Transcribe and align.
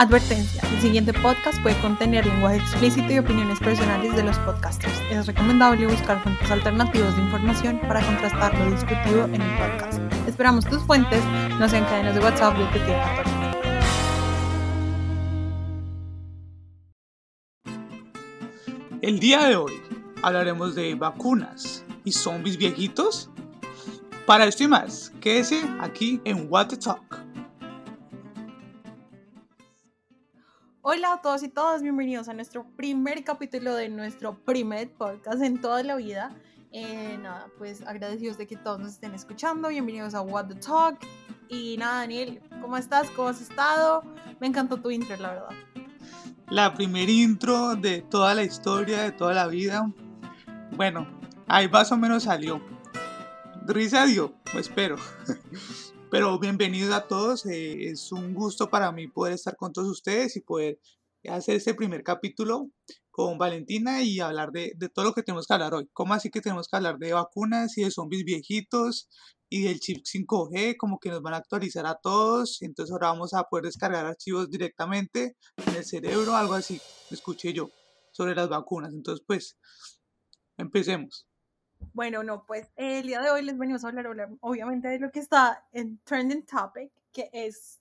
Advertencia, 0.00 0.62
el 0.72 0.80
siguiente 0.80 1.12
podcast 1.12 1.60
puede 1.60 1.78
contener 1.82 2.24
lenguaje 2.24 2.56
explícito 2.56 3.12
y 3.12 3.18
opiniones 3.18 3.58
personales 3.58 4.16
de 4.16 4.22
los 4.22 4.38
podcasters. 4.38 4.98
Es 5.10 5.26
recomendable 5.26 5.86
buscar 5.86 6.22
fuentes 6.22 6.50
alternativas 6.50 7.14
de 7.16 7.22
información 7.22 7.78
para 7.80 8.00
contrastar 8.00 8.58
lo 8.60 8.70
discutido 8.70 9.26
en 9.26 9.42
el 9.42 9.58
podcast. 9.58 10.00
Esperamos 10.26 10.64
tus 10.64 10.82
fuentes 10.84 11.22
no 11.58 11.68
sean 11.68 11.84
cadenas 11.84 12.14
de 12.14 12.20
WhatsApp 12.20 12.56
de 12.56 12.64
El 19.02 19.20
día 19.20 19.44
de 19.48 19.56
hoy 19.56 19.74
hablaremos 20.22 20.74
de 20.74 20.94
vacunas 20.94 21.84
y 22.06 22.12
zombies 22.12 22.56
viejitos. 22.56 23.28
Para 24.24 24.46
esto 24.46 24.64
y 24.64 24.68
más, 24.68 25.12
quédese 25.20 25.62
aquí 25.78 26.22
en 26.24 26.46
What 26.50 26.68
the 26.68 26.78
Talk. 26.78 27.29
Hola 30.82 31.12
a 31.12 31.20
todos 31.20 31.42
y 31.42 31.50
todas, 31.50 31.82
bienvenidos 31.82 32.30
a 32.30 32.32
nuestro 32.32 32.64
primer 32.74 33.22
capítulo 33.22 33.74
de 33.74 33.90
nuestro 33.90 34.42
primer 34.46 34.90
podcast 34.90 35.42
en 35.42 35.60
toda 35.60 35.82
la 35.82 35.94
vida. 35.96 36.34
Eh, 36.72 37.18
nada, 37.20 37.48
pues 37.58 37.82
agradecidos 37.86 38.38
de 38.38 38.46
que 38.46 38.56
todos 38.56 38.80
nos 38.80 38.92
estén 38.92 39.12
escuchando, 39.12 39.68
bienvenidos 39.68 40.14
a 40.14 40.22
What 40.22 40.46
the 40.46 40.54
Talk. 40.54 40.98
Y 41.50 41.76
nada, 41.76 41.98
Daniel, 41.98 42.40
¿cómo 42.62 42.78
estás? 42.78 43.10
¿Cómo 43.10 43.28
has 43.28 43.42
estado? 43.42 44.02
Me 44.40 44.46
encantó 44.46 44.78
tu 44.78 44.90
intro, 44.90 45.14
la 45.18 45.28
verdad. 45.34 45.50
La 46.48 46.72
primer 46.72 47.10
intro 47.10 47.76
de 47.76 48.00
toda 48.00 48.34
la 48.34 48.42
historia, 48.42 49.02
de 49.02 49.12
toda 49.12 49.34
la 49.34 49.48
vida. 49.48 49.92
Bueno, 50.76 51.06
ahí 51.46 51.68
más 51.68 51.92
o 51.92 51.98
menos 51.98 52.22
salió. 52.22 52.58
Risa 53.66 54.06
dio, 54.06 54.32
espero. 54.54 54.96
Pero 56.10 56.40
bienvenidos 56.40 56.92
a 56.92 57.06
todos, 57.06 57.46
eh, 57.46 57.90
es 57.90 58.10
un 58.10 58.34
gusto 58.34 58.68
para 58.68 58.90
mí 58.90 59.06
poder 59.06 59.34
estar 59.34 59.54
con 59.54 59.72
todos 59.72 59.88
ustedes 59.88 60.34
y 60.36 60.40
poder 60.40 60.80
hacer 61.28 61.54
este 61.54 61.72
primer 61.72 62.02
capítulo 62.02 62.68
con 63.12 63.38
Valentina 63.38 64.02
y 64.02 64.18
hablar 64.18 64.50
de, 64.50 64.74
todo 64.92 65.04
lo 65.04 65.12
que 65.12 65.22
tenemos 65.22 65.46
que 65.46 65.54
hablar 65.54 65.72
hoy. 65.72 65.88
¿Cómo 65.92 66.12
así 66.12 66.28
que 66.28 66.40
tenemos 66.40 66.66
que 66.66 66.76
hablar 66.76 66.98
de 66.98 67.12
vacunas 67.12 67.78
y 67.78 67.84
de 67.84 67.92
zombies 67.92 68.24
viejitos 68.24 69.08
y 69.48 69.62
del 69.62 69.78
chip 69.78 70.02
5G? 70.04 70.76
Como 70.76 70.98
que 70.98 71.10
nos 71.10 71.22
van 71.22 71.34
a 71.34 71.36
actualizar 71.36 71.86
a 71.86 71.94
todos. 72.02 72.60
Entonces 72.62 72.92
ahora 72.92 73.08
vamos 73.08 73.32
a 73.32 73.44
poder 73.44 73.66
descargar 73.66 74.04
archivos 74.04 74.50
directamente 74.50 75.36
en 75.64 75.76
el 75.76 75.84
cerebro, 75.84 76.34
algo 76.34 76.54
así, 76.54 76.80
escuché 77.12 77.52
yo, 77.52 77.70
sobre 78.12 78.34
las 78.34 78.48
vacunas. 78.48 78.92
Entonces 78.92 79.24
pues, 79.24 79.56
empecemos. 80.56 81.29
Bueno, 81.92 82.22
no, 82.22 82.46
pues 82.46 82.70
el 82.76 83.06
día 83.06 83.20
de 83.20 83.30
hoy 83.30 83.42
les 83.42 83.58
venimos 83.58 83.84
a 83.84 83.88
hablar 83.88 84.06
obviamente 84.40 84.88
de 84.88 84.98
lo 84.98 85.10
que 85.10 85.20
está 85.20 85.66
en 85.72 85.98
Trending 86.04 86.46
Topic, 86.46 86.92
que 87.12 87.30
es 87.32 87.80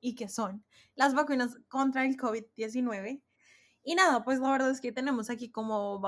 y 0.00 0.14
que 0.14 0.28
son 0.28 0.64
las 0.94 1.14
vacunas 1.14 1.56
contra 1.68 2.04
el 2.04 2.16
COVID-19. 2.16 3.22
Y 3.82 3.94
nada, 3.94 4.22
pues 4.22 4.38
la 4.38 4.50
verdad 4.50 4.70
es 4.70 4.80
que 4.80 4.92
tenemos 4.92 5.30
aquí 5.30 5.50
como, 5.50 6.00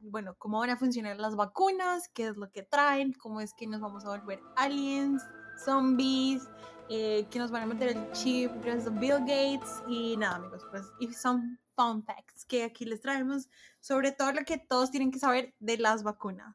bueno, 0.00 0.36
cómo 0.38 0.60
van 0.60 0.70
a 0.70 0.76
funcionar 0.76 1.18
las 1.18 1.34
vacunas, 1.34 2.08
qué 2.14 2.28
es 2.28 2.36
lo 2.36 2.50
que 2.50 2.62
traen, 2.62 3.12
cómo 3.14 3.40
es 3.40 3.52
que 3.52 3.66
nos 3.66 3.80
vamos 3.80 4.04
a 4.04 4.10
volver 4.10 4.40
aliens, 4.54 5.22
zombies, 5.64 6.48
eh, 6.88 7.26
que 7.30 7.38
nos 7.38 7.50
van 7.50 7.64
a 7.64 7.66
meter 7.66 7.96
el 7.96 8.12
chip 8.12 8.52
gracias 8.62 8.86
a 8.86 8.90
Bill 8.90 9.18
Gates 9.20 9.82
y 9.88 10.16
nada, 10.16 10.36
amigos, 10.36 10.64
pues 10.70 10.84
y 11.00 11.12
son 11.12 11.58
fun 11.74 12.04
facts 12.04 12.44
que 12.44 12.62
aquí 12.62 12.84
les 12.84 13.00
traemos 13.00 13.48
sobre 13.80 14.12
todo 14.12 14.32
lo 14.32 14.44
que 14.44 14.58
todos 14.58 14.90
tienen 14.90 15.10
que 15.10 15.18
saber 15.18 15.54
de 15.58 15.78
las 15.78 16.04
vacunas. 16.04 16.54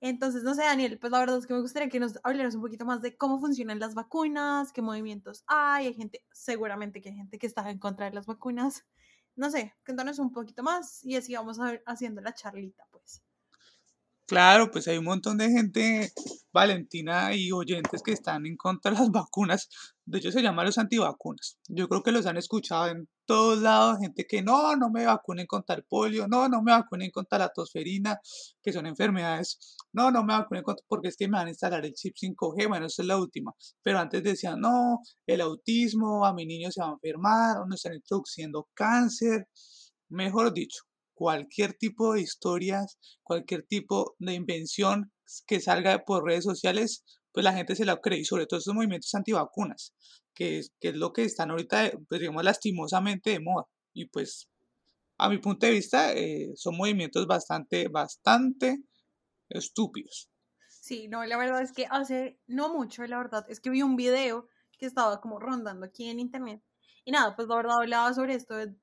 Entonces, 0.00 0.44
no 0.44 0.54
sé, 0.54 0.62
Daniel, 0.62 0.98
pues 1.00 1.10
la 1.10 1.18
verdad 1.18 1.38
es 1.38 1.46
que 1.46 1.54
me 1.54 1.60
gustaría 1.60 1.88
que 1.88 1.98
nos 1.98 2.18
hablaras 2.22 2.54
un 2.54 2.60
poquito 2.60 2.84
más 2.84 3.02
de 3.02 3.16
cómo 3.16 3.40
funcionan 3.40 3.80
las 3.80 3.94
vacunas, 3.94 4.72
qué 4.72 4.80
movimientos 4.80 5.42
hay, 5.48 5.86
hay 5.86 5.94
gente, 5.94 6.24
seguramente 6.32 7.00
que 7.00 7.08
hay 7.08 7.16
gente 7.16 7.38
que 7.38 7.46
está 7.46 7.68
en 7.68 7.78
contra 7.78 8.06
de 8.06 8.14
las 8.14 8.26
vacunas. 8.26 8.84
No 9.34 9.50
sé, 9.50 9.74
cuéntanos 9.84 10.18
un 10.18 10.32
poquito 10.32 10.62
más 10.62 11.04
y 11.04 11.16
así 11.16 11.34
vamos 11.34 11.58
a 11.60 11.64
ver 11.64 11.82
haciendo 11.86 12.20
la 12.20 12.34
charlita, 12.34 12.84
pues. 12.90 13.22
Claro, 14.26 14.70
pues 14.70 14.86
hay 14.86 14.98
un 14.98 15.04
montón 15.04 15.38
de 15.38 15.48
gente, 15.50 16.12
Valentina 16.52 17.34
y 17.34 17.50
oyentes 17.50 18.02
que 18.02 18.12
están 18.12 18.44
en 18.46 18.56
contra 18.56 18.90
de 18.90 18.98
las 18.98 19.10
vacunas. 19.10 19.68
De 20.04 20.18
hecho, 20.18 20.30
se 20.30 20.42
llaman 20.42 20.66
los 20.66 20.76
antivacunas. 20.76 21.58
Yo 21.66 21.88
creo 21.88 22.02
que 22.02 22.12
los 22.12 22.26
han 22.26 22.36
escuchado 22.36 22.88
en 22.88 23.08
todos 23.28 23.58
lados, 23.58 23.98
gente 24.00 24.26
que 24.26 24.42
no, 24.42 24.74
no 24.74 24.90
me 24.90 25.04
vacunen 25.04 25.46
contra 25.46 25.76
el 25.76 25.84
polio, 25.84 26.26
no, 26.26 26.48
no 26.48 26.62
me 26.62 26.72
vacunen 26.72 27.10
contra 27.10 27.38
la 27.38 27.50
tosferina, 27.50 28.18
que 28.62 28.72
son 28.72 28.86
enfermedades, 28.86 29.76
no, 29.92 30.10
no 30.10 30.24
me 30.24 30.32
vacunen 30.32 30.64
contra, 30.64 30.82
porque 30.88 31.08
es 31.08 31.16
que 31.16 31.28
me 31.28 31.36
van 31.36 31.48
a 31.48 31.50
instalar 31.50 31.84
el 31.84 31.92
chip 31.92 32.16
5G, 32.16 32.68
bueno, 32.68 32.86
esa 32.86 33.02
es 33.02 33.08
la 33.08 33.18
última. 33.18 33.52
Pero 33.82 33.98
antes 33.98 34.22
decían, 34.24 34.60
no, 34.60 35.00
el 35.26 35.42
autismo, 35.42 36.24
a 36.24 36.32
mi 36.32 36.46
niño 36.46 36.70
se 36.72 36.80
va 36.80 36.88
a 36.88 36.92
enfermar, 36.92 37.58
o 37.58 37.66
no 37.66 37.74
están 37.74 37.94
introduciendo 37.94 38.66
cáncer. 38.74 39.46
Mejor 40.08 40.54
dicho, 40.54 40.80
cualquier 41.12 41.74
tipo 41.74 42.14
de 42.14 42.22
historias, 42.22 42.98
cualquier 43.22 43.62
tipo 43.64 44.16
de 44.18 44.34
invención 44.34 45.12
que 45.46 45.60
salga 45.60 45.98
por 46.06 46.24
redes 46.24 46.44
sociales, 46.44 47.04
pues 47.32 47.44
la 47.44 47.52
gente 47.52 47.76
se 47.76 47.84
la 47.84 47.96
cree, 48.00 48.20
y 48.20 48.24
sobre 48.24 48.46
todo 48.46 48.60
esos 48.60 48.74
movimientos 48.74 49.14
antivacunas, 49.14 49.94
que 50.34 50.58
es, 50.58 50.72
que 50.80 50.88
es 50.88 50.96
lo 50.96 51.12
que 51.12 51.24
están 51.24 51.50
ahorita, 51.50 51.92
pues 52.08 52.20
digamos, 52.20 52.44
lastimosamente 52.44 53.30
de 53.30 53.40
moda. 53.40 53.64
Y 53.92 54.06
pues, 54.06 54.48
a 55.18 55.28
mi 55.28 55.38
punto 55.38 55.66
de 55.66 55.72
vista, 55.72 56.12
eh, 56.12 56.52
son 56.54 56.76
movimientos 56.76 57.26
bastante, 57.26 57.88
bastante 57.88 58.82
estúpidos. 59.48 60.30
Sí, 60.68 61.08
no, 61.08 61.24
la 61.24 61.36
verdad 61.36 61.62
es 61.62 61.72
que 61.72 61.86
hace 61.90 62.38
no 62.46 62.72
mucho, 62.72 63.06
la 63.06 63.18
verdad, 63.18 63.44
es 63.48 63.60
que 63.60 63.70
vi 63.70 63.82
un 63.82 63.96
video 63.96 64.48
que 64.78 64.86
estaba 64.86 65.20
como 65.20 65.38
rondando 65.38 65.84
aquí 65.86 66.08
en 66.08 66.20
internet. 66.20 66.62
Y 67.04 67.10
nada, 67.10 67.34
pues 67.34 67.48
la 67.48 67.56
verdad 67.56 67.78
hablaba 67.80 68.14
sobre 68.14 68.34
esto 68.34 68.54
de 68.54 68.74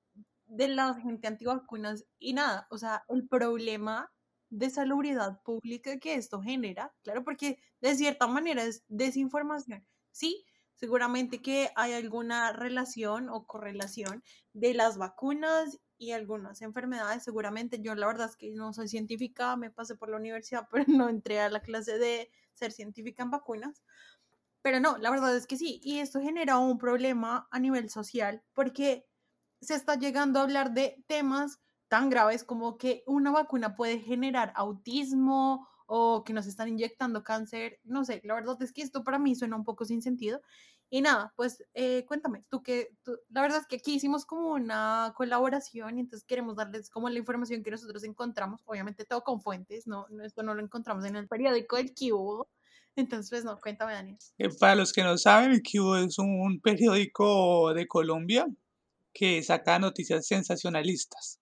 de 0.47 0.67
la 0.67 0.93
gente 0.95 1.27
antivacunas 1.27 2.05
y 2.19 2.33
nada, 2.33 2.67
o 2.69 2.77
sea, 2.77 3.03
el 3.09 3.27
problema 3.27 4.11
de 4.57 4.69
salubridad 4.69 5.41
pública 5.43 5.97
que 5.99 6.15
esto 6.15 6.41
genera, 6.41 6.93
claro, 7.03 7.23
porque 7.23 7.59
de 7.81 7.95
cierta 7.95 8.27
manera 8.27 8.63
es 8.63 8.83
desinformación. 8.87 9.85
Sí, 10.11 10.45
seguramente 10.75 11.41
que 11.41 11.71
hay 11.75 11.93
alguna 11.93 12.53
relación 12.53 13.29
o 13.29 13.45
correlación 13.45 14.23
de 14.53 14.73
las 14.73 14.97
vacunas 14.97 15.79
y 15.97 16.11
algunas 16.11 16.61
enfermedades, 16.61 17.23
seguramente 17.23 17.81
yo 17.81 17.95
la 17.95 18.07
verdad 18.07 18.29
es 18.29 18.37
que 18.37 18.51
no 18.51 18.73
soy 18.73 18.87
científica, 18.87 19.55
me 19.57 19.71
pasé 19.71 19.95
por 19.95 20.09
la 20.09 20.17
universidad, 20.17 20.67
pero 20.71 20.85
no 20.87 21.09
entré 21.09 21.39
a 21.41 21.49
la 21.49 21.61
clase 21.61 21.97
de 21.97 22.29
ser 22.53 22.71
científica 22.71 23.23
en 23.23 23.31
vacunas. 23.31 23.83
Pero 24.61 24.79
no, 24.79 24.97
la 24.97 25.11
verdad 25.11 25.35
es 25.35 25.47
que 25.47 25.57
sí, 25.57 25.79
y 25.83 25.99
esto 25.99 26.21
genera 26.21 26.57
un 26.57 26.77
problema 26.77 27.47
a 27.51 27.59
nivel 27.59 27.89
social 27.89 28.43
porque 28.53 29.05
se 29.61 29.75
está 29.75 29.95
llegando 29.95 30.39
a 30.39 30.43
hablar 30.43 30.73
de 30.73 31.03
temas 31.07 31.59
tan 31.95 32.09
graves 32.09 32.43
como 32.43 32.77
que 32.77 33.05
una 33.07 33.31
vacuna 33.31 33.73
puede 33.73 33.99
generar 33.99 34.51
autismo 34.57 35.65
o 35.85 36.25
que 36.25 36.33
nos 36.33 36.45
están 36.45 36.67
inyectando 36.67 37.23
cáncer, 37.23 37.79
no 37.85 38.03
sé, 38.03 38.19
la 38.25 38.33
verdad 38.33 38.61
es 38.61 38.73
que 38.73 38.81
esto 38.81 39.05
para 39.05 39.17
mí 39.17 39.33
suena 39.33 39.55
un 39.55 39.63
poco 39.63 39.85
sin 39.85 40.01
sentido. 40.01 40.41
Y 40.89 40.99
nada, 40.99 41.31
pues 41.37 41.63
eh, 41.73 42.03
cuéntame, 42.05 42.43
tú 42.49 42.61
que, 42.61 42.89
la 43.29 43.41
verdad 43.41 43.59
es 43.61 43.67
que 43.67 43.77
aquí 43.77 43.93
hicimos 43.93 44.25
como 44.25 44.51
una 44.51 45.13
colaboración 45.15 45.97
y 45.97 46.01
entonces 46.01 46.27
queremos 46.27 46.57
darles 46.57 46.89
como 46.89 47.07
la 47.07 47.17
información 47.17 47.63
que 47.63 47.71
nosotros 47.71 48.03
encontramos, 48.03 48.59
obviamente 48.65 49.05
todo 49.05 49.23
con 49.23 49.39
fuentes, 49.39 49.87
no, 49.87 50.05
esto 50.21 50.43
no 50.43 50.53
lo 50.53 50.61
encontramos 50.61 51.05
en 51.05 51.15
el 51.15 51.29
periódico 51.29 51.77
del 51.77 51.93
Cubo, 51.93 52.49
entonces 52.97 53.29
pues 53.29 53.45
no, 53.45 53.61
cuéntame 53.61 53.93
Daniel. 53.93 54.17
Eh, 54.37 54.49
para 54.59 54.75
los 54.75 54.91
que 54.91 55.01
no 55.01 55.17
saben, 55.17 55.51
el 55.53 55.63
Cubo 55.63 55.95
es 55.95 56.19
un 56.19 56.59
periódico 56.61 57.73
de 57.73 57.87
Colombia 57.87 58.45
que 59.13 59.41
saca 59.43 59.79
noticias 59.79 60.27
sensacionalistas. 60.27 61.39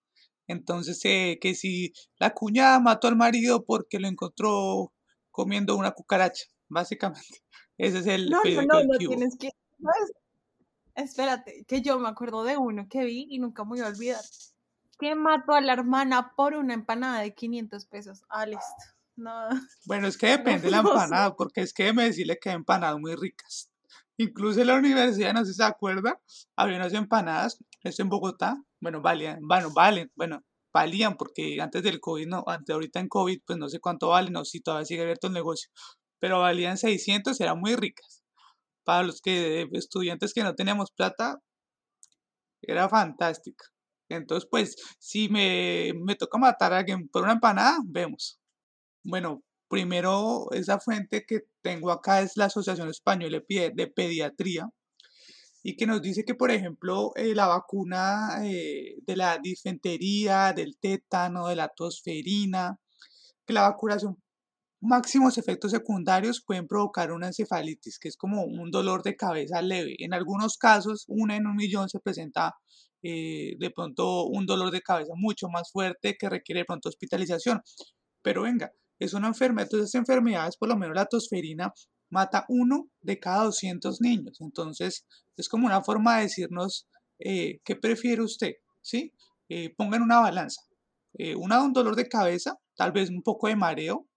Entonces, 0.47 0.99
eh, 1.05 1.37
que 1.41 1.55
si 1.55 1.93
la 2.17 2.33
cuñada 2.33 2.79
mató 2.79 3.07
al 3.07 3.15
marido 3.15 3.63
porque 3.65 3.99
lo 3.99 4.07
encontró 4.07 4.93
comiendo 5.31 5.75
una 5.75 5.91
cucaracha, 5.91 6.45
básicamente. 6.69 7.43
Ese 7.77 7.99
es 7.99 8.07
el... 8.07 8.29
No, 8.29 8.41
no, 8.43 8.61
no, 8.61 8.83
no 8.83 8.97
tienes 8.97 9.37
que... 9.37 9.49
Espérate, 10.95 11.65
que 11.67 11.81
yo 11.81 11.99
me 11.99 12.07
acuerdo 12.07 12.43
de 12.43 12.55
uno 12.55 12.87
que 12.87 13.03
vi 13.03 13.25
y 13.29 13.39
nunca 13.39 13.63
me 13.63 13.69
voy 13.69 13.79
a 13.79 13.87
olvidar. 13.87 14.21
Que 14.99 15.15
mató 15.15 15.53
a 15.53 15.61
la 15.61 15.73
hermana 15.73 16.33
por 16.35 16.53
una 16.53 16.75
empanada 16.75 17.21
de 17.21 17.33
500 17.33 17.85
pesos. 17.85 18.23
Ah, 18.29 18.45
listo. 18.45 18.63
No. 19.15 19.31
Bueno, 19.85 20.07
es 20.07 20.17
que 20.17 20.27
depende 20.27 20.63
de 20.63 20.71
la 20.71 20.77
empanada, 20.79 21.35
porque 21.35 21.61
es 21.61 21.73
que 21.73 21.93
me 21.93 22.03
decirle 22.03 22.37
que 22.39 22.49
hay 22.49 22.55
empanadas 22.55 22.99
muy 22.99 23.15
ricas. 23.15 23.69
Incluso 24.17 24.61
en 24.61 24.67
la 24.67 24.75
universidad, 24.75 25.33
no 25.33 25.43
sé 25.43 25.53
si 25.53 25.57
se 25.57 25.63
acuerda, 25.63 26.21
había 26.55 26.77
unas 26.77 26.93
empanadas, 26.93 27.57
esto 27.83 28.01
en 28.03 28.09
Bogotá, 28.09 28.57
bueno, 28.81 29.01
valían, 29.01 29.39
bueno, 29.41 29.71
valen, 29.73 30.11
bueno, 30.15 30.41
valían 30.73 31.15
porque 31.17 31.57
antes 31.61 31.83
del 31.83 31.99
COVID, 31.99 32.27
no, 32.27 32.43
antes 32.47 32.73
ahorita 32.73 32.99
en 32.99 33.07
COVID, 33.09 33.41
pues 33.45 33.59
no 33.59 33.69
sé 33.69 33.79
cuánto 33.79 34.09
valen, 34.09 34.35
sé 34.45 34.51
si 34.51 34.61
todavía 34.61 34.85
sigue 34.85 35.01
abierto 35.03 35.27
el 35.27 35.33
negocio, 35.33 35.69
pero 36.19 36.39
valían 36.39 36.77
600, 36.77 37.39
eran 37.41 37.59
muy 37.59 37.75
ricas. 37.75 38.23
Para 38.85 39.03
los 39.03 39.21
que, 39.21 39.67
estudiantes 39.73 40.33
que 40.33 40.43
no 40.43 40.55
teníamos 40.55 40.91
plata, 40.91 41.39
era 42.61 42.89
fantástica. 42.89 43.65
Entonces, 44.09 44.47
pues, 44.49 44.75
si 44.99 45.29
me, 45.29 45.93
me 46.03 46.15
toca 46.15 46.37
matar 46.37 46.73
a 46.73 46.79
alguien 46.79 47.07
por 47.09 47.23
una 47.23 47.33
empanada, 47.33 47.79
vemos. 47.85 48.39
Bueno, 49.03 49.43
Primero, 49.73 50.51
esa 50.51 50.79
fuente 50.79 51.25
que 51.27 51.39
tengo 51.63 51.89
acá 51.89 52.21
es 52.21 52.37
la 52.37 52.45
Asociación 52.45 52.89
Española 52.89 53.41
de 53.49 53.87
Pediatría. 53.87 54.69
Y 55.63 55.75
que 55.77 55.87
nos 55.87 56.01
dice 56.01 56.25
que, 56.25 56.35
por 56.35 56.51
ejemplo, 56.51 57.11
eh, 57.15 57.33
la 57.33 57.47
vacuna 57.47 58.41
eh, 58.43 58.97
de 59.07 59.15
la 59.15 59.39
disfentería, 59.39 60.53
del 60.53 60.77
tétano, 60.77 61.47
de 61.47 61.55
la 61.55 61.69
tosferina, 61.69 62.79
que 63.45 63.53
la 63.53 63.61
vacunación 63.61 64.17
máximos 64.83 65.37
efectos 65.37 65.71
secundarios 65.71 66.43
pueden 66.45 66.67
provocar 66.67 67.13
una 67.13 67.27
encefalitis, 67.27 67.99
que 67.99 68.09
es 68.09 68.17
como 68.17 68.43
un 68.43 68.69
dolor 68.69 69.01
de 69.01 69.15
cabeza 69.15 69.61
leve. 69.61 69.95
En 69.99 70.13
algunos 70.13 70.57
casos, 70.57 71.05
una 71.07 71.37
en 71.37 71.47
un 71.47 71.55
millón 71.55 71.87
se 71.87 72.01
presenta 72.01 72.55
eh, 73.01 73.55
de 73.59 73.71
pronto 73.71 74.25
un 74.25 74.45
dolor 74.45 74.71
de 74.71 74.81
cabeza 74.81 75.13
mucho 75.15 75.47
más 75.47 75.71
fuerte 75.71 76.17
que 76.19 76.29
requiere 76.29 76.61
de 76.61 76.65
pronto 76.65 76.89
hospitalización. 76.89 77.61
Pero 78.21 78.43
venga, 78.43 78.73
es 78.99 79.13
una 79.13 79.27
enfermedad, 79.27 79.69
entonces 79.71 79.95
enfermedades, 79.95 80.57
por 80.57 80.67
lo 80.69 80.77
menos 80.77 80.95
la 80.95 81.05
tosferina, 81.05 81.73
mata 82.13 82.45
uno 82.47 82.89
de 83.01 83.19
cada 83.19 83.45
200 83.45 84.01
niños. 84.01 84.39
Entonces, 84.39 85.05
es 85.35 85.49
como 85.49 85.65
una 85.67 85.83
forma 85.83 86.17
de 86.17 86.23
decirnos, 86.23 86.87
eh, 87.19 87.59
¿qué 87.65 87.75
prefiere 87.75 88.21
usted? 88.21 88.53
¿Sí? 88.81 89.13
Eh, 89.49 89.73
pongan 89.75 90.01
una 90.03 90.19
balanza. 90.21 90.61
una 91.37 91.61
un 91.61 91.73
dolor 91.73 91.95
de 91.95 92.07
cabeza, 92.07 92.57
tal 92.75 92.91
vez 92.91 93.09
un 93.09 93.21
poco 93.21 93.47
de 93.47 93.55
mareo, 93.55 94.07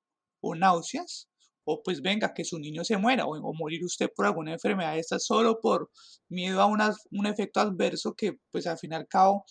o 0.40 0.54
náuseas, 0.54 1.28
o 1.64 1.82
pues 1.82 2.00
venga, 2.00 2.32
que 2.32 2.44
su 2.44 2.58
niño 2.58 2.84
se 2.84 2.96
muera, 2.96 3.26
o, 3.26 3.52
morir 3.54 3.84
usted 3.84 4.08
por 4.14 4.26
alguna 4.26 4.52
enfermedad 4.52 4.96
esta 4.99 5.19
solo 5.19 5.58
por 5.60 5.90
miedo 6.28 6.62
a 6.62 6.66
un 6.66 7.26
efecto 7.26 7.60
adverso 7.60 8.14
que 8.14 8.38
pues 8.52 8.66
al 8.66 8.78
fin 8.78 8.92
y 8.92 8.94
al 8.94 9.08
cabo, 9.08 9.44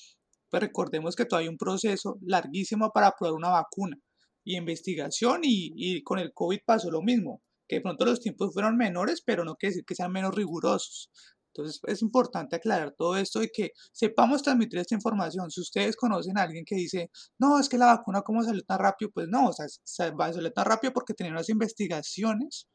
pues 0.49 0.63
recordemos 0.63 1.15
que 1.15 1.25
todavía 1.25 1.49
hay 1.49 1.51
un 1.51 1.57
proceso 1.57 2.17
larguísimo 2.21 2.91
para 2.93 3.11
probar 3.11 3.35
una 3.35 3.49
vacuna 3.49 3.97
y 4.45 4.55
investigación 4.55 5.41
y, 5.43 5.73
y 5.75 6.03
con 6.03 6.19
el 6.19 6.31
COVID 6.33 6.59
pasó 6.65 6.89
lo 6.89 7.01
mismo, 7.01 7.41
que 7.67 7.77
de 7.77 7.81
pronto 7.81 8.05
los 8.05 8.19
tiempos 8.19 8.53
fueron 8.53 8.77
menores, 8.77 9.21
pero 9.25 9.43
no 9.43 9.55
quiere 9.55 9.71
decir 9.71 9.85
que 9.85 9.95
sean 9.95 10.11
menos 10.11 10.35
rigurosos. 10.35 11.09
Entonces 11.55 11.79
es 11.87 12.01
importante 12.01 12.57
aclarar 12.57 12.93
todo 12.97 13.15
esto 13.15 13.41
y 13.41 13.49
que 13.49 13.71
sepamos 13.93 14.43
transmitir 14.43 14.79
esta 14.79 14.95
información. 14.95 15.49
Si 15.49 15.61
ustedes 15.61 15.95
conocen 15.95 16.37
a 16.37 16.43
alguien 16.43 16.65
que 16.65 16.75
dice, 16.75 17.09
no, 17.39 17.59
es 17.59 17.69
que 17.69 17.77
la 17.77 17.85
vacuna 17.85 18.23
cómo 18.23 18.43
salió 18.43 18.61
tan 18.63 18.79
rápido, 18.79 19.11
pues 19.11 19.27
no, 19.29 19.47
o 19.49 19.53
sea, 19.53 19.65
salió 19.85 20.51
tan 20.51 20.65
rápido 20.65 20.91
porque 20.91 21.13
tenían 21.13 21.35
unas 21.35 21.49
investigaciones, 21.49 22.67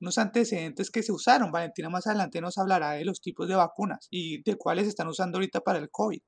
unos 0.00 0.18
antecedentes 0.18 0.90
que 0.90 1.04
se 1.04 1.12
usaron. 1.12 1.52
Valentina 1.52 1.88
más 1.90 2.08
adelante 2.08 2.40
nos 2.40 2.58
hablará 2.58 2.92
de 2.92 3.04
los 3.04 3.20
tipos 3.20 3.48
de 3.48 3.54
vacunas 3.54 4.08
y 4.10 4.42
de 4.42 4.56
cuáles 4.56 4.88
están 4.88 5.06
usando 5.06 5.38
ahorita 5.38 5.60
para 5.60 5.78
el 5.78 5.88
COVID. 5.88 6.22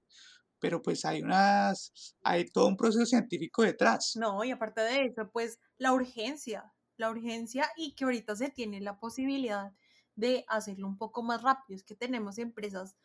Pero 0.61 0.81
pues 0.81 1.05
hay 1.05 1.23
unas, 1.23 1.93
hay 2.23 2.47
todo 2.47 2.69
un 2.69 2.77
proceso 2.77 3.05
científico 3.05 3.63
detrás. 3.63 4.13
No, 4.15 4.45
y 4.45 4.53
aparte 4.53 4.81
de 4.81 5.07
eso, 5.07 5.29
pues 5.33 5.59
la 5.77 5.93
urgencia, 5.93 6.73
la 6.97 7.11
urgencia 7.11 7.71
y 7.77 7.95
que 7.95 8.05
ahorita 8.05 8.37
se 8.37 8.51
tiene 8.51 8.81
la 8.81 8.99
posibilidad 8.99 9.73
de 10.17 10.45
hacerlo 10.49 10.87
un 10.87 10.99
poco 10.99 11.23
más 11.23 11.43
rápido. 11.43 11.77
Es 11.77 11.85
que 11.85 11.95
tenemos 11.95 12.39
empresas 12.39 12.97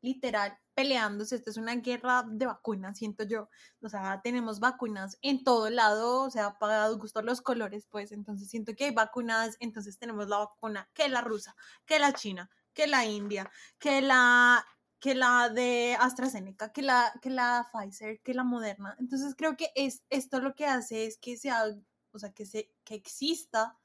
literal 0.00 0.58
peleándose. 0.74 1.36
Esta 1.36 1.50
es 1.50 1.56
una 1.56 1.74
guerra 1.76 2.24
de 2.28 2.46
vacunas, 2.46 2.98
siento 2.98 3.24
yo. 3.24 3.48
O 3.82 3.88
sea, 3.88 4.20
tenemos 4.22 4.60
vacunas 4.60 5.18
en 5.22 5.44
todo 5.44 5.70
lado, 5.70 6.22
o 6.22 6.30
sea, 6.30 6.58
para 6.58 6.88
gustos 6.90 7.24
los 7.24 7.40
colores, 7.40 7.86
pues. 7.90 8.12
Entonces 8.12 8.48
siento 8.48 8.74
que 8.74 8.86
hay 8.86 8.92
vacunas, 8.92 9.56
entonces 9.60 9.98
tenemos 9.98 10.28
la 10.28 10.38
vacuna 10.38 10.88
que 10.94 11.08
la 11.08 11.20
rusa, 11.22 11.56
que 11.86 11.98
la 11.98 12.12
china, 12.12 12.50
que 12.72 12.86
la 12.86 13.04
india, 13.06 13.50
que 13.78 14.00
la 14.02 14.64
que 15.00 15.14
la 15.14 15.48
de 15.48 15.96
AstraZeneca, 16.00 16.72
que 16.72 16.82
la, 16.82 17.12
que 17.22 17.30
la 17.30 17.68
Pfizer, 17.72 18.20
que 18.20 18.34
la 18.34 18.44
Moderna. 18.44 18.96
Entonces 18.98 19.34
creo 19.36 19.56
que 19.56 19.70
es, 19.76 20.02
esto 20.10 20.40
lo 20.40 20.54
que 20.54 20.66
hace 20.66 21.06
es 21.06 21.18
que 21.18 21.36
sea, 21.36 21.64
o 22.12 22.18
sea, 22.18 22.32
que, 22.32 22.46
se, 22.46 22.72
que 22.84 22.94
exista 22.94 23.78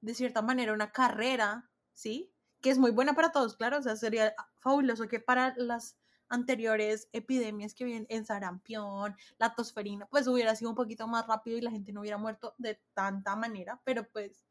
de 0.00 0.14
cierta 0.14 0.42
manera 0.42 0.72
una 0.72 0.92
carrera 0.92 1.70
¿sí? 1.94 2.30
Que 2.60 2.70
es 2.70 2.78
muy 2.78 2.90
buena 2.90 3.14
para 3.14 3.32
todos, 3.32 3.56
claro, 3.56 3.78
o 3.78 3.82
sea, 3.82 3.96
sería 3.96 4.34
fabuloso 4.58 5.08
que 5.08 5.20
para 5.20 5.54
las 5.56 5.96
anteriores 6.28 7.08
epidemias 7.12 7.74
que 7.74 7.84
vienen 7.84 8.06
en 8.08 8.26
sarampión, 8.26 9.14
la 9.38 9.54
tosferina, 9.54 10.06
pues 10.06 10.26
hubiera 10.26 10.54
sido 10.56 10.70
un 10.70 10.76
poquito 10.76 11.06
más 11.06 11.26
rápido 11.26 11.56
y 11.56 11.60
la 11.60 11.70
gente 11.70 11.92
no 11.92 12.00
hubiera 12.00 12.18
muerto 12.18 12.54
de 12.58 12.80
tanta 12.92 13.36
manera, 13.36 13.80
pero 13.84 14.08
pues 14.10 14.44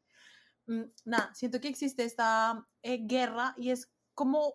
mm, 0.66 0.82
nada, 1.04 1.34
siento 1.34 1.60
que 1.60 1.68
existe 1.68 2.04
esta 2.04 2.66
eh, 2.82 2.98
guerra 3.06 3.54
y 3.56 3.70
es 3.70 3.92
como 4.14 4.54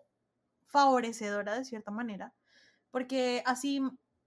favorecedora 0.68 1.56
de 1.56 1.66
cierta 1.66 1.92
manera, 1.92 2.34
porque 2.92 3.44
así 3.46 3.82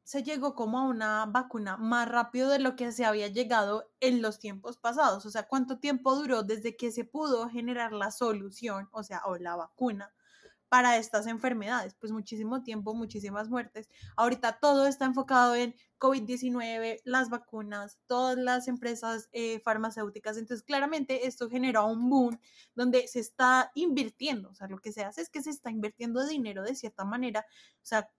se 0.05 0.23
llegó 0.23 0.55
como 0.55 0.79
a 0.79 0.83
una 0.83 1.27
vacuna 1.27 1.77
más 1.77 2.09
rápido 2.09 2.49
de 2.51 2.59
lo 2.59 2.77
que 2.77 2.93
se 2.93 3.05
había 3.05 3.29
llegado 3.29 3.91
en 4.01 4.21
los 4.21 4.39
tiempos 4.39 4.77
pasados. 4.77 5.25
O 5.27 5.31
sea, 5.31 5.45
¿cuánto 5.45 5.79
tiempo 5.79 6.15
duró 6.17 6.43
desde 6.43 6.77
que 6.77 6.91
se 6.91 7.05
pudo 7.05 7.49
generar 7.49 7.93
la 7.93 8.11
solución, 8.11 8.89
o 8.93 9.03
sea, 9.03 9.23
o 9.27 9.37
la 9.37 9.57
vacuna 9.57 10.13
para 10.69 10.97
estas 10.97 11.27
enfermedades? 11.27 11.95
Pues 11.95 12.13
muchísimo 12.13 12.63
tiempo, 12.65 12.95
muchísimas 12.95 13.49
muertes. 13.49 13.89
Ahorita 14.17 14.59
todo 14.61 14.87
está 14.87 15.05
enfocado 15.05 15.55
en 15.55 15.75
COVID-19, 15.99 17.01
las 17.05 17.31
vacunas, 17.31 18.01
todas 18.09 18.37
las 18.37 18.67
empresas 18.67 19.29
eh, 19.33 19.61
farmacéuticas. 19.61 20.37
Entonces, 20.37 20.65
claramente 20.65 21.29
esto 21.29 21.49
generó 21.49 21.87
un 21.87 22.11
boom 22.11 22.41
donde 22.75 23.07
se 23.07 23.21
está 23.21 23.71
invirtiendo. 23.77 24.51
O 24.51 24.55
sea, 24.55 24.67
lo 24.67 24.79
que 24.79 24.93
se 24.93 25.05
hace 25.05 25.21
es 25.23 25.31
que 25.31 25.43
se 25.43 25.51
está 25.51 25.71
invirtiendo 25.71 26.27
dinero 26.27 26.65
de 26.65 26.75
cierta 26.75 27.05
manera. 27.05 27.47
O 27.77 27.85
sea, 27.85 28.11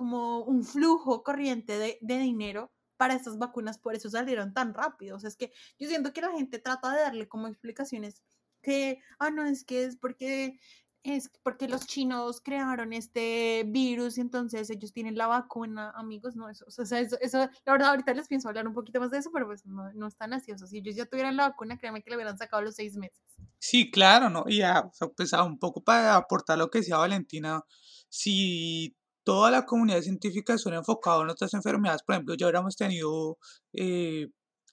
como 0.00 0.42
un 0.44 0.64
flujo 0.64 1.22
corriente 1.22 1.76
de, 1.76 1.98
dinero 2.00 2.72
para 2.96 3.12
estas 3.12 3.36
vacunas, 3.36 3.76
por 3.76 3.94
eso 3.94 4.08
salieron 4.08 4.54
tan 4.54 4.72
rápido. 4.72 5.16
O 5.16 5.20
sea, 5.20 5.28
es 5.28 5.36
que 5.36 5.52
yo 5.78 5.88
siento 5.88 6.14
que 6.14 6.22
la 6.22 6.30
gente 6.30 6.58
trata 6.58 6.90
de 6.90 7.02
darle 7.02 7.28
como 7.28 7.48
explicaciones 7.48 8.22
que, 8.62 8.98
ah, 9.18 9.28
no, 9.28 9.44
es 9.44 9.62
que 9.62 9.84
es 9.84 9.98
porque 9.98 10.58
es 11.02 11.30
porque 11.42 11.68
los 11.68 11.86
chinos 11.86 12.40
crearon 12.40 12.94
este 12.94 13.64
virus 13.66 14.16
y 14.16 14.22
entonces 14.22 14.70
ellos 14.70 14.94
tienen 14.94 15.18
la 15.18 15.26
vacuna, 15.26 15.90
amigos, 15.90 16.34
no, 16.34 16.48
eso, 16.48 16.64
o 16.66 16.70
sea, 16.70 16.98
eso, 16.98 17.18
eso, 17.20 17.38
la 17.38 17.72
verdad, 17.72 17.90
ahorita 17.90 18.14
les 18.14 18.28
pienso 18.28 18.48
hablar 18.48 18.66
un 18.66 18.74
poquito 18.74 19.00
más 19.00 19.10
de 19.10 19.18
eso, 19.18 19.30
pero 19.30 19.46
pues 19.46 19.66
no, 19.66 19.92
no 19.92 20.06
están 20.06 20.32
así, 20.32 20.50
o 20.52 20.56
sea, 20.56 20.66
si 20.66 20.78
ellos 20.78 20.96
ya 20.96 21.04
tuvieran 21.04 21.36
la 21.36 21.48
vacuna, 21.48 21.76
créanme 21.76 22.02
que 22.02 22.10
la 22.10 22.16
hubieran 22.16 22.38
sacado 22.38 22.62
a 22.62 22.64
los 22.64 22.74
seis 22.74 22.96
meses. 22.96 23.20
Sí, 23.58 23.90
claro, 23.90 24.30
¿no? 24.30 24.44
Y 24.46 24.58
ya, 24.58 24.90
pues 25.14 25.32
un 25.34 25.58
poco 25.58 25.84
para 25.84 26.16
aportar 26.16 26.56
lo 26.56 26.70
que 26.70 26.78
decía 26.78 26.96
Valentina, 26.96 27.64
si 28.08 28.96
toda 29.24 29.50
la 29.50 29.66
comunidad 29.66 30.02
científica 30.02 30.58
suena 30.58 30.78
enfocada 30.78 31.22
en 31.22 31.30
otras 31.30 31.54
enfermedades. 31.54 32.02
Por 32.02 32.14
ejemplo, 32.14 32.34
ya 32.34 32.46
hubiéramos 32.46 32.76
tenido 32.76 33.38
eh, 33.72 34.28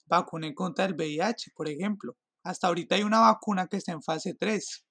vacuna 0.06 0.46
en 0.46 0.54
contra 0.54 0.86
del 0.86 0.94
VIH, 0.94 1.52
por 1.54 1.68
ejemplo. 1.68 2.16
Hasta 2.44 2.68
ahorita 2.68 2.94
hay 2.96 3.02
una 3.02 3.20
vacuna 3.20 3.66
que 3.66 3.76
está 3.76 3.92
en 3.92 4.02
fase 4.02 4.34
3. 4.34 4.84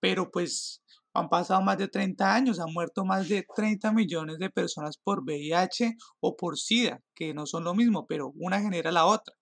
Pero 0.00 0.30
pues 0.30 0.82
han 1.14 1.28
pasado 1.28 1.62
más 1.62 1.78
de 1.78 1.88
30 1.88 2.34
años, 2.34 2.60
han 2.60 2.72
muerto 2.72 3.04
más 3.04 3.28
de 3.28 3.44
30 3.54 3.92
millones 3.92 4.38
de 4.38 4.50
personas 4.50 4.98
por 4.98 5.22
VIH 5.24 5.96
o 6.20 6.36
por 6.36 6.58
SIDA, 6.58 7.00
que 7.14 7.34
no 7.34 7.46
son 7.46 7.64
lo 7.64 7.74
mismo, 7.74 8.06
pero 8.06 8.32
una 8.36 8.60
genera 8.60 8.92
la 8.92 9.06
otra. 9.06 9.34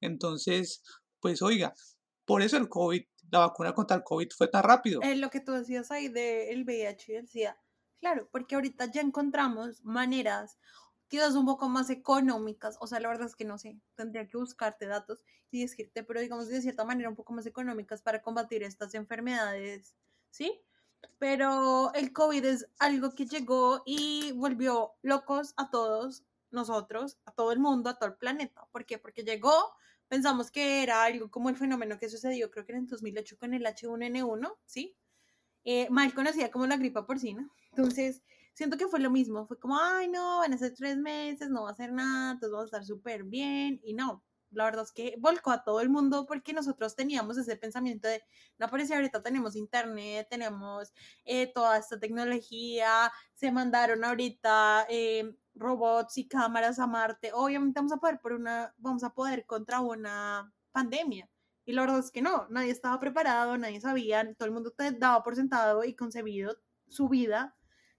Entonces, 0.00 0.82
pues 1.20 1.42
oiga, 1.42 1.74
por 2.24 2.42
eso 2.42 2.56
el 2.56 2.68
COVID, 2.68 3.02
la 3.30 3.40
vacuna 3.40 3.74
contra 3.74 3.96
el 3.96 4.02
COVID 4.02 4.28
fue 4.36 4.48
tan 4.48 4.62
rápido. 4.62 5.00
Eh, 5.02 5.16
lo 5.16 5.30
que 5.30 5.40
tú 5.40 5.52
decías 5.52 5.90
ahí 5.90 6.08
del 6.08 6.64
VIH 6.64 7.12
y 7.12 7.16
el 7.16 7.28
SIDA, 7.28 7.60
Claro, 8.00 8.28
porque 8.32 8.54
ahorita 8.54 8.86
ya 8.86 9.02
encontramos 9.02 9.84
maneras 9.84 10.58
quizás 11.08 11.34
un 11.34 11.44
poco 11.44 11.68
más 11.68 11.90
económicas, 11.90 12.78
o 12.80 12.86
sea, 12.86 12.98
la 13.00 13.08
verdad 13.08 13.26
es 13.26 13.36
que 13.36 13.44
no 13.44 13.58
sé, 13.58 13.78
tendría 13.94 14.26
que 14.26 14.38
buscarte 14.38 14.86
datos 14.86 15.22
y 15.50 15.60
decirte, 15.62 16.02
pero 16.04 16.20
digamos 16.20 16.48
de 16.48 16.62
cierta 16.62 16.84
manera 16.84 17.08
un 17.10 17.16
poco 17.16 17.32
más 17.34 17.44
económicas 17.46 18.00
para 18.00 18.22
combatir 18.22 18.62
estas 18.62 18.94
enfermedades, 18.94 19.96
¿sí? 20.30 20.62
Pero 21.18 21.92
el 21.94 22.12
COVID 22.12 22.44
es 22.44 22.68
algo 22.78 23.14
que 23.14 23.26
llegó 23.26 23.82
y 23.84 24.32
volvió 24.32 24.94
locos 25.02 25.52
a 25.56 25.68
todos 25.70 26.24
nosotros, 26.50 27.18
a 27.26 27.32
todo 27.32 27.52
el 27.52 27.58
mundo, 27.58 27.90
a 27.90 27.98
todo 27.98 28.08
el 28.10 28.16
planeta. 28.16 28.66
¿Por 28.72 28.86
qué? 28.86 28.98
Porque 28.98 29.24
llegó, 29.24 29.52
pensamos 30.08 30.50
que 30.50 30.82
era 30.82 31.04
algo 31.04 31.30
como 31.30 31.50
el 31.50 31.56
fenómeno 31.56 31.98
que 31.98 32.08
sucedió, 32.08 32.50
creo 32.50 32.64
que 32.64 32.72
en 32.72 32.86
2008 32.86 33.36
con 33.38 33.52
el 33.52 33.66
H1N1, 33.66 34.58
¿sí? 34.64 34.96
Eh, 35.64 35.88
mal 35.90 36.12
conocida 36.14 36.50
como 36.50 36.66
la 36.66 36.76
gripa 36.76 37.06
porcina. 37.06 37.48
Entonces, 37.70 38.22
siento 38.54 38.76
que 38.76 38.88
fue 38.88 39.00
lo 39.00 39.10
mismo. 39.10 39.46
Fue 39.46 39.58
como, 39.58 39.78
ay, 39.78 40.08
no, 40.08 40.38
van 40.38 40.52
a 40.52 40.58
ser 40.58 40.74
tres 40.74 40.96
meses, 40.96 41.50
no 41.50 41.62
va 41.62 41.70
a 41.70 41.72
hacer 41.72 41.92
nada, 41.92 42.32
entonces 42.32 42.52
vamos 42.52 42.64
a 42.64 42.76
estar 42.76 42.84
súper 42.84 43.24
bien. 43.24 43.80
Y 43.82 43.94
no, 43.94 44.24
la 44.50 44.64
verdad 44.64 44.84
es 44.84 44.92
que 44.92 45.14
volcó 45.18 45.50
a 45.50 45.64
todo 45.64 45.80
el 45.80 45.88
mundo 45.88 46.26
porque 46.26 46.52
nosotros 46.52 46.96
teníamos 46.96 47.38
ese 47.38 47.56
pensamiento 47.56 48.08
de, 48.08 48.22
no, 48.58 48.68
pero 48.68 48.84
ahorita 48.94 49.22
tenemos 49.22 49.56
internet, 49.56 50.26
tenemos 50.28 50.92
eh, 51.24 51.52
toda 51.52 51.78
esta 51.78 51.98
tecnología, 51.98 53.12
se 53.34 53.52
mandaron 53.52 54.04
ahorita 54.04 54.86
eh, 54.88 55.36
robots 55.54 56.18
y 56.18 56.28
cámaras 56.28 56.78
a 56.78 56.86
Marte, 56.86 57.32
obviamente 57.32 57.78
vamos 57.78 57.92
a 57.92 57.98
poder 57.98 58.20
por 58.20 58.32
una, 58.32 58.74
vamos 58.78 59.04
a 59.04 59.10
poder 59.14 59.46
contra 59.46 59.80
una 59.80 60.52
pandemia. 60.72 61.28
Y 61.64 61.72
la 61.72 61.82
verdad 61.82 62.00
es 62.00 62.10
que 62.10 62.22
no, 62.22 62.46
nadie 62.48 62.70
estaba 62.70 62.98
preparado, 62.98 63.56
nadie 63.58 63.80
sabía, 63.80 64.34
todo 64.34 64.46
el 64.46 64.54
mundo 64.54 64.70
te 64.70 64.90
daba 64.92 65.22
por 65.22 65.36
sentado 65.36 65.84
y 65.84 65.94
concebido 65.94 66.56
su 66.88 67.08
vida, 67.08 67.56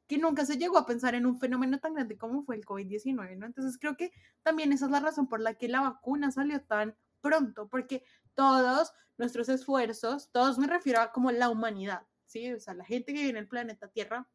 que 0.07 0.17
nunca 0.17 0.45
se 0.45 0.57
llegó 0.57 0.77
a 0.77 0.85
pensar 0.85 1.15
en 1.15 1.25
un 1.25 1.39
fenómeno 1.39 1.79
tan 1.79 1.93
grande 1.93 2.17
como 2.17 2.43
fue 2.43 2.57
el 2.57 2.65
COVID-19, 2.65 3.37
¿no? 3.37 3.45
Entonces 3.45 3.77
creo 3.79 3.95
que 3.95 4.11
también 4.43 4.73
esa 4.73 4.85
es 4.85 4.91
la 4.91 4.99
razón 4.99 5.27
por 5.27 5.39
la 5.39 5.53
que 5.53 5.69
la 5.69 5.81
vacuna 5.81 6.31
salió 6.31 6.61
tan 6.65 6.97
pronto, 7.21 7.69
porque 7.69 8.03
todos 8.33 8.91
nuestros 9.17 9.47
esfuerzos, 9.47 10.29
todos 10.31 10.57
me 10.57 10.67
refiero 10.67 10.99
a 10.99 11.11
como 11.11 11.31
la 11.31 11.49
humanidad, 11.49 12.07
¿sí? 12.25 12.51
O 12.51 12.59
sea, 12.59 12.73
la 12.73 12.83
gente 12.83 13.13
que 13.13 13.19
vive 13.19 13.29
en 13.29 13.37
el 13.37 13.47
planeta 13.47 13.87
Tierra 13.87 14.27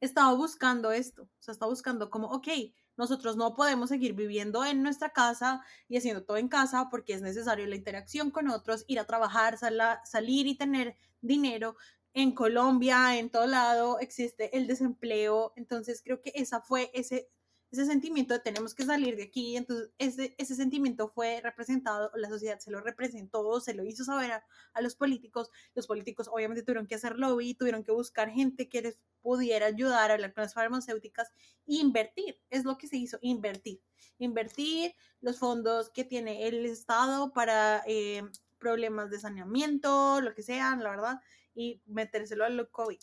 estaba 0.00 0.32
buscando 0.34 0.92
esto, 0.92 1.24
o 1.24 1.42
sea, 1.42 1.52
estaba 1.52 1.70
buscando 1.70 2.08
como, 2.08 2.28
ok, 2.28 2.48
nosotros 2.96 3.36
no 3.36 3.54
podemos 3.54 3.88
seguir 3.90 4.14
viviendo 4.14 4.64
en 4.64 4.82
nuestra 4.82 5.10
casa 5.10 5.62
y 5.88 5.96
haciendo 5.96 6.24
todo 6.24 6.36
en 6.36 6.48
casa 6.48 6.88
porque 6.90 7.14
es 7.14 7.22
necesario 7.22 7.66
la 7.66 7.76
interacción 7.76 8.30
con 8.30 8.48
otros, 8.48 8.84
ir 8.88 8.98
a 9.00 9.04
trabajar, 9.04 9.58
salir 9.58 10.46
y 10.46 10.56
tener 10.56 10.96
dinero. 11.20 11.76
En 12.14 12.32
Colombia, 12.32 13.18
en 13.18 13.30
todo 13.30 13.46
lado, 13.46 13.98
existe 14.00 14.56
el 14.56 14.66
desempleo. 14.66 15.52
Entonces 15.56 16.00
creo 16.02 16.22
que 16.22 16.32
esa 16.34 16.60
fue 16.60 16.90
ese 16.94 17.28
ese 17.76 17.86
sentimiento 17.86 18.34
de 18.34 18.40
tenemos 18.40 18.74
que 18.74 18.84
salir 18.84 19.16
de 19.16 19.24
aquí, 19.24 19.56
entonces 19.56 19.90
ese, 19.98 20.34
ese 20.38 20.54
sentimiento 20.54 21.08
fue 21.08 21.40
representado, 21.42 22.10
la 22.14 22.28
sociedad 22.28 22.58
se 22.58 22.70
lo 22.70 22.80
representó, 22.80 23.60
se 23.60 23.74
lo 23.74 23.84
hizo 23.84 24.04
saber 24.04 24.32
a, 24.32 24.80
los 24.80 24.96
políticos, 24.96 25.50
los 25.74 25.86
políticos 25.86 26.28
obviamente 26.32 26.62
tuvieron 26.62 26.86
que 26.86 26.94
hacer 26.94 27.18
lobby, 27.18 27.54
tuvieron 27.54 27.84
que 27.84 27.92
buscar 27.92 28.30
gente 28.30 28.68
que 28.68 28.82
les 28.82 28.98
pudiera 29.20 29.66
ayudar 29.66 30.10
a 30.10 30.14
hablar 30.14 30.32
con 30.32 30.42
las 30.42 30.54
farmacéuticas 30.54 31.32
invertir, 31.66 32.40
es 32.50 32.64
lo 32.64 32.78
que 32.78 32.88
se 32.88 32.96
hizo, 32.96 33.18
invertir, 33.20 33.80
invertir 34.18 34.94
los 35.20 35.38
fondos 35.38 35.90
que 35.90 36.04
tiene 36.04 36.46
el 36.46 36.64
Estado 36.64 37.32
para 37.32 37.82
eh, 37.86 38.22
problemas 38.58 39.10
de 39.10 39.20
saneamiento, 39.20 40.20
lo 40.20 40.34
que 40.34 40.42
sean, 40.42 40.82
la 40.82 40.90
verdad, 40.90 41.20
y 41.54 41.82
metérselo 41.86 42.44
al 42.44 42.70
COVID. 42.70 42.98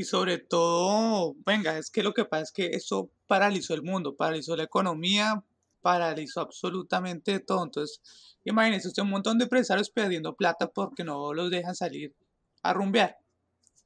Y 0.00 0.04
sobre 0.04 0.38
todo, 0.38 1.36
venga, 1.44 1.76
es 1.76 1.90
que 1.90 2.02
lo 2.02 2.14
que 2.14 2.24
pasa 2.24 2.44
es 2.44 2.52
que 2.52 2.66
eso 2.68 3.10
paralizó 3.26 3.74
el 3.74 3.82
mundo, 3.82 4.16
paralizó 4.16 4.56
la 4.56 4.62
economía, 4.62 5.44
paralizó 5.82 6.40
absolutamente 6.40 7.38
todo. 7.40 7.64
Entonces, 7.64 8.00
imagínense 8.42 8.88
usted 8.88 9.02
un 9.02 9.10
montón 9.10 9.36
de 9.36 9.44
empresarios 9.44 9.90
perdiendo 9.90 10.34
plata 10.34 10.68
porque 10.68 11.04
no 11.04 11.34
los 11.34 11.50
dejan 11.50 11.74
salir 11.74 12.16
a 12.62 12.72
rumbear. 12.72 13.18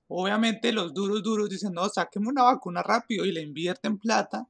Obviamente 0.07 0.73
los 0.73 0.95
duros, 0.95 1.21
duros 1.25 1.49
dicen, 1.49 1.73
no, 1.73 1.89
sáqueme 1.89 2.29
una 2.29 2.45
vacuna 2.45 2.85
rápido 2.85 3.25
y 3.25 3.33
le 3.33 3.41
invierten 3.41 3.99
plata 3.99 4.47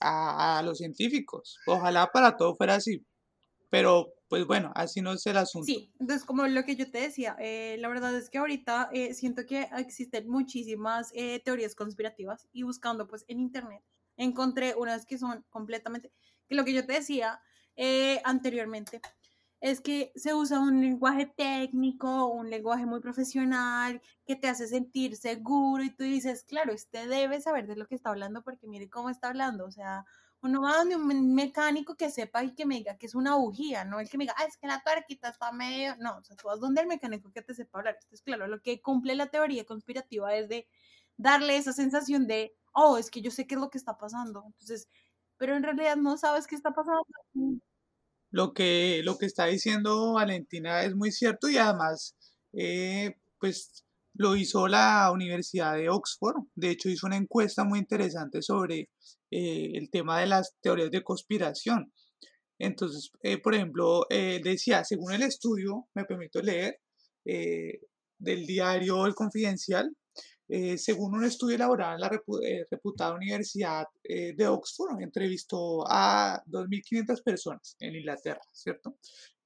a 0.00 0.62
los 0.64 0.78
científicos. 0.78 1.58
Ojalá 1.66 2.10
para 2.12 2.34
todo 2.38 2.56
fuera 2.56 2.76
así. 2.76 3.04
Pero 3.74 4.14
pues 4.28 4.46
bueno, 4.46 4.70
así 4.76 5.00
no 5.00 5.12
es 5.12 5.26
el 5.26 5.36
asunto. 5.36 5.66
Sí, 5.66 5.92
entonces 5.98 6.24
como 6.24 6.46
lo 6.46 6.64
que 6.64 6.76
yo 6.76 6.88
te 6.88 7.00
decía, 7.00 7.34
eh, 7.40 7.76
la 7.80 7.88
verdad 7.88 8.16
es 8.16 8.30
que 8.30 8.38
ahorita 8.38 8.88
eh, 8.92 9.14
siento 9.14 9.46
que 9.46 9.68
existen 9.76 10.28
muchísimas 10.28 11.10
eh, 11.12 11.42
teorías 11.44 11.74
conspirativas 11.74 12.46
y 12.52 12.62
buscando 12.62 13.08
pues 13.08 13.24
en 13.26 13.40
internet 13.40 13.82
encontré 14.16 14.76
unas 14.76 15.06
que 15.06 15.18
son 15.18 15.44
completamente, 15.50 16.12
que 16.46 16.54
lo 16.54 16.64
que 16.64 16.72
yo 16.72 16.86
te 16.86 16.92
decía 16.92 17.40
anteriormente 18.22 19.00
es 19.60 19.80
que 19.80 20.12
se 20.14 20.34
usa 20.34 20.60
un 20.60 20.80
lenguaje 20.80 21.26
técnico, 21.26 22.28
un 22.28 22.50
lenguaje 22.50 22.86
muy 22.86 23.00
profesional 23.00 24.00
que 24.24 24.36
te 24.36 24.46
hace 24.46 24.68
sentir 24.68 25.16
seguro 25.16 25.82
y 25.82 25.90
tú 25.90 26.04
dices, 26.04 26.44
claro, 26.44 26.72
este 26.72 27.08
debe 27.08 27.40
saber 27.40 27.66
de 27.66 27.74
lo 27.74 27.88
que 27.88 27.96
está 27.96 28.10
hablando 28.10 28.44
porque 28.44 28.68
mire 28.68 28.88
cómo 28.88 29.10
está 29.10 29.28
hablando, 29.28 29.64
o 29.64 29.72
sea, 29.72 30.04
uno 30.44 30.60
va 30.60 30.76
donde 30.76 30.96
un 30.96 31.34
mecánico 31.34 31.96
que 31.96 32.10
sepa 32.10 32.44
y 32.44 32.54
que 32.54 32.66
me 32.66 32.76
diga 32.76 32.98
que 32.98 33.06
es 33.06 33.14
una 33.14 33.34
bujía, 33.36 33.84
no 33.86 33.98
el 33.98 34.10
que 34.10 34.18
me 34.18 34.24
diga, 34.24 34.34
ah, 34.38 34.44
es 34.44 34.58
que 34.58 34.66
la 34.66 34.82
tuerquita 34.82 35.30
está 35.30 35.50
medio, 35.52 35.96
no, 35.96 36.18
o 36.18 36.22
sea, 36.22 36.36
tú 36.36 36.48
vas 36.48 36.60
donde 36.60 36.82
el 36.82 36.86
mecánico 36.86 37.32
que 37.32 37.40
te 37.40 37.54
sepa 37.54 37.78
hablar. 37.78 37.96
Esto 37.98 38.14
es 38.14 38.20
claro, 38.20 38.46
lo 38.46 38.60
que 38.60 38.82
cumple 38.82 39.14
la 39.14 39.28
teoría 39.28 39.64
conspirativa 39.64 40.34
es 40.36 40.50
de 40.50 40.68
darle 41.16 41.56
esa 41.56 41.72
sensación 41.72 42.26
de, 42.26 42.54
oh, 42.74 42.98
es 42.98 43.10
que 43.10 43.22
yo 43.22 43.30
sé 43.30 43.46
qué 43.46 43.54
es 43.54 43.60
lo 43.60 43.70
que 43.70 43.78
está 43.78 43.96
pasando. 43.96 44.44
Entonces, 44.46 44.88
pero 45.38 45.56
en 45.56 45.62
realidad 45.62 45.96
no 45.96 46.18
sabes 46.18 46.46
qué 46.46 46.56
está 46.56 46.72
pasando. 46.72 47.06
Lo 48.30 48.52
que, 48.52 49.00
lo 49.02 49.16
que 49.16 49.26
está 49.26 49.46
diciendo 49.46 50.12
Valentina 50.12 50.82
es 50.82 50.94
muy 50.94 51.10
cierto 51.10 51.48
y 51.48 51.56
además, 51.56 52.16
eh, 52.52 53.16
pues 53.38 53.84
lo 54.14 54.36
hizo 54.36 54.68
la 54.68 55.10
Universidad 55.12 55.74
de 55.76 55.88
Oxford. 55.88 56.36
De 56.54 56.70
hecho, 56.70 56.88
hizo 56.88 57.06
una 57.06 57.16
encuesta 57.16 57.64
muy 57.64 57.80
interesante 57.80 58.42
sobre 58.42 58.90
eh, 59.30 59.72
el 59.74 59.90
tema 59.90 60.20
de 60.20 60.26
las 60.26 60.54
teorías 60.60 60.90
de 60.90 61.02
conspiración. 61.02 61.92
Entonces, 62.58 63.10
eh, 63.22 63.38
por 63.38 63.54
ejemplo, 63.54 64.06
eh, 64.08 64.40
decía, 64.42 64.84
según 64.84 65.12
el 65.12 65.22
estudio, 65.22 65.88
me 65.94 66.04
permito 66.04 66.40
leer, 66.40 66.80
del 67.24 68.46
diario 68.46 69.06
El 69.06 69.14
Confidencial, 69.14 69.90
según 70.76 71.14
un 71.14 71.24
estudio 71.24 71.56
elaborado 71.56 71.94
en 71.94 72.00
la 72.02 72.10
reputada 72.70 73.14
Universidad 73.14 73.86
de 74.02 74.46
Oxford, 74.46 75.00
entrevistó 75.00 75.84
a 75.88 76.42
2.500 76.46 77.22
personas 77.22 77.76
en 77.80 77.96
Inglaterra, 77.96 78.42
¿cierto? 78.52 78.98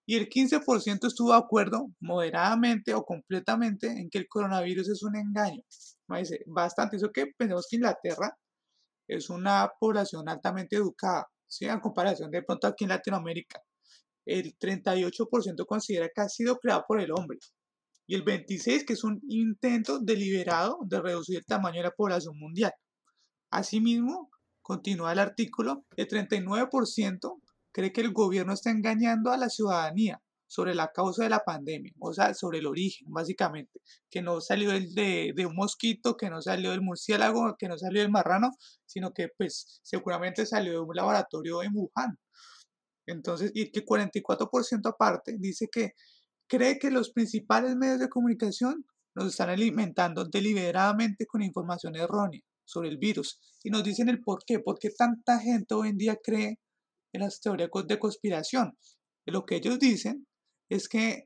Y 0.09 0.17
el 0.17 0.31
15% 0.31 1.07
estuvo 1.07 1.33
de 1.33 1.37
acuerdo 1.37 1.91
moderadamente 2.01 2.95
o 2.95 3.05
completamente 3.05 3.89
en 3.89 4.09
que 4.09 4.17
el 4.17 4.27
coronavirus 4.27 4.89
es 4.89 5.03
un 5.03 5.17
engaño. 5.17 5.63
Bastante. 6.47 6.97
Eso 6.97 7.13
que 7.13 7.27
pensemos 7.37 7.67
que 7.69 7.77
Inglaterra 7.77 8.35
es 9.07 9.29
una 9.29 9.71
población 9.79 10.27
altamente 10.27 10.77
educada, 10.77 11.27
¿sí? 11.47 11.67
en 11.67 11.81
comparación 11.81 12.31
de 12.31 12.43
pronto 12.43 12.67
aquí 12.67 12.85
en 12.85 12.89
Latinoamérica. 12.89 13.61
El 14.25 14.57
38% 14.59 15.67
considera 15.67 16.09
que 16.09 16.23
ha 16.23 16.29
sido 16.31 16.57
creado 16.57 16.87
por 16.89 17.03
el 17.03 17.11
hombre 17.13 17.39
y 18.07 18.15
el 18.15 18.25
26% 18.25 18.87
que 18.87 18.95
es 18.95 19.05
un 19.05 19.21
intento 19.29 19.99
deliberado 20.01 20.79
de 20.87 21.03
reducir 21.03 21.37
el 21.37 21.45
tamaño 21.45 21.81
de 21.81 21.89
la 21.89 21.95
población 21.95 22.39
mundial. 22.39 22.73
Asimismo, 23.51 24.31
continúa 24.63 25.13
el 25.13 25.19
artículo, 25.19 25.85
el 25.97 26.09
39% 26.09 27.43
cree 27.79 27.93
que 27.93 28.01
el 28.01 28.13
gobierno 28.13 28.55
está 28.55 28.71
engañando 28.71 29.31
a 29.31 29.37
la 29.37 29.49
ciudadanía 29.49 30.21
sobre 30.49 30.75
la 30.75 30.91
causa 30.91 31.23
de 31.23 31.31
la 31.31 31.45
pandemia, 31.45 31.93
o 32.01 32.13
sea, 32.13 32.35
sobre 32.35 32.59
el 32.59 32.67
origen, 32.67 33.07
básicamente, 33.13 33.81
que 34.11 34.21
no 34.21 34.41
salió 34.41 34.73
de, 34.73 35.33
de, 35.33 35.47
un 35.47 35.55
mosquito, 35.55 36.17
que 36.17 36.29
no 36.29 36.43
salió 36.43 36.73
del 36.73 36.81
murciélago, 36.81 37.55
que 37.57 37.69
no 37.69 37.79
salió 37.79 38.03
del 38.03 38.11
marrano, 38.11 38.51
sino 38.85 39.13
que 39.13 39.29
pues 39.29 39.79
seguramente 39.85 40.45
salió 40.45 40.73
de 40.73 40.81
un 40.81 40.97
laboratorio 40.97 41.63
en 41.63 41.71
Wuhan. 41.73 42.19
Entonces, 43.07 43.53
y 43.55 43.71
que 43.71 43.85
44% 43.85 44.89
aparte 44.89 45.37
dice 45.39 45.69
que 45.71 45.93
cree 46.49 46.81
que 46.81 46.91
los 46.91 47.13
principales 47.13 47.77
medios 47.77 48.01
de 48.01 48.09
comunicación 48.09 48.85
nos 49.15 49.29
están 49.29 49.51
alimentando 49.51 50.25
deliberadamente 50.25 51.27
con 51.27 51.43
información 51.43 51.95
errónea 51.95 52.43
sobre 52.65 52.89
el 52.89 52.99
virus. 52.99 53.39
Y 53.63 53.71
nos 53.71 53.85
dicen 53.85 54.09
el 54.09 54.21
por 54.21 54.41
qué, 54.45 54.59
por 54.59 54.81
qué 54.81 54.91
tanta 54.91 55.39
gente 55.39 55.75
hoy 55.75 55.91
en 55.91 55.97
día 55.97 56.17
cree 56.21 56.59
en 57.13 57.23
las 57.23 57.41
teorías 57.41 57.71
de 57.87 57.99
conspiración. 57.99 58.77
lo 59.27 59.45
que 59.45 59.57
ellos 59.57 59.79
dicen 59.79 60.27
es 60.71 60.89
que 60.89 61.25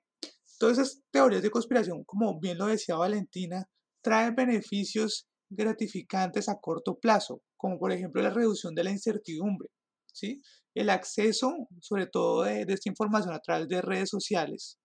todas 0.59 0.79
esas 0.79 1.03
teorías 1.11 1.43
de 1.43 1.51
conspiración, 1.51 2.05
como 2.05 2.39
bien 2.41 2.59
lo 2.59 2.67
decía 2.67 2.97
Valentina, 2.97 3.67
traen 4.03 4.35
beneficios 4.35 5.29
gratificantes 5.51 6.49
a 6.49 6.59
corto 6.61 6.99
plazo, 6.99 7.43
como 7.57 7.79
por 7.79 7.93
ejemplo 7.93 8.23
la 8.23 8.31
reducción 8.31 8.75
de 8.75 8.85
la 8.85 8.91
incertidumbre, 8.91 9.69
¿sí? 10.13 10.41
el 10.75 10.91
acceso, 10.91 11.53
sobre 11.81 12.07
todo 12.07 12.45
de, 12.45 12.63
esta 12.69 12.89
información 12.89 13.35
a 13.35 13.41
través 13.41 13.69
de 13.69 13.83
redes 13.83 14.09
sociales, 14.09 14.79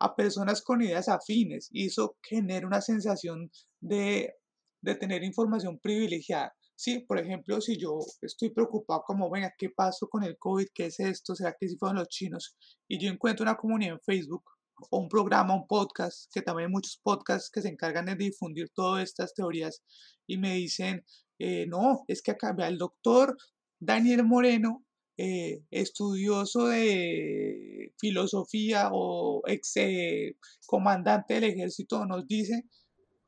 a 0.00 0.14
personas 0.14 0.62
con 0.62 0.82
ideas 0.82 1.08
afines, 1.08 1.68
y 1.70 1.86
eso 1.86 2.16
genera 2.22 2.66
una 2.66 2.80
sensación 2.80 3.50
de, 3.80 4.34
de 4.82 4.94
tener 4.96 5.22
información 5.22 5.78
privilegiada. 5.78 6.54
Sí, 6.76 7.00
por 7.00 7.18
ejemplo, 7.18 7.60
si 7.60 7.78
yo 7.78 7.98
estoy 8.20 8.50
preocupado 8.50 9.02
como, 9.06 9.30
venga, 9.30 9.54
¿qué 9.56 9.70
pasó 9.70 10.08
con 10.08 10.24
el 10.24 10.36
COVID? 10.38 10.66
¿Qué 10.74 10.86
es 10.86 10.98
esto? 11.00 11.34
¿Será 11.34 11.54
que 11.58 11.68
si 11.68 11.76
fueron 11.76 11.98
los 11.98 12.08
chinos? 12.08 12.56
Y 12.88 12.98
yo 12.98 13.10
encuentro 13.10 13.44
una 13.44 13.56
comunidad 13.56 13.94
en 13.94 14.00
Facebook 14.00 14.44
o 14.90 14.98
un 14.98 15.08
programa, 15.08 15.54
un 15.54 15.66
podcast, 15.68 16.30
que 16.32 16.42
también 16.42 16.68
hay 16.68 16.72
muchos 16.72 16.98
podcasts 17.02 17.50
que 17.50 17.62
se 17.62 17.68
encargan 17.68 18.06
de 18.06 18.16
difundir 18.16 18.70
todas 18.74 19.04
estas 19.04 19.34
teorías 19.34 19.82
y 20.26 20.36
me 20.36 20.54
dicen, 20.54 21.04
eh, 21.38 21.66
no, 21.66 22.04
es 22.08 22.22
que 22.22 22.32
acá 22.32 22.54
el 22.66 22.78
doctor 22.78 23.36
Daniel 23.78 24.24
Moreno, 24.24 24.84
eh, 25.16 25.62
estudioso 25.70 26.66
de 26.66 27.92
filosofía 27.98 28.90
o 28.92 29.42
ex 29.46 29.76
eh, 29.76 30.36
comandante 30.66 31.34
del 31.34 31.44
ejército, 31.44 32.04
nos 32.04 32.26
dice 32.26 32.64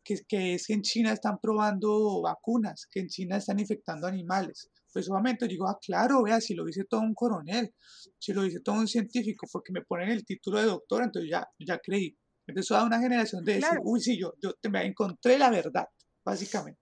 que, 0.06 0.54
es 0.54 0.66
que 0.66 0.72
en 0.72 0.82
China 0.82 1.12
están 1.12 1.38
probando 1.40 2.22
vacunas, 2.22 2.86
que 2.90 3.00
en 3.00 3.08
China 3.08 3.36
están 3.36 3.58
infectando 3.58 4.06
animales. 4.06 4.70
Pues 4.92 5.10
obviamente 5.10 5.46
digo, 5.48 5.68
ah, 5.68 5.78
claro, 5.84 6.22
vea, 6.22 6.40
si 6.40 6.54
lo 6.54 6.64
dice 6.64 6.84
todo 6.84 7.00
un 7.00 7.14
coronel, 7.14 7.74
si 8.18 8.32
lo 8.32 8.42
dice 8.42 8.60
todo 8.60 8.76
un 8.76 8.88
científico, 8.88 9.46
porque 9.52 9.72
me 9.72 9.82
ponen 9.82 10.10
el 10.10 10.24
título 10.24 10.58
de 10.58 10.66
doctor, 10.66 11.02
entonces 11.02 11.30
ya, 11.30 11.46
ya 11.58 11.78
creí. 11.78 12.16
Empezó 12.46 12.74
a 12.74 12.78
dar 12.78 12.86
una 12.86 13.00
generación 13.00 13.44
de 13.44 13.54
decir, 13.54 13.78
uy, 13.82 14.00
sí, 14.00 14.18
yo, 14.18 14.32
yo 14.40 14.54
te, 14.54 14.70
me 14.70 14.86
encontré 14.86 15.36
la 15.36 15.50
verdad, 15.50 15.86
básicamente. 16.24 16.80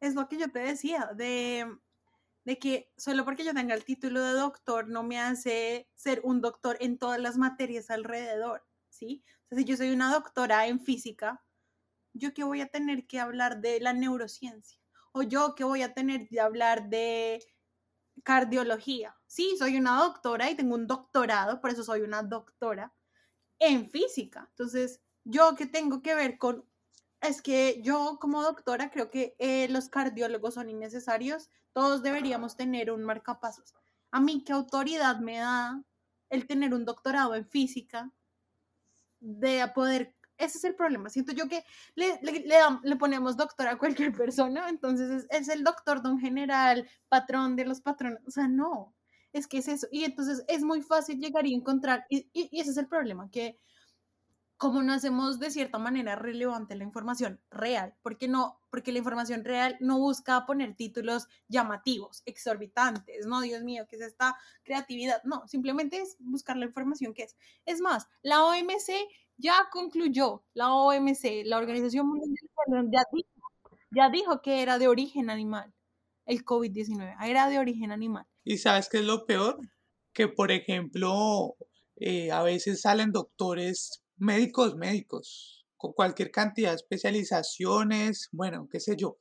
Es 0.00 0.14
lo 0.14 0.28
que 0.28 0.38
yo 0.38 0.50
te 0.50 0.58
decía, 0.58 1.08
de, 1.16 1.66
de 2.44 2.58
que 2.58 2.90
solo 2.96 3.24
porque 3.24 3.44
yo 3.44 3.54
tenga 3.54 3.74
el 3.74 3.84
título 3.84 4.22
de 4.22 4.32
doctor 4.32 4.88
no 4.88 5.02
me 5.02 5.18
hace 5.18 5.88
ser 5.94 6.20
un 6.24 6.40
doctor 6.40 6.76
en 6.80 6.98
todas 6.98 7.20
las 7.20 7.38
materias 7.38 7.88
alrededor, 7.90 8.66
¿sí? 8.90 9.24
O 9.44 9.48
sea, 9.48 9.58
si 9.58 9.64
yo 9.64 9.76
soy 9.76 9.92
una 9.92 10.12
doctora 10.12 10.66
en 10.66 10.80
física, 10.80 11.43
¿yo 12.14 12.32
qué 12.32 12.44
voy 12.44 12.60
a 12.60 12.68
tener 12.68 13.06
que 13.06 13.20
hablar 13.20 13.60
de 13.60 13.80
la 13.80 13.92
neurociencia? 13.92 14.80
O 15.12 15.22
yo 15.22 15.54
qué 15.54 15.64
voy 15.64 15.82
a 15.82 15.92
tener 15.92 16.26
que 16.28 16.40
hablar 16.40 16.88
de 16.88 17.44
cardiología. 18.22 19.16
Sí, 19.26 19.56
soy 19.58 19.76
una 19.76 19.98
doctora 19.98 20.50
y 20.50 20.54
tengo 20.54 20.74
un 20.74 20.86
doctorado, 20.86 21.60
por 21.60 21.70
eso 21.70 21.84
soy 21.84 22.02
una 22.02 22.22
doctora 22.22 22.94
en 23.58 23.90
física. 23.90 24.46
Entonces, 24.50 25.00
yo 25.24 25.54
que 25.56 25.66
tengo 25.66 26.02
que 26.02 26.14
ver 26.14 26.38
con, 26.38 26.64
es 27.20 27.42
que 27.42 27.80
yo 27.82 28.18
como 28.20 28.42
doctora 28.42 28.90
creo 28.90 29.10
que 29.10 29.34
eh, 29.38 29.68
los 29.68 29.88
cardiólogos 29.88 30.54
son 30.54 30.70
innecesarios, 30.70 31.50
todos 31.72 32.02
deberíamos 32.02 32.56
tener 32.56 32.90
un 32.90 33.02
marcapasos. 33.02 33.74
A 34.10 34.20
mí, 34.20 34.44
¿qué 34.44 34.52
autoridad 34.52 35.18
me 35.18 35.38
da 35.38 35.82
el 36.30 36.46
tener 36.46 36.74
un 36.74 36.84
doctorado 36.84 37.34
en 37.34 37.48
física 37.48 38.12
de 39.20 39.66
poder 39.74 40.13
ese 40.38 40.58
es 40.58 40.64
el 40.64 40.74
problema. 40.74 41.08
Siento 41.10 41.32
yo 41.32 41.48
que 41.48 41.64
le, 41.94 42.20
le, 42.22 42.96
ponemos 42.96 43.36
doctor 43.36 43.68
a 43.68 43.78
cualquier 43.78 44.12
persona, 44.16 44.68
entonces 44.68 45.26
es, 45.30 45.48
el 45.48 45.64
doctor 45.64 46.02
don 46.02 46.18
general, 46.18 46.88
patrón 47.08 47.56
de 47.56 47.64
los 47.64 47.80
patrones. 47.80 48.20
O 48.26 48.30
sea, 48.30 48.48
no, 48.48 48.94
es 49.32 49.46
que 49.46 49.58
es 49.58 49.68
eso. 49.68 49.86
Y 49.90 50.04
entonces 50.04 50.44
es 50.48 50.62
muy 50.62 50.82
fácil 50.82 51.18
llegar 51.20 51.46
y 51.46 51.54
encontrar, 51.54 52.06
y, 52.08 52.28
y 52.32 52.60
ese 52.60 52.70
es 52.70 52.76
el 52.76 52.88
problema, 52.88 53.30
que 53.30 53.58
como 54.56 54.82
no 54.82 54.92
hacemos 54.92 55.38
de 55.40 55.50
cierta 55.50 55.78
manera 55.78 56.16
relevante 56.16 56.76
la 56.76 56.84
información 56.84 57.40
real, 57.50 57.94
porque 58.02 58.28
no, 58.28 58.60
porque 58.70 58.92
la 58.92 58.98
información 58.98 59.44
real 59.44 59.76
no 59.80 59.98
busca 59.98 60.46
poner 60.46 60.74
títulos 60.74 61.26
llamativos, 61.48 62.22
exorbitantes, 62.24 63.26
no, 63.26 63.40
Dios 63.40 63.62
mío, 63.62 63.84
¿qué 63.88 63.96
es 63.96 64.02
esta 64.02 64.36
creatividad? 64.62 65.22
No, 65.24 65.46
simplemente 65.48 66.00
es 66.00 66.16
buscar 66.20 66.56
la 66.56 66.66
información 66.66 67.14
que 67.14 67.24
es. 67.24 67.36
Es 67.66 67.80
más, 67.80 68.08
la 68.22 68.44
OMC 68.44 68.90
ya 69.36 69.68
concluyó, 69.70 70.44
la 70.54 70.72
OMC, 70.72 71.44
la 71.44 71.58
Organización 71.58 72.06
Mundial 72.08 72.34
de 72.66 72.96
la 72.96 73.02
Salud, 73.10 73.24
ya 73.90 74.10
dijo, 74.10 74.42
que 74.42 74.62
era 74.62 74.78
de 74.78 74.88
origen 74.88 75.30
animal, 75.30 75.72
el 76.26 76.44
COVID-19, 76.44 77.16
era 77.24 77.48
de 77.48 77.58
origen 77.58 77.92
animal. 77.92 78.26
¿Y 78.44 78.58
sabes 78.58 78.88
qué 78.88 78.98
es 78.98 79.04
lo 79.04 79.26
peor? 79.26 79.58
Que, 80.12 80.28
por 80.28 80.50
ejemplo, 80.50 81.56
eh, 81.96 82.30
a 82.30 82.42
veces 82.42 82.80
salen 82.80 83.12
doctores 83.12 84.02
médicos, 84.16 84.76
médicos, 84.76 85.64
con 85.76 85.92
cualquier 85.92 86.30
cantidad 86.30 86.70
de 86.70 86.76
especializaciones, 86.76 88.28
bueno, 88.32 88.68
qué 88.70 88.80
sé 88.80 88.96
yo. 88.96 89.18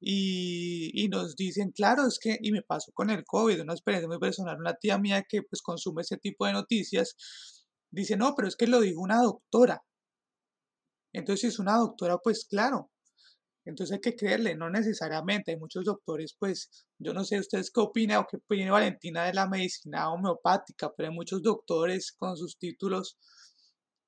Y, 0.00 1.08
nos 1.10 1.34
dicen, 1.36 1.70
claro, 1.70 2.06
es 2.06 2.18
que, 2.18 2.38
y 2.40 2.52
me 2.52 2.62
pasó 2.62 2.92
con 2.92 3.10
el 3.10 3.24
COVID, 3.24 3.62
una 3.62 3.72
experiencia 3.72 4.08
muy 4.08 4.18
personal, 4.18 4.58
una 4.58 4.74
tía 4.74 4.98
mía 4.98 5.24
que 5.26 5.42
pues 5.42 5.62
consume 5.62 6.02
ese 6.02 6.18
tipo 6.18 6.44
de 6.46 6.52
noticias, 6.52 7.16
dice, 7.94 8.16
no, 8.16 8.34
pero 8.34 8.48
es 8.48 8.56
que 8.56 8.66
lo 8.66 8.80
dijo 8.80 9.00
una 9.00 9.22
doctora. 9.22 9.82
Entonces, 11.12 11.40
si 11.42 11.46
es 11.48 11.58
una 11.58 11.76
doctora, 11.76 12.18
pues 12.18 12.46
claro. 12.48 12.90
Entonces 13.66 13.94
hay 13.94 14.00
que 14.00 14.16
creerle, 14.16 14.56
no 14.56 14.70
necesariamente. 14.70 15.52
Hay 15.52 15.58
muchos 15.58 15.84
doctores, 15.84 16.36
pues, 16.38 16.86
yo 16.98 17.14
no 17.14 17.24
sé 17.24 17.38
ustedes 17.38 17.70
qué 17.70 17.80
opinan 17.80 18.18
o 18.18 18.26
qué 18.30 18.36
opina 18.36 18.72
Valentina 18.72 19.24
de 19.24 19.34
la 19.34 19.48
medicina 19.48 20.10
homeopática, 20.12 20.92
pero 20.96 21.08
hay 21.08 21.14
muchos 21.14 21.42
doctores 21.42 22.12
con 22.12 22.36
sus 22.36 22.58
títulos 22.58 23.16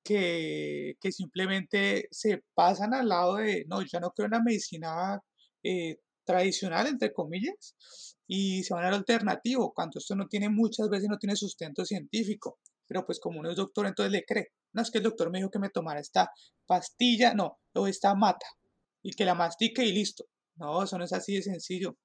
que, 0.03 0.95
simplemente 1.11 2.07
se 2.11 2.43
pasan 2.53 2.93
al 2.93 3.09
lado 3.09 3.35
de, 3.37 3.65
no, 3.67 3.81
ya 3.81 3.99
no 3.99 4.11
creo 4.11 4.27
en 4.27 4.31
la 4.31 4.43
medicina 4.43 5.19
eh, 5.63 5.97
tradicional, 6.25 6.87
entre 6.87 7.13
comillas, 7.13 7.75
y 8.27 8.63
se 8.63 8.73
van 8.73 8.85
al 8.85 8.93
alternativo, 8.95 9.73
cuando 9.73 9.99
esto 9.99 10.15
no 10.15 10.27
tiene 10.27 10.49
muchas 10.49 10.89
veces, 10.89 11.09
no 11.09 11.17
tiene 11.17 11.35
sustento 11.35 11.85
científico, 11.85 12.59
pero 12.87 13.05
pues 13.05 13.19
como 13.19 13.39
uno 13.39 13.49
es 13.49 13.57
doctor, 13.57 13.85
entonces 13.85 14.11
le 14.11 14.23
cree, 14.23 14.51
no, 14.73 14.81
es 14.81 14.91
que 14.91 14.99
el 14.99 15.03
doctor 15.03 15.29
me 15.29 15.39
dijo 15.39 15.51
que 15.51 15.59
me 15.59 15.69
tomara 15.69 15.99
esta 15.99 16.31
pastilla, 16.65 17.33
no, 17.33 17.59
o 17.73 17.87
esta 17.87 18.15
mata, 18.15 18.47
y 19.01 19.11
que 19.11 19.25
la 19.25 19.35
mastique 19.35 19.83
y 19.83 19.93
listo. 19.93 20.25
No, 20.55 20.83
eso 20.83 20.97
no 20.97 21.03
es 21.03 21.13
así 21.13 21.35
de 21.35 21.43
sencillo. 21.43 21.95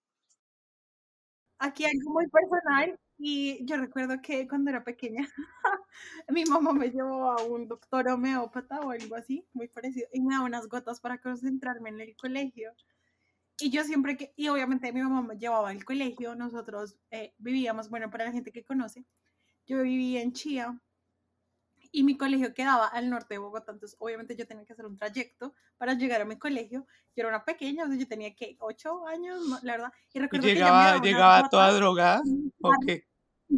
Aquí 1.59 1.85
algo 1.85 2.13
muy 2.13 2.27
personal 2.29 2.99
y 3.19 3.65
yo 3.65 3.77
recuerdo 3.77 4.21
que 4.21 4.49
cuando 4.49 4.71
era 4.71 4.83
pequeña, 4.83 5.29
mi 6.29 6.45
mamá 6.45 6.73
me 6.73 6.91
llevó 6.91 7.31
a 7.31 7.43
un 7.45 7.69
doctor 7.69 8.09
homeópata 8.09 8.81
o 8.81 8.91
algo 8.91 9.15
así, 9.15 9.47
muy 9.53 9.69
parecido, 9.69 10.09
y 10.13 10.21
me 10.21 10.35
daba 10.35 10.47
unas 10.47 10.67
gotas 10.69 11.01
para 11.01 11.19
concentrarme 11.19 11.91
en 11.91 12.01
el 12.01 12.17
colegio. 12.17 12.73
Y 13.61 13.71
yo 13.71 13.85
siempre 13.85 14.17
que, 14.17 14.33
y 14.35 14.49
obviamente 14.49 14.93
mi 14.93 15.03
mamá 15.03 15.23
me 15.23 15.39
llevaba 15.39 15.71
al 15.71 15.85
colegio, 15.85 16.35
nosotros 16.35 16.97
eh, 17.13 17.33
vivíamos, 17.39 17.89
bueno, 17.91 18.11
para 18.11 18.25
la 18.25 18.33
gente 18.33 18.51
que 18.51 18.65
conoce, 18.65 19.05
yo 19.67 19.83
vivía 19.83 20.23
en 20.23 20.33
Chía 20.33 20.79
y 21.93 22.05
mi 22.05 22.17
colegio 22.17 22.55
quedaba 22.55 22.87
al 22.87 23.11
norte 23.11 23.35
de 23.35 23.39
Bogotá, 23.39 23.73
entonces 23.73 23.97
obviamente 24.01 24.35
yo 24.35 24.47
tenía 24.47 24.65
que 24.65 24.73
hacer 24.73 24.87
un 24.87 24.97
trayecto 24.97 25.55
para 25.77 25.95
llegar 25.95 26.23
a 26.23 26.25
mi 26.25 26.39
colegio. 26.39 26.87
Yo 27.15 27.23
era 27.23 27.29
una 27.29 27.45
pequeña, 27.45 27.85
o 27.85 27.89
sea, 27.89 27.97
yo 27.97 28.09
tenía 28.09 28.35
que 28.35 28.57
ocho 28.61 29.07
años, 29.07 29.41
la 29.63 29.73
verdad. 29.73 29.93
Y 30.13 30.19
recuerdo 30.19 30.47
llegaba, 30.47 31.01
que 31.01 31.09
llegaba 31.09 31.49
toda 31.51 31.73
drogada? 31.73 32.23
¿O 32.63 32.71
qué? 32.87 33.07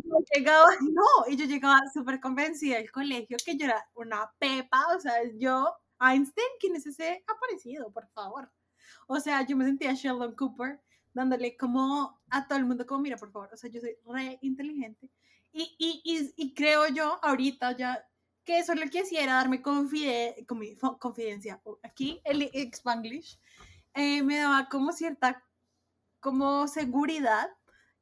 yo 0.03 0.19
llegaba, 0.35 0.67
no, 0.81 1.29
y 1.29 1.37
yo 1.37 1.45
llegaba 1.47 1.81
súper 1.93 2.21
convencida 2.21 2.77
del 2.77 2.91
colegio 2.91 3.37
que 3.45 3.57
yo 3.57 3.67
era 3.67 3.87
una 3.95 4.31
pepa, 4.39 4.87
o 4.97 5.01
sea, 5.01 5.15
yo, 5.39 5.73
Einstein, 6.01 6.47
¿quién 6.59 6.77
es 6.77 6.87
ese 6.87 7.25
aparecido, 7.27 7.93
por 7.93 8.09
favor? 8.09 8.51
O 9.07 9.21
sea, 9.21 9.47
yo 9.47 9.57
me 9.57 9.65
sentía 9.65 9.95
Sheldon 9.95 10.35
Cooper, 10.35 10.81
dándole 11.13 11.57
como 11.57 12.21
a 12.31 12.49
todo 12.49 12.59
el 12.59 12.65
mundo, 12.65 12.87
como, 12.87 13.03
mira, 13.03 13.17
por 13.17 13.31
favor, 13.31 13.51
o 13.53 13.57
sea, 13.57 13.71
yo 13.71 13.81
soy 13.81 13.97
re 14.07 14.39
inteligente. 14.43 15.11
Y, 15.57 15.77
y, 15.79 16.03
y, 16.05 16.35
y 16.37 16.53
creo 16.53 16.89
yo, 16.89 17.21
ahorita 17.23 17.77
ya, 17.77 18.05
que 18.45 18.59
eso 18.59 18.75
lo 18.75 18.91
que 18.91 19.03
hacía 19.03 19.23
era 19.23 19.35
darme 19.35 19.63
confidencia. 19.63 21.63
Aquí, 21.85 22.21
el 22.25 22.51
Spanglish, 22.73 23.39
eh, 23.95 24.25
me 24.25 24.39
daba 24.39 24.69
como 24.69 24.93
cierta, 24.93 25.45
como 26.19 26.67
seguridad 26.67 27.49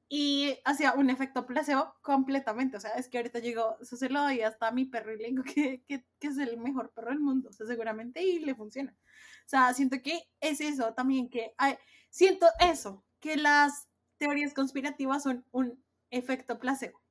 y 0.09 0.59
hacía 0.65 0.95
un 0.95 1.11
efecto 1.11 1.45
placebo 1.47 1.95
completamente. 2.01 2.79
O 2.79 2.81
sea, 2.81 2.93
es 2.93 3.09
que 3.09 3.19
ahorita 3.19 3.41
llegó, 3.41 3.77
eso 3.83 3.99
se 3.99 4.09
lo 4.09 4.23
doy 4.23 4.41
hasta 4.41 4.69
a 4.69 4.73
mi 4.73 4.87
perro 4.87 5.13
y 5.13 5.19
le 5.19 5.29
digo 5.29 5.45
que, 5.45 5.85
que, 5.87 6.07
que, 6.19 6.29
es 6.29 6.39
el 6.39 6.57
mejor 6.57 6.91
perro 6.95 7.11
del 7.11 7.21
mundo, 7.21 7.51
o 7.51 7.53
sea, 7.53 7.67
seguramente 7.67 8.23
y 8.23 8.39
le 8.39 8.55
funciona. 8.55 8.97
O 9.47 9.49
sea, 9.49 9.75
siento 9.75 10.01
que 10.03 10.23
es 10.41 10.63
eso 10.63 10.95
también, 10.95 11.29
que 11.29 11.55
siento 12.09 12.47
eso, 12.61 13.05
que 13.21 13.37
las 13.37 13.89
teorías 14.17 14.55
conspirativas 14.55 15.25
son 15.25 15.45
un 15.51 15.85
efecto 16.11 16.59
placebo 16.59 17.02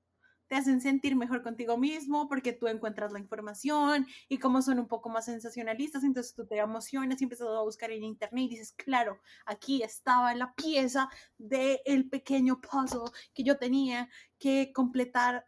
te 0.51 0.57
hacen 0.57 0.81
sentir 0.81 1.15
mejor 1.15 1.43
contigo 1.43 1.77
mismo 1.77 2.27
porque 2.27 2.51
tú 2.51 2.67
encuentras 2.67 3.13
la 3.13 3.19
información 3.19 4.05
y 4.27 4.37
como 4.37 4.61
son 4.61 4.79
un 4.79 4.87
poco 4.89 5.07
más 5.07 5.23
sensacionalistas, 5.23 6.03
entonces 6.03 6.35
tú 6.35 6.45
te 6.45 6.57
emocionas 6.57 7.21
y 7.21 7.23
empiezas 7.23 7.47
a 7.47 7.61
buscar 7.61 7.89
en 7.89 8.03
internet 8.03 8.47
y 8.47 8.49
dices, 8.49 8.73
claro, 8.73 9.21
aquí 9.45 9.81
estaba 9.81 10.35
la 10.35 10.53
pieza 10.53 11.07
del 11.37 11.79
el 11.85 12.09
pequeño 12.09 12.59
puzzle 12.59 13.17
que 13.33 13.45
yo 13.45 13.57
tenía 13.59 14.09
que 14.39 14.73
completar. 14.73 15.45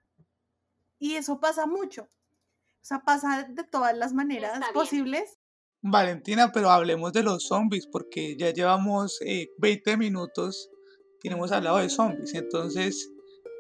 Y 1.00 1.16
eso 1.16 1.38
pasa 1.38 1.66
mucho. 1.66 2.04
O 2.04 2.86
sea, 2.86 3.00
pasa 3.00 3.44
de 3.44 3.64
todas 3.66 3.98
las 3.98 4.14
maneras 4.14 4.58
posibles. 4.74 5.38
Valentina, 5.82 6.54
pero 6.54 6.70
hablemos 6.70 7.12
de 7.12 7.24
los 7.24 7.46
zombies 7.46 7.88
porque 7.88 8.38
ya 8.38 8.54
llevamos 8.54 9.20
20 9.58 9.92
eh, 9.92 9.98
minutos 9.98 10.70
y 11.22 11.28
no 11.28 11.36
hemos 11.36 11.52
hablado 11.52 11.80
de 11.80 11.90
zombies. 11.90 12.34
Entonces, 12.36 13.12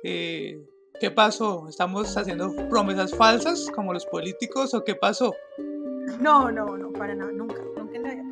eh, 0.05 0.57
¿Qué 1.03 1.11
pasó? 1.11 1.67
¿Estamos 1.67 2.15
haciendo 2.15 2.55
promesas 2.69 3.13
falsas 3.13 3.69
como 3.75 3.91
los 3.91 4.05
políticos 4.05 4.73
o 4.73 4.85
qué 4.85 4.95
pasó? 4.95 5.35
No, 6.21 6.49
no, 6.49 6.77
no, 6.77 6.93
para 6.93 7.13
nada, 7.13 7.29
nunca, 7.33 7.61
nunca 7.75 7.97
en 7.97 8.03
la 8.03 8.09
vida, 8.11 8.23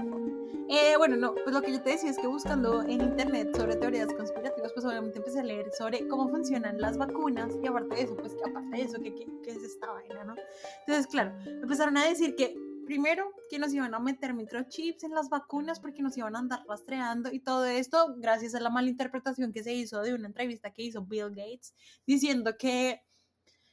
eh, 0.69 0.95
bueno, 0.97 1.17
no, 1.17 1.35
pues 1.35 1.53
lo 1.53 1.61
que 1.61 1.73
yo 1.73 1.81
te 1.81 1.89
decía 1.89 2.09
es 2.09 2.17
que 2.17 2.27
buscando 2.27 2.81
en 2.83 3.01
internet 3.01 3.53
sobre 3.57 3.75
teorías 3.75 4.13
conspirativas, 4.13 4.71
pues 4.71 4.85
obviamente 4.85 5.17
empecé 5.17 5.41
a 5.41 5.43
leer 5.43 5.69
sobre 5.77 6.07
cómo 6.07 6.29
funcionan 6.29 6.79
las 6.79 6.97
vacunas 6.97 7.51
y 7.61 7.67
aparte 7.67 7.93
de 7.93 8.03
eso, 8.03 8.15
pues 8.15 8.35
que 8.35 8.49
aparte 8.49 8.77
de 8.77 8.83
eso, 8.83 9.01
¿qué, 9.03 9.13
qué 9.43 9.51
es 9.51 9.63
esta 9.63 9.91
vaina, 9.91 10.23
no? 10.23 10.35
Entonces, 10.87 11.07
claro, 11.07 11.33
empezaron 11.45 11.97
a 11.97 12.05
decir 12.05 12.37
que 12.37 12.55
primero 12.85 13.31
que 13.49 13.59
nos 13.59 13.73
iban 13.73 13.93
a 13.93 13.99
meter 13.99 14.33
microchips 14.33 15.03
en 15.03 15.11
las 15.11 15.29
vacunas 15.29 15.79
porque 15.79 16.01
nos 16.01 16.17
iban 16.17 16.35
a 16.35 16.39
andar 16.39 16.63
rastreando 16.67 17.31
y 17.31 17.39
todo 17.39 17.65
esto 17.65 18.15
gracias 18.17 18.55
a 18.55 18.59
la 18.59 18.69
mala 18.69 18.89
interpretación 18.89 19.53
que 19.53 19.63
se 19.63 19.73
hizo 19.73 20.01
de 20.01 20.13
una 20.13 20.27
entrevista 20.27 20.71
que 20.71 20.83
hizo 20.83 21.05
Bill 21.05 21.29
Gates 21.29 21.73
diciendo 22.05 22.57
que 22.57 23.01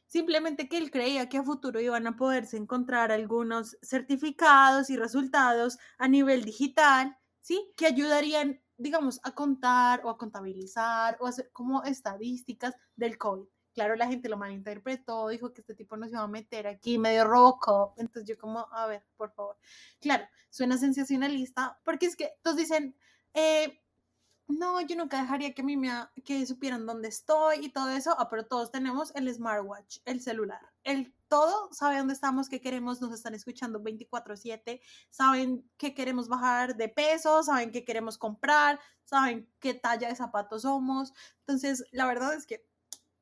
simplemente 0.06 0.68
que 0.68 0.78
él 0.78 0.90
creía 0.90 1.28
que 1.28 1.38
a 1.38 1.44
futuro 1.44 1.80
iban 1.80 2.06
a 2.06 2.16
poderse 2.16 2.56
encontrar 2.56 3.12
algunos 3.12 3.76
certificados 3.82 4.90
y 4.90 4.96
resultados 4.96 5.78
a 5.98 6.08
nivel 6.08 6.44
digital, 6.44 7.16
¿sí? 7.40 7.72
Que 7.76 7.86
ayudarían, 7.86 8.60
digamos, 8.78 9.20
a 9.22 9.34
contar 9.34 10.00
o 10.04 10.10
a 10.10 10.16
contabilizar 10.16 11.18
o 11.20 11.26
a 11.26 11.28
hacer 11.28 11.50
como 11.52 11.84
estadísticas 11.84 12.74
del 12.96 13.18
COVID 13.18 13.46
claro, 13.78 13.94
la 13.94 14.08
gente 14.08 14.28
lo 14.28 14.36
malinterpretó, 14.36 15.28
dijo 15.28 15.52
que 15.52 15.60
este 15.60 15.72
tipo 15.72 15.96
no 15.96 16.06
se 16.06 16.14
iba 16.14 16.22
a 16.22 16.26
meter 16.26 16.66
aquí, 16.66 16.98
medio 16.98 17.24
Robocop. 17.24 17.96
Entonces 17.96 18.28
yo 18.28 18.36
como, 18.36 18.66
a 18.72 18.88
ver, 18.88 19.04
por 19.16 19.30
favor. 19.30 19.56
Claro, 20.00 20.24
suena 20.50 20.76
sensacionalista, 20.76 21.78
porque 21.84 22.06
es 22.06 22.16
que 22.16 22.32
todos 22.42 22.56
dicen, 22.56 22.96
eh, 23.34 23.80
no, 24.48 24.80
yo 24.80 24.96
nunca 24.96 25.20
dejaría 25.20 25.54
que 25.54 25.62
a 25.62 25.64
mí 25.64 25.76
me, 25.76 25.92
que 26.24 26.44
supieran 26.44 26.86
dónde 26.86 27.06
estoy 27.06 27.66
y 27.66 27.68
todo 27.68 27.90
eso, 27.90 28.16
ah, 28.18 28.28
pero 28.28 28.46
todos 28.46 28.72
tenemos 28.72 29.14
el 29.14 29.32
smartwatch, 29.32 29.98
el 30.06 30.20
celular, 30.20 30.60
el 30.82 31.14
todo, 31.28 31.72
sabe 31.72 31.98
dónde 31.98 32.14
estamos, 32.14 32.48
qué 32.48 32.60
queremos, 32.60 33.00
nos 33.00 33.12
están 33.12 33.34
escuchando 33.34 33.80
24/7, 33.80 34.80
saben 35.08 35.70
qué 35.76 35.94
queremos 35.94 36.26
bajar 36.26 36.76
de 36.76 36.88
peso, 36.88 37.44
saben 37.44 37.70
qué 37.70 37.84
queremos 37.84 38.18
comprar, 38.18 38.80
saben 39.04 39.48
qué 39.60 39.74
talla 39.74 40.08
de 40.08 40.16
zapatos 40.16 40.62
somos. 40.62 41.12
Entonces, 41.40 41.84
la 41.92 42.06
verdad 42.06 42.34
es 42.34 42.44
que 42.44 42.67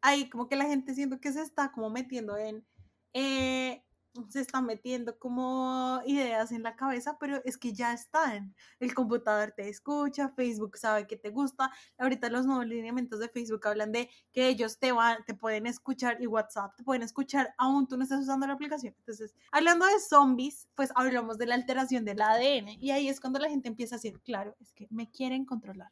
ahí 0.06 0.30
como 0.30 0.48
que 0.48 0.54
la 0.54 0.66
gente 0.66 0.94
siento 0.94 1.20
que 1.20 1.32
se 1.32 1.42
está 1.42 1.72
como 1.72 1.90
metiendo 1.90 2.36
en, 2.36 2.64
eh, 3.12 3.82
se 4.30 4.40
está 4.40 4.62
metiendo 4.62 5.18
como 5.18 6.00
ideas 6.06 6.52
en 6.52 6.62
la 6.62 6.76
cabeza, 6.76 7.18
pero 7.18 7.42
es 7.44 7.58
que 7.58 7.72
ya 7.74 7.92
están. 7.92 8.54
El 8.78 8.94
computador 8.94 9.52
te 9.54 9.68
escucha, 9.68 10.30
Facebook 10.30 10.78
sabe 10.78 11.08
que 11.08 11.16
te 11.16 11.30
gusta. 11.30 11.72
Ahorita 11.98 12.30
los 12.30 12.46
nuevos 12.46 12.66
lineamientos 12.66 13.18
de 13.18 13.28
Facebook 13.28 13.66
hablan 13.66 13.90
de 13.90 14.08
que 14.32 14.46
ellos 14.48 14.78
te 14.78 14.92
van, 14.92 15.24
te 15.26 15.34
pueden 15.34 15.66
escuchar 15.66 16.22
y 16.22 16.28
WhatsApp 16.28 16.76
te 16.76 16.84
pueden 16.84 17.02
escuchar 17.02 17.52
aún 17.58 17.88
tú 17.88 17.96
no 17.96 18.04
estás 18.04 18.20
usando 18.20 18.46
la 18.46 18.52
aplicación. 18.52 18.94
Entonces, 18.96 19.34
hablando 19.50 19.86
de 19.86 19.98
zombies, 19.98 20.68
pues 20.76 20.90
hablamos 20.94 21.36
de 21.36 21.46
la 21.46 21.56
alteración 21.56 22.04
del 22.04 22.22
ADN 22.22 22.68
y 22.80 22.92
ahí 22.92 23.08
es 23.08 23.20
cuando 23.20 23.40
la 23.40 23.50
gente 23.50 23.68
empieza 23.68 23.96
a 23.96 23.98
decir, 23.98 24.20
claro, 24.22 24.56
es 24.60 24.72
que 24.72 24.86
me 24.88 25.10
quieren 25.10 25.44
controlar. 25.44 25.90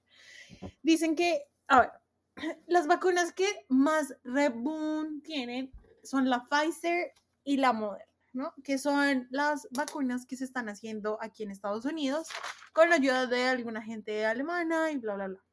Dicen 0.82 1.16
que, 1.16 1.42
a 1.66 1.80
ver, 1.80 1.90
las 2.66 2.86
vacunas 2.86 3.32
que 3.32 3.46
más 3.68 4.14
reboom 4.24 5.22
tienen 5.22 5.72
son 6.02 6.28
la 6.28 6.46
Pfizer 6.48 7.12
y 7.44 7.56
la 7.56 7.72
Moderna. 7.72 8.14
¿no? 8.34 8.52
Que 8.64 8.78
son 8.78 9.28
las 9.30 9.68
vacunas 9.70 10.26
que 10.26 10.36
se 10.36 10.44
están 10.44 10.68
haciendo 10.68 11.18
aquí 11.22 11.44
en 11.44 11.52
Estados 11.52 11.84
Unidos 11.84 12.28
con 12.72 12.90
la 12.90 12.96
ayuda 12.96 13.26
de 13.26 13.44
alguna 13.44 13.80
gente 13.80 14.26
alemana 14.26 14.90
y 14.90 14.96
bla, 14.96 15.14
bla, 15.14 15.28
bla. 15.28 15.44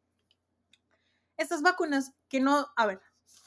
Estas 1.38 1.62
vacunas 1.62 2.12
que 2.28 2.40
no, 2.40 2.68
a 2.76 2.88
ver, 2.88 3.00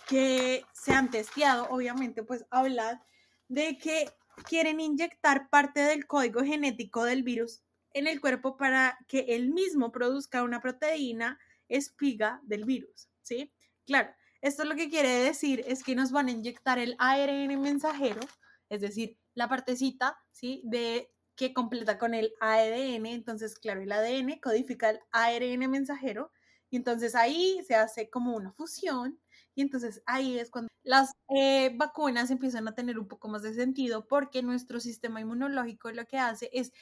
que 0.07 0.65
se 0.73 0.93
han 0.93 1.11
testeado, 1.11 1.69
obviamente, 1.69 2.23
pues 2.23 2.47
hablan 2.51 3.03
de 3.49 3.77
que 3.77 4.09
quieren 4.49 4.81
inyectar 4.81 5.51
parte 5.51 5.81
del 5.81 6.07
código 6.07 6.43
genético 6.43 7.05
del 7.05 7.25
virus 7.25 7.63
en 7.93 8.07
el 8.07 8.21
cuerpo 8.21 8.57
para 8.57 8.99
que 9.09 9.21
él 9.31 9.51
mismo 9.51 9.93
produzca 9.93 10.43
una 10.43 10.61
proteína 10.61 11.39
espiga 11.69 12.41
del 12.45 12.65
virus, 12.65 13.09
¿sí? 13.25 13.53
Claro, 13.87 14.11
esto 14.41 14.65
lo 14.65 14.77
que 14.77 14.89
quiere 14.91 15.09
decir 15.09 15.65
es 15.67 15.83
que 15.83 15.95
nos 15.97 16.13
van 16.13 16.29
a 16.29 16.33
inyectar 16.33 16.79
el 16.79 16.97
ARN 16.99 17.61
mensajero, 17.61 18.21
es 18.69 18.81
decir, 18.81 19.19
la 19.35 19.49
partecita, 19.49 20.19
¿sí? 20.31 20.63
De 20.65 21.11
que 21.37 21.53
completa 21.53 21.99
con 21.99 22.15
el 22.15 22.33
ADN, 22.41 23.07
entonces, 23.07 23.59
claro, 23.59 23.83
el 23.83 23.91
ADN 23.91 24.39
codifica 24.41 24.91
el 24.91 25.01
ARN 25.11 25.69
mensajero, 25.71 26.31
y 26.71 26.77
entonces 26.77 27.15
ahí 27.15 27.61
se 27.67 27.75
hace 27.75 28.11
como 28.11 28.37
una 28.37 28.53
fusión, 28.53 29.21
y 29.55 29.63
entonces 29.63 30.03
ahí 30.07 30.39
es 30.39 30.51
cuando 30.51 30.69
las 30.83 31.13
eh, 31.35 31.71
vacunas 31.77 32.31
empiezan 32.31 32.69
a 32.69 32.75
tener 32.75 32.99
un 32.99 33.09
poco 33.09 33.29
más 33.29 33.43
de 33.43 33.55
sentido, 33.55 34.07
porque 34.07 34.43
nuestro 34.43 34.81
sistema 34.81 35.21
inmunológico 35.21 35.91
lo 35.91 36.07
que 36.07 36.19
hace 36.19 36.51
es 36.53 36.73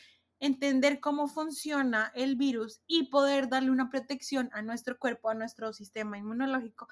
entender 0.42 0.98
cómo 0.98 1.28
funciona 1.28 2.11
el 2.16 2.35
virus 2.35 2.83
y 2.88 3.05
poder 3.05 3.48
darle 3.48 3.70
una 3.70 3.88
protección 3.88 4.50
a 4.52 4.61
nuestro 4.61 4.98
cuerpo, 4.98 5.31
a 5.31 5.35
nuestro 5.35 5.72
sistema 5.72 6.18
inmunológico, 6.18 6.88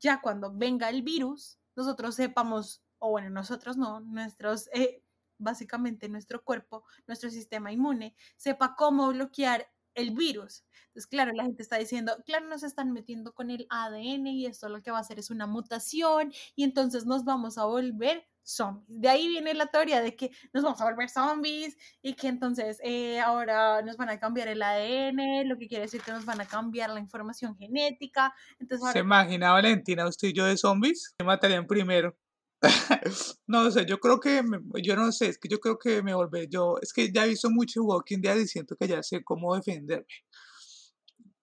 ya 0.00 0.22
cuando 0.22 0.50
venga 0.50 0.88
el 0.88 1.02
virus, 1.02 1.58
nosotros 1.76 2.14
sepamos, 2.14 2.82
o 2.98 3.10
bueno, 3.10 3.28
nosotros 3.28 3.76
no, 3.76 4.00
nuestros 4.00 4.70
eh, 4.72 5.02
básicamente 5.36 6.08
nuestro 6.08 6.42
cuerpo, 6.42 6.84
nuestro 7.06 7.28
sistema 7.28 7.70
inmune, 7.70 8.16
sepa 8.36 8.74
cómo 8.74 9.08
bloquear 9.08 9.68
el 9.94 10.12
virus. 10.12 10.64
Entonces, 10.86 11.06
claro, 11.06 11.32
la 11.32 11.42
gente 11.42 11.62
está 11.62 11.76
diciendo, 11.76 12.16
claro, 12.24 12.46
nos 12.48 12.62
están 12.62 12.90
metiendo 12.92 13.34
con 13.34 13.50
el 13.50 13.66
ADN 13.68 14.28
y 14.28 14.46
esto 14.46 14.70
lo 14.70 14.80
que 14.80 14.90
va 14.90 14.98
a 14.98 15.02
hacer 15.02 15.18
es 15.18 15.28
una 15.28 15.46
mutación 15.46 16.32
y 16.56 16.64
entonces 16.64 17.04
nos 17.04 17.24
vamos 17.24 17.58
a 17.58 17.66
volver 17.66 18.26
zombies. 18.44 19.00
De 19.00 19.08
ahí 19.08 19.28
viene 19.28 19.54
la 19.54 19.66
teoría 19.66 20.00
de 20.00 20.14
que 20.14 20.30
nos 20.52 20.62
vamos 20.62 20.80
a 20.80 20.84
volver 20.84 21.08
zombies 21.08 21.76
y 22.02 22.14
que 22.14 22.28
entonces 22.28 22.78
eh, 22.82 23.20
ahora 23.20 23.82
nos 23.82 23.96
van 23.96 24.10
a 24.10 24.20
cambiar 24.20 24.48
el 24.48 24.62
ADN, 24.62 25.48
lo 25.48 25.58
que 25.58 25.66
quiere 25.66 25.84
decir 25.84 26.02
que 26.02 26.12
nos 26.12 26.24
van 26.24 26.40
a 26.40 26.46
cambiar 26.46 26.90
la 26.90 27.00
información 27.00 27.56
genética. 27.56 28.34
Entonces, 28.58 28.92
¿Se 28.92 28.98
imagina 29.00 29.52
Valentina 29.52 30.06
usted 30.06 30.28
y 30.28 30.32
yo 30.32 30.44
de 30.44 30.56
zombies? 30.56 31.14
¿Me 31.18 31.24
matarían 31.24 31.66
primero? 31.66 32.16
no 33.46 33.70
sé, 33.70 33.84
yo 33.86 33.98
creo 33.98 34.20
que, 34.20 34.42
yo 34.82 34.96
no 34.96 35.12
sé, 35.12 35.28
es 35.28 35.38
que 35.38 35.48
yo 35.48 35.60
creo 35.60 35.78
que 35.78 36.02
me 36.02 36.14
volveré, 36.14 36.48
yo, 36.48 36.76
es 36.80 36.92
que 36.92 37.12
ya 37.12 37.24
he 37.24 37.28
visto 37.28 37.50
mucho 37.50 37.82
Walking 37.82 38.20
Dead 38.20 38.36
y 38.36 38.46
siento 38.46 38.76
que 38.76 38.88
ya 38.88 39.02
sé 39.02 39.22
cómo 39.22 39.54
defenderme. 39.54 40.06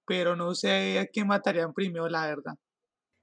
Pero 0.05 0.35
no 0.35 0.55
sé 0.55 0.99
a 0.99 1.07
quién 1.07 1.27
matarían 1.27 1.73
primero, 1.73 2.07
la 2.07 2.25
verdad. 2.25 2.55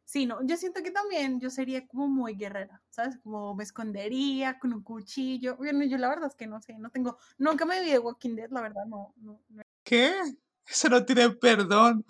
Sí, 0.09 0.25
no, 0.25 0.38
yo 0.42 0.57
siento 0.57 0.83
que 0.83 0.90
también 0.90 1.38
yo 1.38 1.51
sería 1.51 1.87
como 1.87 2.09
muy 2.09 2.35
guerrera, 2.35 2.81
¿sabes? 2.88 3.18
Como 3.23 3.55
me 3.55 3.62
escondería 3.62 4.59
con 4.59 4.73
un 4.73 4.83
cuchillo. 4.83 5.57
Bueno, 5.57 5.85
yo 5.85 5.99
la 5.99 6.09
verdad 6.09 6.29
es 6.29 6.35
que 6.35 6.47
no 6.47 6.62
sé, 6.62 6.79
no 6.79 6.88
tengo, 6.88 7.18
nunca 7.37 7.66
me 7.66 7.83
vi 7.83 7.90
de 7.90 7.99
Walking 7.99 8.35
Dead, 8.35 8.49
la 8.51 8.62
verdad, 8.62 8.87
no. 8.87 9.12
no, 9.18 9.38
no. 9.51 9.62
¿Qué? 9.85 10.14
Eso 10.66 10.88
no 10.88 11.05
tiene 11.05 11.29
perdón. 11.29 12.07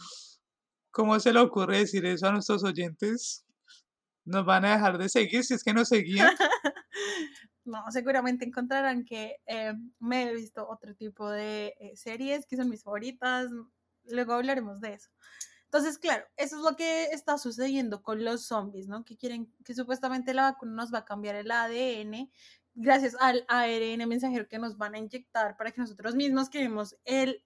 ¿Cómo 0.92 1.18
se 1.18 1.32
le 1.32 1.40
ocurre 1.40 1.78
decir 1.78 2.06
eso 2.06 2.28
a 2.28 2.32
nuestros 2.32 2.62
oyentes? 2.62 3.44
nos 4.24 4.44
van 4.44 4.64
a 4.64 4.74
dejar 4.74 4.98
de 4.98 5.08
seguir 5.08 5.42
si 5.42 5.54
es 5.54 5.64
que 5.64 5.74
nos 5.74 5.88
seguían. 5.88 6.28
no, 7.64 7.82
seguramente 7.90 8.44
encontrarán 8.44 9.04
que 9.04 9.38
eh, 9.46 9.74
me 9.98 10.30
he 10.30 10.34
visto 10.34 10.68
otro 10.68 10.94
tipo 10.94 11.28
de 11.28 11.74
eh, 11.80 11.96
series 11.96 12.46
que 12.46 12.56
son 12.56 12.68
mis 12.68 12.84
favoritas. 12.84 13.50
Luego 14.04 14.34
hablaremos 14.34 14.80
de 14.80 14.94
eso. 14.94 15.10
Entonces, 15.70 15.98
claro, 15.98 16.24
eso 16.36 16.56
es 16.56 16.62
lo 16.62 16.76
que 16.76 17.04
está 17.06 17.36
sucediendo 17.36 18.02
con 18.02 18.24
los 18.24 18.46
zombies, 18.46 18.88
¿no? 18.88 19.04
Que 19.04 19.16
quieren, 19.16 19.52
que 19.64 19.74
supuestamente 19.74 20.32
la 20.32 20.44
vacuna 20.44 20.72
nos 20.72 20.92
va 20.92 20.98
a 21.00 21.04
cambiar 21.04 21.34
el 21.34 21.50
ADN 21.50 22.30
gracias 22.74 23.16
al 23.20 23.44
ARN 23.48 24.08
mensajero 24.08 24.48
que 24.48 24.58
nos 24.58 24.78
van 24.78 24.94
a 24.94 24.98
inyectar 24.98 25.56
para 25.56 25.72
que 25.72 25.80
nosotros 25.80 26.14
mismos 26.14 26.48
queremos 26.48 26.96
el 27.04 27.42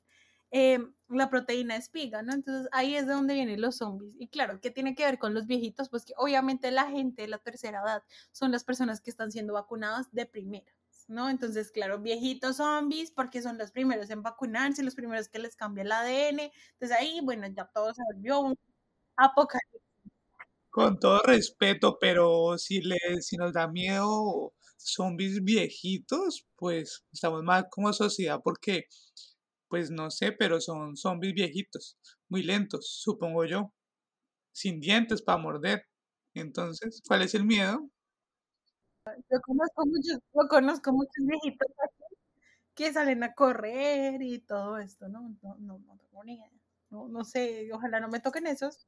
eh, 0.54 0.78
la 1.08 1.30
proteína 1.30 1.76
espiga, 1.76 2.22
¿no? 2.22 2.34
Entonces 2.34 2.68
ahí 2.72 2.94
es 2.94 3.06
de 3.06 3.14
donde 3.14 3.32
vienen 3.34 3.60
los 3.60 3.76
zombies. 3.78 4.14
Y 4.18 4.28
claro, 4.28 4.60
¿qué 4.60 4.70
tiene 4.70 4.94
que 4.94 5.04
ver 5.04 5.18
con 5.18 5.32
los 5.32 5.46
viejitos? 5.46 5.88
Pues 5.88 6.04
que 6.04 6.12
obviamente 6.18 6.70
la 6.70 6.90
gente 6.90 7.22
de 7.22 7.28
la 7.28 7.38
tercera 7.38 7.80
edad 7.80 8.02
son 8.32 8.52
las 8.52 8.62
personas 8.62 9.00
que 9.00 9.10
están 9.10 9.32
siendo 9.32 9.54
vacunadas 9.54 10.12
de 10.12 10.26
primera. 10.26 10.70
¿No? 11.08 11.28
Entonces, 11.30 11.70
claro, 11.70 12.00
viejitos 12.00 12.56
zombies, 12.56 13.10
porque 13.10 13.42
son 13.42 13.58
los 13.58 13.70
primeros 13.72 14.10
en 14.10 14.22
vacunarse, 14.22 14.82
los 14.82 14.94
primeros 14.94 15.28
que 15.28 15.38
les 15.38 15.56
cambia 15.56 15.82
el 15.82 15.92
ADN. 15.92 16.52
Entonces 16.72 16.96
ahí, 16.98 17.20
bueno, 17.22 17.46
ya 17.48 17.66
todo 17.72 17.92
se 17.94 18.02
volvió 18.12 18.40
un 18.40 18.54
apocalipsis. 19.16 19.82
Con 20.70 20.98
todo 20.98 21.20
respeto, 21.22 21.98
pero 22.00 22.56
si, 22.58 22.82
si 23.20 23.36
nos 23.36 23.52
da 23.52 23.68
miedo 23.68 24.52
zombies 24.78 25.44
viejitos, 25.44 26.46
pues 26.56 27.04
estamos 27.12 27.42
mal 27.42 27.66
como 27.70 27.92
sociedad 27.92 28.40
porque 28.42 28.86
pues 29.68 29.90
no 29.90 30.10
sé, 30.10 30.32
pero 30.32 30.60
son 30.60 30.96
zombies 30.96 31.34
viejitos, 31.34 31.96
muy 32.28 32.42
lentos, 32.42 33.00
supongo 33.02 33.44
yo, 33.46 33.72
sin 34.52 34.80
dientes 34.80 35.22
para 35.22 35.38
morder. 35.38 35.84
Entonces, 36.34 37.02
¿cuál 37.06 37.22
es 37.22 37.34
el 37.34 37.44
miedo? 37.46 37.90
Yo 39.30 39.40
conozco 39.40 39.86
muchos, 39.86 40.18
yo 40.34 40.48
conozco 40.48 40.92
muchos 40.92 41.26
viejitos 41.26 41.68
que 42.74 42.92
salen 42.92 43.22
a 43.22 43.34
correr 43.34 44.22
y 44.22 44.38
todo 44.38 44.78
esto, 44.78 45.08
¿no? 45.08 45.36
No, 45.42 45.56
no, 45.58 45.78
no 45.78 45.96
tengo 45.98 46.24
ni 46.24 46.34
idea. 46.34 46.50
No, 46.90 47.08
no 47.08 47.24
sé, 47.24 47.70
ojalá 47.72 48.00
no 48.00 48.08
me 48.08 48.20
toquen 48.20 48.46
esos. 48.46 48.86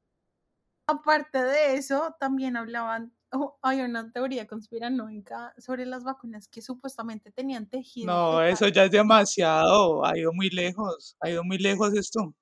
Aparte 0.87 1.43
de 1.43 1.75
eso, 1.75 2.15
también 2.19 2.57
hablaban 2.57 3.15
Oh, 3.37 3.57
hay 3.61 3.81
una 3.81 4.09
teoría 4.13 4.47
conspiranoica 4.47 5.53
sobre 5.57 5.85
las 5.85 6.05
vacunas 6.05 6.47
que 6.47 6.61
supuestamente 6.61 7.31
tenían 7.31 7.67
tejido. 7.67 8.07
No, 8.07 8.41
eso 8.41 8.69
ya 8.69 8.85
es 8.85 8.91
demasiado, 8.91 10.05
ha 10.05 10.17
ido 10.17 10.31
muy 10.31 10.49
lejos, 10.49 11.17
ha 11.19 11.29
ido 11.29 11.43
muy 11.43 11.57
lejos 11.57 11.93
esto. 11.95 12.33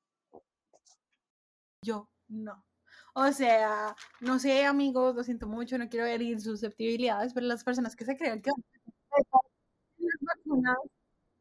Yo 1.84 2.10
no. 2.28 2.64
O 3.14 3.32
sea, 3.32 3.96
no 4.22 4.40
sé, 4.40 4.66
amigos, 4.66 5.16
lo 5.16 5.24
siento 5.24 5.48
mucho, 5.48 5.78
no 5.78 5.88
quiero 5.90 6.06
herir 6.06 6.42
susceptibilidades, 6.42 7.34
pero 7.34 7.46
las 7.46 7.64
personas 7.64 7.96
que 7.96 8.06
se 8.06 8.18
creen 8.18 8.42
que 8.42 8.52
las 9.98 10.14
vacunas, 10.22 10.78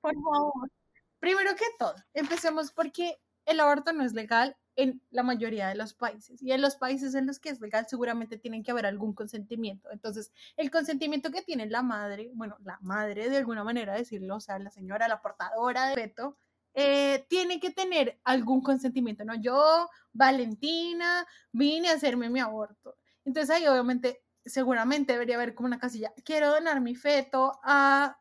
por 0.01 0.15
favor. 0.15 0.71
Primero 1.19 1.55
que 1.57 1.65
todo, 1.79 1.95
empecemos 2.15 2.73
porque 2.73 3.19
el 3.47 3.61
aborto 3.61 3.93
no 3.93 4.05
es 4.05 4.13
legal 4.13 4.57
en 4.77 5.03
la 5.11 5.23
mayoría 5.23 5.69
de 5.69 5.75
los 5.75 5.95
países. 5.95 6.43
Y 6.43 6.53
en 6.53 6.63
los 6.63 6.77
países 6.77 7.15
en 7.15 7.27
los 7.27 7.39
que 7.39 7.51
es 7.51 7.61
legal 7.61 7.87
seguramente 7.89 8.39
tienen 8.39 8.63
que 8.63 8.71
haber 8.71 8.87
algún 8.87 9.15
consentimiento. 9.15 9.91
Entonces, 9.91 10.33
el 10.57 10.71
consentimiento 10.71 11.31
que 11.31 11.43
tiene 11.43 11.67
la 11.67 11.83
madre, 11.83 12.31
bueno, 12.35 12.57
la 12.65 12.79
madre 12.83 13.29
de 13.31 13.37
alguna 13.39 13.65
manera 13.65 13.95
decirlo, 13.95 14.37
o 14.37 14.41
sea, 14.41 14.59
la 14.59 14.71
señora, 14.71 15.09
la 15.09 15.23
portadora 15.23 15.89
de 15.89 15.95
feto, 15.95 16.37
eh, 16.75 17.27
tiene 17.29 17.61
que 17.61 17.71
tener 17.71 18.21
algún 18.25 18.63
consentimiento, 18.63 19.25
¿no? 19.25 19.35
Yo, 19.35 19.89
Valentina, 20.13 21.27
vine 21.53 21.91
a 21.91 21.95
hacerme 21.95 22.31
mi 22.31 22.41
aborto. 22.41 22.97
Entonces 23.25 23.51
ahí 23.51 23.67
obviamente, 23.67 24.23
seguramente 24.45 25.13
debería 25.13 25.37
haber 25.37 25.55
como 25.55 25.67
una 25.67 25.79
casilla, 25.79 26.13
quiero 26.25 26.51
donar 26.51 26.81
mi 26.81 26.95
feto 26.95 27.59
a, 27.63 28.19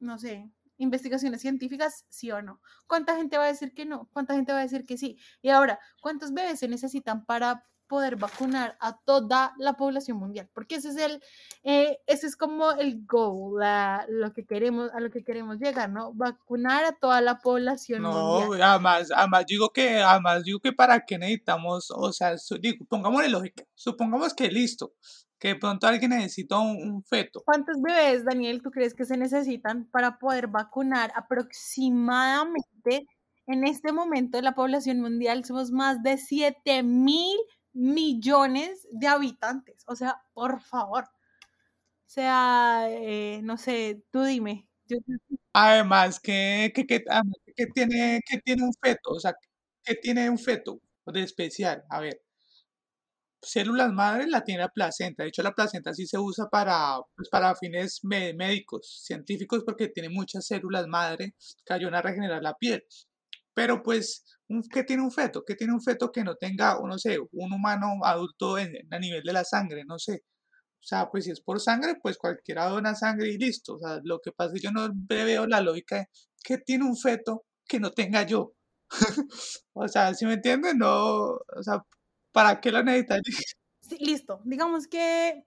no 0.00 0.18
sé, 0.18 0.50
investigaciones 0.78 1.40
científicas, 1.40 2.06
sí 2.08 2.30
o 2.30 2.42
no. 2.42 2.60
¿Cuánta 2.86 3.16
gente 3.16 3.38
va 3.38 3.44
a 3.44 3.48
decir 3.48 3.74
que 3.74 3.84
no? 3.84 4.08
¿Cuánta 4.12 4.34
gente 4.34 4.52
va 4.52 4.58
a 4.58 4.62
decir 4.62 4.84
que 4.84 4.98
sí? 4.98 5.18
Y 5.40 5.48
ahora, 5.50 5.78
¿cuántos 6.00 6.32
bebés 6.32 6.58
se 6.58 6.68
necesitan 6.68 7.24
para 7.24 7.66
poder 7.92 8.16
vacunar 8.16 8.74
a 8.80 8.96
toda 9.04 9.52
la 9.58 9.74
población 9.74 10.16
mundial? 10.16 10.48
Porque 10.54 10.76
ese 10.76 10.88
es 10.88 10.96
el, 10.96 11.22
eh, 11.62 11.98
ese 12.06 12.26
es 12.26 12.36
como 12.36 12.70
el 12.72 13.04
goal, 13.04 13.62
lo 14.08 14.32
que 14.32 14.46
queremos, 14.46 14.90
a 14.94 15.00
lo 15.00 15.10
que 15.10 15.22
queremos 15.22 15.58
llegar, 15.58 15.90
¿no? 15.90 16.14
Vacunar 16.14 16.86
a 16.86 16.92
toda 16.92 17.20
la 17.20 17.38
población 17.38 18.00
no, 18.00 18.46
mundial. 18.46 18.62
además, 18.62 19.10
además 19.14 19.44
digo 19.46 19.68
que, 19.68 19.98
además 19.98 20.42
digo 20.42 20.58
que 20.58 20.72
para 20.72 21.04
qué 21.04 21.18
necesitamos, 21.18 21.90
o 21.94 22.10
sea, 22.14 22.34
digo, 22.62 22.86
pongámosle 22.86 23.28
lógica, 23.28 23.64
supongamos 23.74 24.32
que 24.32 24.48
listo, 24.48 24.94
que 25.38 25.48
de 25.48 25.56
pronto 25.56 25.86
alguien 25.86 26.12
necesita 26.12 26.58
un, 26.58 27.04
feto. 27.04 27.42
¿Cuántos 27.44 27.76
bebés, 27.82 28.24
Daniel, 28.24 28.62
tú 28.62 28.70
crees 28.70 28.94
que 28.94 29.04
se 29.04 29.18
necesitan 29.18 29.84
para 29.90 30.16
poder 30.18 30.46
vacunar 30.46 31.12
aproximadamente 31.14 33.06
en 33.46 33.64
este 33.66 33.92
momento 33.92 34.38
de 34.38 34.42
la 34.44 34.54
población 34.54 35.02
mundial? 35.02 35.44
Somos 35.44 35.70
más 35.70 36.02
de 36.02 36.16
7 36.16 36.82
mil 36.82 37.36
millones 37.72 38.86
de 38.92 39.08
habitantes. 39.08 39.84
O 39.86 39.96
sea, 39.96 40.22
por 40.32 40.60
favor. 40.60 41.04
O 41.04 42.10
sea, 42.14 42.86
eh, 42.90 43.40
no 43.42 43.56
sé, 43.56 44.04
tú 44.10 44.22
dime. 44.24 44.68
Además, 45.54 46.20
que, 46.20 46.72
que, 46.74 46.86
que, 46.86 47.00
tiene, 47.74 48.20
que 48.28 48.38
tiene 48.40 48.64
un 48.64 48.72
feto, 48.74 49.10
o 49.10 49.20
sea, 49.20 49.34
que 49.84 49.94
tiene 49.96 50.28
un 50.30 50.38
feto 50.38 50.80
de 51.06 51.22
especial. 51.22 51.84
A 51.90 52.00
ver, 52.00 52.20
células 53.42 53.92
madres 53.92 54.28
la 54.28 54.44
tiene 54.44 54.60
la 54.60 54.68
placenta. 54.68 55.22
De 55.22 55.28
hecho, 55.30 55.42
la 55.42 55.52
placenta 55.52 55.92
sí 55.94 56.06
se 56.06 56.18
usa 56.18 56.48
para, 56.48 56.96
pues, 57.16 57.28
para 57.28 57.54
fines 57.56 58.00
médicos, 58.04 59.02
científicos, 59.04 59.62
porque 59.64 59.88
tiene 59.88 60.08
muchas 60.08 60.46
células 60.46 60.86
madre 60.86 61.34
que 61.66 61.74
ayudan 61.74 61.96
a 61.96 62.02
regenerar 62.02 62.42
la 62.42 62.54
piel. 62.54 62.84
Pero 63.54 63.82
pues, 63.82 64.24
¿qué 64.72 64.84
tiene 64.84 65.02
un 65.02 65.12
feto? 65.12 65.44
¿Qué 65.46 65.54
tiene 65.54 65.72
un 65.74 65.82
feto 65.82 66.10
que 66.12 66.24
no 66.24 66.36
tenga, 66.36 66.78
no 66.84 66.98
sé, 66.98 67.18
un 67.32 67.52
humano 67.52 68.00
adulto 68.04 68.56
a 68.56 68.98
nivel 68.98 69.22
de 69.22 69.32
la 69.32 69.44
sangre? 69.44 69.84
No 69.86 69.98
sé. 69.98 70.22
O 70.80 70.84
sea, 70.84 71.08
pues 71.10 71.24
si 71.24 71.30
es 71.30 71.40
por 71.40 71.60
sangre, 71.60 71.96
pues 72.02 72.18
cualquiera 72.18 72.68
dona 72.68 72.94
sangre 72.94 73.30
y 73.30 73.38
listo. 73.38 73.74
O 73.76 73.78
sea, 73.78 74.00
lo 74.04 74.20
que 74.20 74.32
pasa 74.32 74.52
es 74.54 74.60
que 74.60 74.66
yo 74.66 74.72
no 74.72 74.88
veo 74.94 75.46
la 75.46 75.60
lógica 75.60 75.98
de 75.98 76.06
¿qué 76.44 76.58
tiene 76.58 76.84
un 76.84 76.96
feto 76.96 77.44
que 77.66 77.80
no 77.80 77.90
tenga 77.92 78.24
yo? 78.24 78.54
o 79.74 79.88
sea, 79.88 80.14
si 80.14 80.26
me 80.26 80.34
entienden? 80.34 80.78
No, 80.78 80.88
o 81.34 81.62
sea, 81.62 81.82
¿Para 82.32 82.60
qué 82.60 82.72
la 82.72 82.82
necesitas? 82.82 83.20
Sí, 83.80 83.96
listo. 83.98 84.40
Digamos 84.44 84.88
que, 84.88 85.44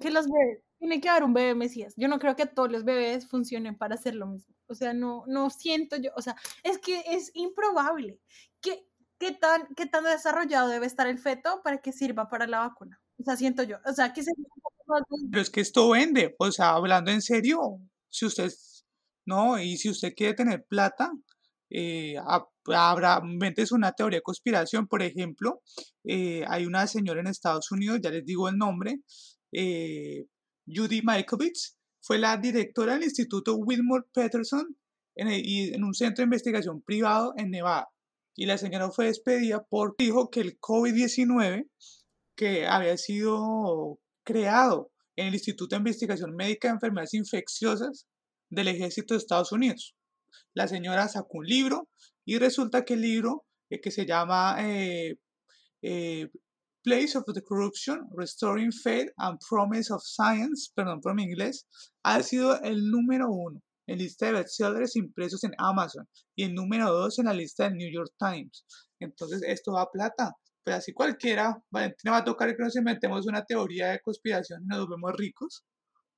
que 0.00 0.10
los 0.10 0.26
bebés, 0.26 0.60
tiene 0.78 1.00
que 1.00 1.08
haber 1.08 1.24
un 1.24 1.34
bebé 1.34 1.54
mesías. 1.54 1.94
Yo 1.96 2.08
no 2.08 2.18
creo 2.18 2.36
que 2.36 2.46
todos 2.46 2.72
los 2.72 2.84
bebés 2.84 3.28
funcionen 3.28 3.76
para 3.76 3.94
hacer 3.94 4.14
lo 4.14 4.26
mismo. 4.26 4.54
O 4.68 4.74
sea, 4.74 4.92
no, 4.92 5.24
no 5.26 5.50
siento 5.50 5.96
yo, 5.96 6.10
o 6.16 6.22
sea, 6.22 6.36
es 6.62 6.78
que 6.78 7.02
es 7.06 7.30
improbable. 7.34 8.20
¿Qué, 8.60 8.86
qué, 9.18 9.32
tan, 9.32 9.66
¿Qué 9.76 9.86
tan 9.86 10.04
desarrollado 10.04 10.68
debe 10.68 10.86
estar 10.86 11.06
el 11.06 11.18
feto 11.18 11.60
para 11.62 11.78
que 11.78 11.92
sirva 11.92 12.28
para 12.28 12.46
la 12.46 12.60
vacuna? 12.60 13.00
O 13.18 13.24
sea, 13.24 13.36
siento 13.36 13.62
yo. 13.62 13.78
O 13.84 13.92
sea, 13.92 14.12
que 14.12 14.22
se... 14.22 14.32
Pero 15.30 15.42
es 15.42 15.50
que 15.50 15.60
esto 15.60 15.90
vende. 15.90 16.34
O 16.38 16.50
sea, 16.52 16.70
hablando 16.70 17.10
en 17.10 17.22
serio, 17.22 17.60
si 18.08 18.26
usted, 18.26 18.52
no, 19.24 19.58
y 19.58 19.76
si 19.76 19.88
usted 19.90 20.14
quiere 20.14 20.34
tener 20.34 20.64
plata, 20.68 21.12
eh, 21.70 22.16
habrá, 22.74 23.22
es 23.56 23.72
una 23.72 23.92
teoría 23.92 24.18
de 24.18 24.22
conspiración, 24.22 24.86
por 24.86 25.02
ejemplo, 25.02 25.62
eh, 26.04 26.44
hay 26.48 26.66
una 26.66 26.86
señora 26.86 27.20
en 27.20 27.26
Estados 27.26 27.70
Unidos, 27.72 28.00
ya 28.02 28.10
les 28.10 28.24
digo 28.24 28.48
el 28.48 28.56
nombre, 28.56 29.00
eh, 29.52 30.26
Judy 30.66 31.02
Mikovits, 31.02 31.75
fue 32.06 32.18
la 32.18 32.36
directora 32.36 32.94
del 32.94 33.02
Instituto 33.02 33.56
Wilmore 33.56 34.04
Peterson 34.12 34.76
en, 35.16 35.28
en 35.28 35.82
un 35.82 35.92
centro 35.92 36.22
de 36.22 36.26
investigación 36.26 36.80
privado 36.80 37.34
en 37.36 37.50
Nevada. 37.50 37.88
Y 38.36 38.46
la 38.46 38.58
señora 38.58 38.90
fue 38.90 39.06
despedida 39.06 39.66
porque 39.68 40.04
dijo 40.04 40.30
que 40.30 40.40
el 40.40 40.60
COVID-19, 40.60 41.68
que 42.36 42.66
había 42.66 42.96
sido 42.96 43.98
creado 44.22 44.92
en 45.16 45.26
el 45.28 45.34
Instituto 45.34 45.74
de 45.74 45.78
Investigación 45.78 46.36
Médica 46.36 46.68
de 46.68 46.74
Enfermedades 46.74 47.14
Infecciosas 47.14 48.06
del 48.50 48.68
Ejército 48.68 49.14
de 49.14 49.18
Estados 49.18 49.50
Unidos. 49.50 49.96
La 50.54 50.68
señora 50.68 51.08
sacó 51.08 51.38
un 51.38 51.46
libro 51.46 51.88
y 52.24 52.38
resulta 52.38 52.84
que 52.84 52.94
el 52.94 53.00
libro 53.00 53.46
eh, 53.68 53.80
que 53.80 53.90
se 53.90 54.06
llama 54.06 54.58
eh, 54.60 55.16
eh, 55.82 56.28
Place 56.86 57.18
of 57.18 57.24
the 57.34 57.42
Corruption, 57.42 58.06
Restoring 58.14 58.70
Faith 58.70 59.10
and 59.18 59.40
Promise 59.40 59.92
of 59.92 60.00
Science, 60.04 60.70
perdón 60.72 61.00
por 61.00 61.16
mi 61.16 61.24
inglés, 61.24 61.66
ha 62.04 62.22
sido 62.22 62.62
el 62.62 62.92
número 62.92 63.26
uno 63.28 63.60
en 63.88 63.98
lista 63.98 64.26
de 64.26 64.32
bestsellers 64.34 64.94
impresos 64.94 65.42
en 65.42 65.50
Amazon 65.58 66.08
y 66.36 66.44
el 66.44 66.54
número 66.54 66.92
dos 66.92 67.18
en 67.18 67.24
la 67.24 67.34
lista 67.34 67.64
del 67.64 67.74
New 67.74 67.92
York 67.92 68.12
Times. 68.20 68.64
Entonces, 69.00 69.42
esto 69.42 69.72
va 69.72 69.82
a 69.82 69.90
plata. 69.90 70.34
Pero 70.62 70.76
así 70.76 70.92
cualquiera, 70.92 71.60
Valentina 71.72 72.12
va 72.12 72.18
a 72.18 72.24
tocar 72.24 72.54
que 72.56 72.62
nos 72.62 72.76
inventemos 72.76 73.26
una 73.26 73.44
teoría 73.44 73.88
de 73.88 74.00
conspiración 74.00 74.62
y 74.62 74.66
nos 74.68 74.88
vemos 74.88 75.12
ricos 75.16 75.64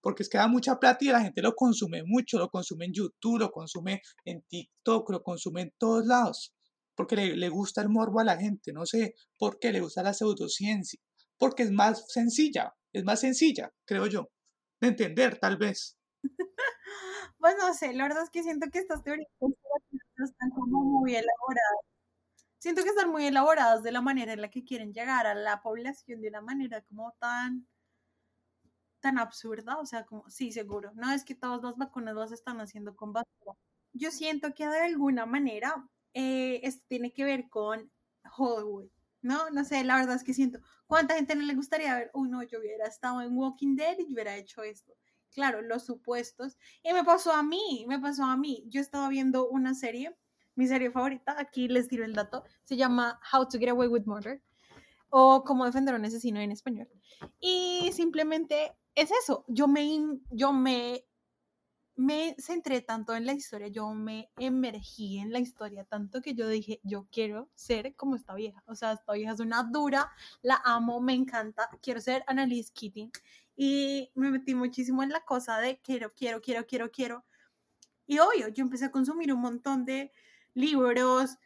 porque 0.02 0.22
es 0.22 0.28
que 0.28 0.38
da 0.38 0.48
mucha 0.48 0.78
plata 0.78 1.04
y 1.04 1.08
la 1.08 1.22
gente 1.22 1.42
lo 1.42 1.54
consume 1.54 2.02
mucho, 2.04 2.38
lo 2.38 2.48
consume 2.48 2.86
en 2.86 2.92
YouTube, 2.92 3.38
lo 3.38 3.50
consume 3.50 4.00
en 4.24 4.42
TikTok, 4.48 5.10
lo 5.10 5.22
consume 5.22 5.62
en 5.62 5.72
todos 5.78 6.06
lados, 6.06 6.54
porque 6.98 7.14
le, 7.14 7.48
gusta 7.48 7.80
el 7.80 7.90
morbo 7.90 8.18
a 8.18 8.24
la 8.24 8.36
gente, 8.36 8.72
no 8.72 8.84
sé 8.84 9.14
por 9.38 9.60
qué 9.60 9.70
le 9.70 9.80
gusta 9.80 10.02
la 10.02 10.12
pseudociencia, 10.12 10.98
porque 11.38 11.62
es 11.62 11.70
más 11.70 12.04
sencilla, 12.12 12.74
es 12.92 13.04
más 13.04 13.20
sencilla, 13.20 13.70
creo 13.84 14.06
yo, 14.06 14.30
de 14.80 14.88
entender 14.88 15.38
tal 15.38 15.58
vez. 15.58 15.96
pues 17.38 17.54
no 17.56 17.72
sé, 17.72 17.94
la 17.94 18.02
verdad 18.02 18.24
es 18.24 18.30
que 18.30 18.42
siento 18.42 18.66
que 18.72 18.80
estas 18.80 19.04
teorías 19.04 19.28
están 20.16 20.50
como 20.50 20.80
muy 20.80 21.12
elaboradas. 21.12 21.84
Siento 22.58 22.82
que 22.82 22.88
están 22.88 23.10
muy 23.12 23.26
elaboradas 23.26 23.84
de 23.84 23.92
la 23.92 24.02
manera 24.02 24.32
en 24.32 24.40
la 24.40 24.50
que 24.50 24.64
quieren 24.64 24.92
llegar 24.92 25.28
a 25.28 25.36
la 25.36 25.62
población 25.62 26.20
de 26.20 26.30
una 26.30 26.40
manera 26.40 26.82
como 26.82 27.14
tan 27.20 27.68
tan 28.98 29.18
absurda, 29.18 29.78
o 29.78 29.86
sea, 29.86 30.04
como, 30.04 30.28
sí, 30.28 30.50
seguro, 30.50 30.90
no 30.96 31.12
es 31.12 31.24
que 31.24 31.36
todas 31.36 31.62
las 31.62 31.76
vacunas 31.76 32.16
las 32.16 32.32
están 32.32 32.60
haciendo 32.60 32.96
con 32.96 33.12
basura. 33.12 33.56
Yo 33.92 34.10
siento 34.10 34.52
que 34.52 34.66
de 34.66 34.80
alguna 34.80 35.26
manera 35.26 35.88
eh, 36.20 36.58
esto 36.64 36.84
tiene 36.88 37.12
que 37.12 37.22
ver 37.22 37.48
con 37.48 37.92
Hollywood, 38.36 38.88
¿no? 39.22 39.50
No 39.50 39.64
sé, 39.64 39.84
la 39.84 39.98
verdad 39.98 40.16
es 40.16 40.24
que 40.24 40.34
siento, 40.34 40.58
¿cuánta 40.88 41.14
gente 41.14 41.36
no 41.36 41.42
le 41.42 41.54
gustaría 41.54 41.94
ver, 41.94 42.10
uy, 42.12 42.28
no, 42.28 42.42
yo 42.42 42.58
hubiera 42.58 42.88
estado 42.88 43.22
en 43.22 43.36
Walking 43.36 43.76
Dead 43.76 43.96
y 44.00 44.12
hubiera 44.12 44.36
hecho 44.36 44.64
esto? 44.64 44.94
Claro, 45.30 45.62
los 45.62 45.86
supuestos. 45.86 46.58
Y 46.82 46.92
me 46.92 47.04
pasó 47.04 47.32
a 47.32 47.44
mí, 47.44 47.84
me 47.86 48.00
pasó 48.00 48.24
a 48.24 48.36
mí. 48.36 48.64
Yo 48.66 48.80
estaba 48.80 49.08
viendo 49.08 49.48
una 49.48 49.74
serie, 49.74 50.16
mi 50.56 50.66
serie 50.66 50.90
favorita, 50.90 51.36
aquí 51.38 51.68
les 51.68 51.86
tiro 51.86 52.04
el 52.04 52.14
dato, 52.14 52.42
se 52.64 52.76
llama 52.76 53.20
How 53.32 53.46
to 53.48 53.58
Get 53.60 53.68
Away 53.68 53.86
with 53.86 54.06
Murder 54.06 54.42
o 55.10 55.44
Cómo 55.44 55.66
defender 55.66 55.94
a 55.94 55.98
un 55.98 56.04
asesino 56.04 56.40
en 56.40 56.50
español. 56.50 56.88
Y 57.38 57.92
simplemente 57.92 58.76
es 58.96 59.12
eso, 59.22 59.44
yo 59.46 59.68
me, 59.68 59.86
yo 60.30 60.52
me, 60.52 61.04
me 61.98 62.36
centré 62.38 62.80
tanto 62.80 63.16
en 63.16 63.26
la 63.26 63.32
historia, 63.32 63.66
yo 63.66 63.92
me 63.92 64.30
emergí 64.38 65.18
en 65.18 65.32
la 65.32 65.40
historia 65.40 65.84
tanto 65.84 66.22
que 66.22 66.32
yo 66.32 66.48
dije, 66.48 66.80
yo 66.84 67.08
quiero 67.10 67.50
ser 67.56 67.96
como 67.96 68.14
esta 68.14 68.36
vieja, 68.36 68.62
o 68.66 68.76
sea, 68.76 68.92
esta 68.92 69.14
vieja 69.14 69.32
es 69.32 69.40
una 69.40 69.64
dura, 69.64 70.12
la 70.40 70.62
amo, 70.64 71.00
me 71.00 71.14
encanta, 71.14 71.68
quiero 71.82 72.00
ser 72.00 72.22
Annalise 72.28 72.72
Keating 72.72 73.10
y 73.56 74.12
me 74.14 74.30
metí 74.30 74.54
muchísimo 74.54 75.02
en 75.02 75.10
la 75.10 75.24
cosa 75.24 75.58
de 75.58 75.80
quiero, 75.80 76.12
quiero, 76.14 76.40
quiero, 76.40 76.64
quiero, 76.66 76.88
quiero. 76.92 77.24
Y 78.06 78.20
obvio, 78.20 78.46
yo 78.46 78.62
empecé 78.62 78.84
a 78.84 78.92
consumir 78.92 79.32
un 79.32 79.40
montón 79.40 79.84
de 79.84 80.12
libros, 80.54 81.36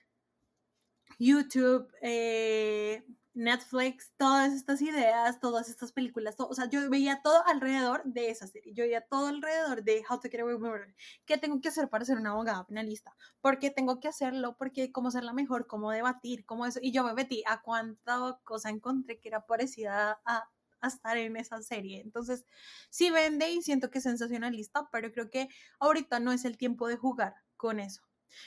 YouTube, 1.18 1.88
eh, 2.02 3.06
Netflix, 3.34 4.12
todas 4.16 4.52
estas 4.52 4.82
ideas, 4.82 5.40
todas 5.40 5.68
estas 5.68 5.92
películas, 5.92 6.34
o 6.38 6.54
sea, 6.54 6.68
yo 6.68 6.88
veía 6.90 7.22
todo 7.22 7.44
alrededor 7.46 8.02
de 8.04 8.30
esa 8.30 8.46
serie, 8.46 8.74
yo 8.74 8.84
veía 8.84 9.00
todo 9.00 9.28
alrededor 9.28 9.82
de 9.84 10.04
How 10.08 10.20
to 10.20 10.28
Get 10.30 10.40
Away 10.40 10.54
with 10.54 10.62
Murder. 10.62 10.94
¿Qué 11.24 11.38
tengo 11.38 11.60
que 11.60 11.68
hacer 11.68 11.88
para 11.88 12.04
ser 12.04 12.18
una 12.18 12.30
abogada 12.30 12.66
penalista? 12.66 13.16
¿Por 13.40 13.58
qué 13.58 13.70
tengo 13.70 14.00
que 14.00 14.08
hacerlo? 14.08 14.56
Porque 14.58 14.92
cómo 14.92 15.10
ser 15.10 15.24
la 15.24 15.32
mejor, 15.32 15.66
cómo 15.66 15.90
debatir, 15.90 16.44
cómo 16.44 16.66
eso. 16.66 16.78
Y 16.82 16.92
yo 16.92 17.04
me 17.04 17.14
metí 17.14 17.42
a 17.46 17.62
cuánta 17.62 18.38
cosa 18.44 18.70
encontré 18.70 19.18
que 19.20 19.28
era 19.28 19.46
parecida 19.46 20.20
a, 20.24 20.50
a 20.80 20.88
estar 20.88 21.16
en 21.16 21.36
esa 21.36 21.62
serie. 21.62 22.00
Entonces, 22.02 22.44
sí 22.90 23.10
vende 23.10 23.50
y 23.50 23.62
siento 23.62 23.90
que 23.90 23.98
es 23.98 24.04
sensacionalista, 24.04 24.88
pero 24.92 25.12
creo 25.12 25.30
que 25.30 25.48
ahorita 25.78 26.20
no 26.20 26.32
es 26.32 26.44
el 26.44 26.58
tiempo 26.58 26.88
de 26.88 26.96
jugar 26.96 27.36
con 27.56 27.80
eso. 27.80 28.02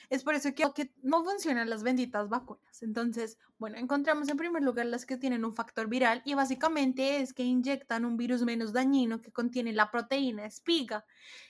Es 0.10 0.24
por 0.24 0.36
eso 0.36 0.50
que, 0.54 0.94
no 1.02 1.24
funcionan 1.24 1.70
las 1.70 1.84
benditas 1.84 2.30
vacunas. 2.30 2.82
Entonces, 2.84 3.38
bueno, 3.58 3.78
encontramos 3.78 4.30
en 4.30 4.38
primer 4.38 4.64
lugar 4.64 4.86
las 4.86 5.06
que 5.06 5.18
tienen 5.18 5.46
un 5.46 5.54
factor 5.54 5.88
viral 5.88 6.22
y 6.26 6.34
básicamente 6.34 7.22
es 7.22 7.34
que 7.34 7.44
inyectan 7.44 8.06
un 8.06 8.18
virus 8.18 8.44
menos 8.44 8.74
dañino 8.74 9.22
que 9.22 9.32
contiene 9.32 9.74
la 9.74 9.92
proteína 9.92 10.46
espiga. 10.46 11.06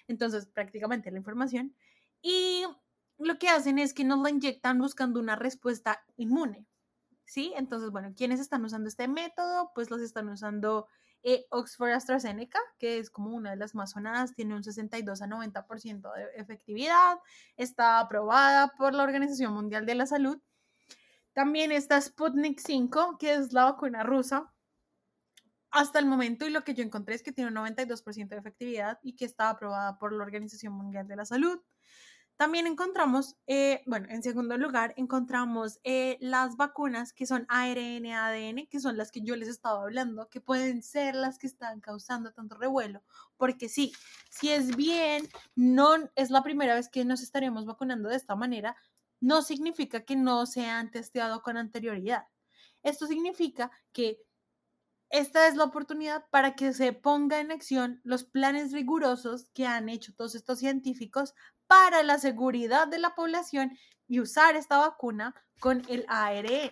Entonces, 0.08 0.46
prácticamente 0.46 1.12
la 1.12 1.18
información. 1.18 1.76
Y 2.22 2.64
lo 3.18 3.38
que 3.38 3.50
hacen 3.50 3.80
es 3.80 3.94
que 3.94 4.04
nos 4.04 4.22
la 4.22 4.30
inyectan 4.30 4.80
buscando 4.80 5.20
una 5.20 5.36
respuesta 5.36 6.04
inmune. 6.18 6.66
¿Sí? 7.26 7.54
Entonces, 7.56 7.90
bueno, 7.90 8.14
¿quiénes 8.16 8.40
están 8.40 8.64
usando 8.64 8.88
este 8.88 9.08
método? 9.08 9.72
Pues 9.74 9.90
los 9.90 10.02
están 10.02 10.30
usando 10.30 10.88
eh, 11.28 11.48
Oxford 11.50 11.90
AstraZeneca, 11.90 12.60
que 12.78 13.00
es 13.00 13.10
como 13.10 13.36
una 13.36 13.50
de 13.50 13.56
las 13.56 13.74
más 13.74 13.92
sonadas, 13.92 14.36
tiene 14.36 14.54
un 14.54 14.64
62 14.64 15.24
a 15.24 15.26
90% 15.26 16.14
de 16.14 16.40
efectividad, 16.40 17.18
está 17.58 18.00
aprobada 18.00 18.68
por 18.78 18.94
la 18.94 19.02
Organización 19.02 19.52
Mundial 19.52 19.88
de 19.88 19.96
la 19.96 20.06
Salud. 20.06 20.40
También 21.34 21.72
está 21.72 22.00
Sputnik 22.00 22.60
5, 22.60 23.18
que 23.18 23.34
es 23.34 23.54
la 23.54 23.64
vacuna 23.64 24.04
rusa. 24.04 24.54
Hasta 25.72 25.98
el 25.98 26.06
momento, 26.06 26.46
y 26.46 26.52
lo 26.52 26.64
que 26.64 26.76
yo 26.76 26.84
encontré 26.84 27.16
es 27.16 27.24
que 27.24 27.32
tiene 27.32 27.50
un 27.50 27.58
92% 27.58 28.28
de 28.28 28.38
efectividad 28.38 29.00
y 29.02 29.16
que 29.16 29.26
está 29.26 29.50
aprobada 29.50 29.98
por 29.98 30.14
la 30.14 30.24
Organización 30.24 30.74
Mundial 30.74 31.08
de 31.08 31.16
la 31.16 31.26
Salud. 31.26 31.60
También 32.38 32.68
encontramos, 32.68 33.38
eh, 33.48 33.82
bueno, 33.86 34.08
en 34.10 34.22
segundo 34.22 34.58
lugar, 34.58 34.94
encontramos 34.98 35.80
eh, 35.86 36.18
las 36.20 36.58
vacunas 36.58 37.14
que 37.14 37.26
son 37.26 37.46
ARN, 37.48 38.06
ADN, 38.08 38.68
que 38.68 38.82
son 38.82 38.98
las 38.98 39.10
que 39.12 39.22
yo 39.22 39.38
les 39.38 39.48
estaba 39.48 39.84
hablando, 39.84 40.28
que 40.30 40.42
pueden 40.42 40.84
ser 40.84 41.16
las 41.16 41.38
que 41.38 41.48
están 41.48 41.80
causando 41.80 42.34
tanto 42.34 42.58
revuelo, 42.58 43.04
porque 43.38 43.70
sí, 43.70 43.94
si 44.30 44.50
es 44.50 44.76
bien, 44.76 45.30
no 45.56 46.10
es 46.16 46.30
la 46.30 46.44
primera 46.44 46.76
vez 46.76 46.90
que 46.90 47.06
nos 47.06 47.22
estaremos 47.22 47.66
vacunando 47.66 48.10
de 48.10 48.18
esta 48.18 48.36
manera, 48.36 48.76
no 49.22 49.42
significa 49.42 50.04
que 50.04 50.18
no 50.18 50.46
se 50.46 50.66
han 50.66 50.92
testeado 50.92 51.42
con 51.42 51.56
anterioridad. 51.56 52.28
Esto 52.84 53.08
significa 53.08 53.72
que 53.94 54.20
esta 55.10 55.48
es 55.48 55.56
la 55.56 55.64
oportunidad 55.64 56.26
para 56.30 56.56
que 56.56 56.74
se 56.74 56.92
ponga 56.92 57.40
en 57.40 57.52
acción 57.52 58.02
los 58.04 58.26
planes 58.26 58.74
rigurosos 58.74 59.50
que 59.54 59.66
han 59.66 59.88
hecho 59.88 60.14
todos 60.14 60.36
estos 60.36 60.60
científicos 60.60 61.34
para 61.68 62.04
la 62.04 62.20
seguridad 62.20 62.88
de 62.88 63.00
la 63.00 63.16
población 63.16 63.78
y 64.08 64.20
usar 64.20 64.56
esta 64.56 64.78
vacuna 64.78 65.34
con 65.60 65.84
el 65.90 66.06
ARN. 66.08 66.72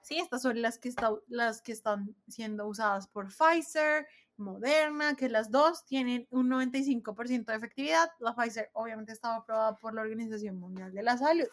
Sí, 0.00 0.18
estas 0.18 0.42
son 0.42 0.62
las 0.62 0.78
que, 0.78 0.92
las 1.28 1.62
que 1.62 1.72
están 1.72 2.14
siendo 2.28 2.66
usadas 2.66 3.06
por 3.08 3.28
Pfizer, 3.28 4.06
Moderna, 4.36 5.14
que 5.14 5.28
las 5.28 5.50
dos 5.50 5.84
tienen 5.84 6.26
un 6.30 6.50
95% 6.50 7.44
de 7.44 7.54
efectividad. 7.54 8.10
La 8.18 8.34
Pfizer 8.34 8.70
obviamente 8.72 9.12
estaba 9.12 9.36
aprobada 9.36 9.76
por 9.76 9.94
la 9.94 10.02
Organización 10.02 10.58
Mundial 10.58 10.92
de 10.92 11.02
la 11.02 11.16
Salud. 11.16 11.48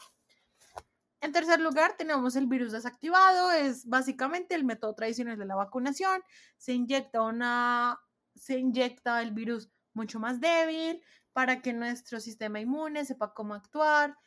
En 1.22 1.32
tercer 1.32 1.60
lugar, 1.60 1.96
tenemos 1.98 2.36
el 2.36 2.48
virus 2.48 2.72
desactivado, 2.72 3.52
es 3.52 3.86
básicamente 3.86 4.56
el 4.56 4.64
método 4.64 4.96
tradicional 4.96 5.38
de 5.38 5.46
la 5.46 5.56
vacunación. 5.56 6.24
Se 6.58 6.74
inyecta 6.74 7.22
una 7.22 8.00
se 8.36 8.58
inyecta 8.58 9.22
el 9.22 9.32
virus 9.32 9.70
mucho 9.94 10.20
más 10.20 10.40
débil, 10.40 11.02
para 11.34 11.62
que 11.62 11.74
nuestro 11.74 12.20
sistema 12.20 12.60
inmune 12.60 13.06
sepa 13.06 13.34
cómo 13.34 13.54
actuar 13.54 14.18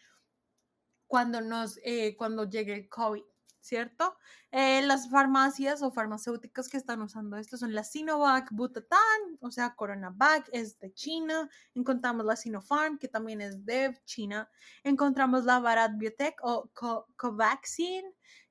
cuando, 1.06 1.40
nos, 1.40 1.78
eh, 1.84 2.16
cuando 2.16 2.48
llegue 2.48 2.74
el 2.74 2.88
COVID, 2.88 3.22
¿cierto? 3.60 4.16
Eh, 4.50 4.82
las 4.82 5.10
farmacias 5.10 5.82
o 5.82 5.90
farmacéuticas 5.90 6.68
que 6.68 6.76
están 6.76 7.02
usando 7.02 7.36
esto 7.36 7.56
son 7.56 7.74
la 7.74 7.84
Sinovac 7.84 8.50
Butantan, 8.52 9.38
o 9.40 9.50
sea, 9.50 9.74
CoronaVac 9.74 10.48
es 10.52 10.78
de 10.78 10.92
China. 10.92 11.48
Encontramos 11.74 12.24
la 12.26 12.36
Sinopharm, 12.36 12.98
que 12.98 13.08
también 13.08 13.40
es 13.40 13.64
de 13.64 13.98
China. 14.04 14.50
Encontramos 14.82 15.44
la 15.44 15.60
Bharat 15.60 15.96
Biotech 15.96 16.36
o 16.42 16.70
Covaxin, 17.16 18.04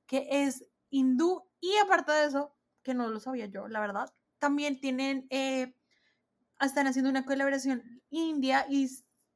que 0.06 0.26
es 0.30 0.64
hindú. 0.90 1.44
Y 1.60 1.76
aparte 1.78 2.12
de 2.12 2.26
eso, 2.26 2.54
que 2.82 2.94
no 2.94 3.08
lo 3.08 3.20
sabía 3.20 3.46
yo, 3.46 3.68
la 3.68 3.80
verdad, 3.80 4.12
también 4.38 4.80
tienen... 4.80 5.26
Eh, 5.30 5.74
están 6.60 6.86
haciendo 6.86 7.10
una 7.10 7.24
colaboración 7.24 8.02
India 8.10 8.66
y 8.68 8.88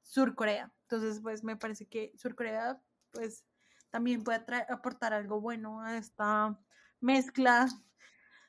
Sur 0.03 0.35
Corea. 0.35 0.73
Entonces, 0.83 1.21
pues 1.21 1.45
me 1.45 1.57
parece 1.57 1.87
que 1.87 2.13
Sur 2.17 2.35
Corea, 2.35 2.81
pues 3.11 3.45
también 3.91 4.23
puede 4.23 4.45
aportar 4.69 5.13
algo 5.13 5.41
bueno 5.41 5.83
a 5.83 5.97
esta 5.97 6.59
mezcla 7.01 7.69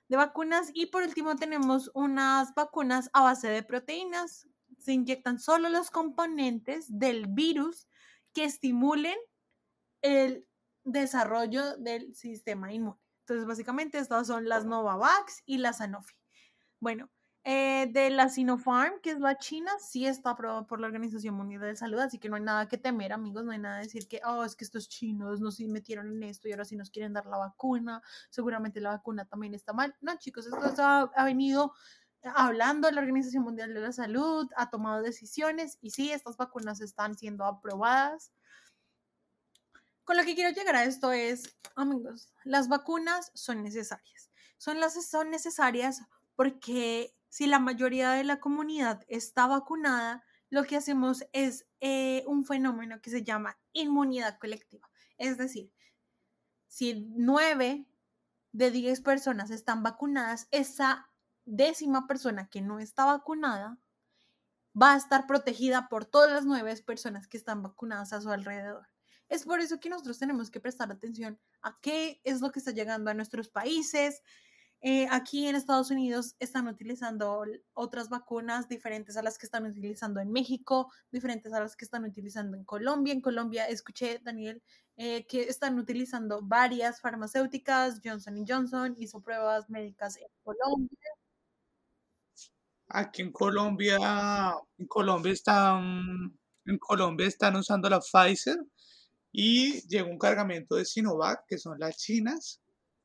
de 0.07 0.17
vacunas. 0.17 0.71
Y 0.73 0.87
por 0.87 1.03
último 1.03 1.35
tenemos 1.35 1.91
unas 1.93 2.53
vacunas 2.53 3.09
a 3.13 3.23
base 3.23 3.49
de 3.49 3.63
proteínas. 3.63 4.47
Se 4.79 4.93
inyectan 4.93 5.39
solo 5.39 5.69
los 5.69 5.91
componentes 5.91 6.85
del 6.87 7.27
virus 7.27 7.87
que 8.33 8.45
estimulen 8.45 9.17
el 10.01 10.47
desarrollo 10.83 11.77
del 11.77 12.13
sistema 12.15 12.71
inmune. 12.71 12.99
Entonces, 13.21 13.45
básicamente 13.45 13.99
estas 13.99 14.27
son 14.27 14.47
las 14.47 14.65
Novavax 14.65 15.43
y 15.45 15.57
las 15.57 15.77
Sanofi. 15.77 16.15
Bueno, 16.79 17.09
eh, 17.51 17.87
de 17.87 18.11
la 18.11 18.29
Sinopharm, 18.29 19.01
que 19.01 19.09
es 19.09 19.19
la 19.19 19.39
China, 19.39 19.71
sí 19.79 20.05
está 20.05 20.29
aprobada 20.29 20.67
por 20.67 20.79
la 20.79 20.85
Organización 20.85 21.33
Mundial 21.33 21.61
de 21.61 21.75
Salud, 21.75 21.97
así 21.97 22.19
que 22.19 22.29
no 22.29 22.35
hay 22.35 22.43
nada 22.43 22.67
que 22.67 22.77
temer, 22.77 23.11
amigos, 23.11 23.43
no 23.43 23.51
hay 23.51 23.57
nada 23.57 23.79
que 23.79 23.85
decir 23.85 24.07
que, 24.07 24.21
oh, 24.23 24.43
es 24.43 24.55
que 24.55 24.65
estos 24.65 24.87
chinos 24.87 25.41
nos 25.41 25.59
metieron 25.61 26.11
en 26.11 26.21
esto 26.21 26.47
y 26.47 26.51
ahora 26.51 26.63
sí 26.63 26.75
nos 26.75 26.91
quieren 26.91 27.11
dar 27.11 27.25
la 27.25 27.39
vacuna, 27.39 28.03
seguramente 28.29 28.79
la 28.79 28.91
vacuna 28.91 29.25
también 29.25 29.55
está 29.55 29.73
mal. 29.73 29.95
No, 29.99 30.15
chicos, 30.19 30.45
esto 30.45 30.83
ha, 30.83 31.09
ha 31.15 31.25
venido 31.25 31.73
hablando 32.21 32.91
la 32.91 33.01
Organización 33.01 33.41
Mundial 33.41 33.73
de 33.73 33.79
la 33.79 33.93
Salud, 33.93 34.47
ha 34.55 34.69
tomado 34.69 35.01
decisiones 35.01 35.79
y 35.81 35.89
sí, 35.89 36.11
estas 36.11 36.37
vacunas 36.37 36.81
están 36.81 37.17
siendo 37.17 37.45
aprobadas. 37.45 38.31
Con 40.03 40.17
lo 40.17 40.23
que 40.23 40.35
quiero 40.35 40.51
llegar 40.51 40.75
a 40.75 40.83
esto 40.83 41.11
es, 41.11 41.57
amigos, 41.75 42.31
las 42.43 42.67
vacunas 42.67 43.31
son 43.33 43.63
necesarias. 43.63 44.29
Son, 44.59 44.79
las, 44.79 45.03
son 45.03 45.31
necesarias 45.31 46.03
porque 46.35 47.15
si 47.29 47.47
la 47.47 47.59
mayoría 47.59 48.11
de 48.11 48.23
la 48.23 48.39
comunidad 48.39 49.03
está 49.07 49.47
vacunada, 49.47 50.23
lo 50.49 50.63
que 50.63 50.75
hacemos 50.75 51.23
es 51.31 51.67
eh, 51.79 52.23
un 52.27 52.43
fenómeno 52.43 53.01
que 53.01 53.11
se 53.11 53.23
llama 53.23 53.57
inmunidad 53.71 54.39
colectiva. 54.39 54.89
Es 55.17 55.37
decir, 55.37 55.71
si 56.67 57.07
nueve 57.15 57.87
de 58.51 58.71
diez 58.71 59.01
personas 59.01 59.51
están 59.51 59.83
vacunadas, 59.83 60.47
esa 60.51 61.09
décima 61.45 62.07
persona 62.07 62.49
que 62.49 62.61
no 62.61 62.79
está 62.79 63.05
vacunada 63.05 63.77
va 64.79 64.93
a 64.93 64.97
estar 64.97 65.27
protegida 65.27 65.89
por 65.89 66.05
todas 66.05 66.31
las 66.31 66.45
nueve 66.45 66.75
personas 66.83 67.27
que 67.27 67.37
están 67.37 67.61
vacunadas 67.63 68.13
a 68.13 68.21
su 68.21 68.31
alrededor. 68.31 68.87
Es 69.27 69.45
por 69.45 69.59
eso 69.59 69.79
que 69.79 69.89
nosotros 69.89 70.17
tenemos 70.17 70.49
que 70.49 70.59
prestar 70.59 70.91
atención 70.91 71.39
a 71.61 71.79
qué 71.81 72.21
es 72.23 72.41
lo 72.41 72.51
que 72.51 72.59
está 72.59 72.71
llegando 72.71 73.11
a 73.11 73.13
nuestros 73.13 73.49
países, 73.49 74.23
eh, 74.81 75.07
aquí 75.11 75.45
en 75.45 75.55
Estados 75.55 75.91
Unidos 75.91 76.35
están 76.39 76.67
utilizando 76.67 77.43
otras 77.73 78.07
vacunas 78.07 78.69
diferentes 78.69 79.17
a 79.17 79.21
las 79.21 79.37
que 79.37 79.45
están 79.45 79.65
utilizando 79.65 80.21
en 80.21 80.31
México, 80.31 80.89
diferentes 81.11 81.51
a 81.51 81.59
las 81.59 81.75
que 81.75 81.83
están 81.83 82.05
utilizando 82.05 82.55
en 82.55 82.63
Colombia. 82.63 83.13
En 83.13 83.19
Colombia 83.19 83.67
escuché, 83.67 84.19
Daniel, 84.23 84.63
eh, 84.95 85.25
que 85.27 85.41
están 85.41 85.77
utilizando 85.79 86.41
varias 86.41 87.01
farmacéuticas. 87.01 87.99
Johnson 88.03 88.45
Johnson 88.47 88.95
hizo 88.97 89.19
pruebas 89.21 89.69
médicas 89.69 90.15
en 90.15 90.27
Colombia. 90.43 90.97
Aquí 92.87 93.21
en 93.21 93.31
Colombia, 93.33 93.97
en 94.77 94.87
Colombia 94.87 95.33
están, 95.33 96.39
en 96.65 96.77
Colombia 96.79 97.27
están 97.27 97.55
usando 97.57 97.89
la 97.89 97.99
Pfizer 97.99 98.57
y 99.31 99.81
llegó 99.87 100.09
un 100.09 100.17
cargamento 100.17 100.75
de 100.75 100.85
Sinovac, 100.85 101.45
que 101.47 101.57
son 101.57 101.77
las 101.79 101.97
chinas, 101.97 102.61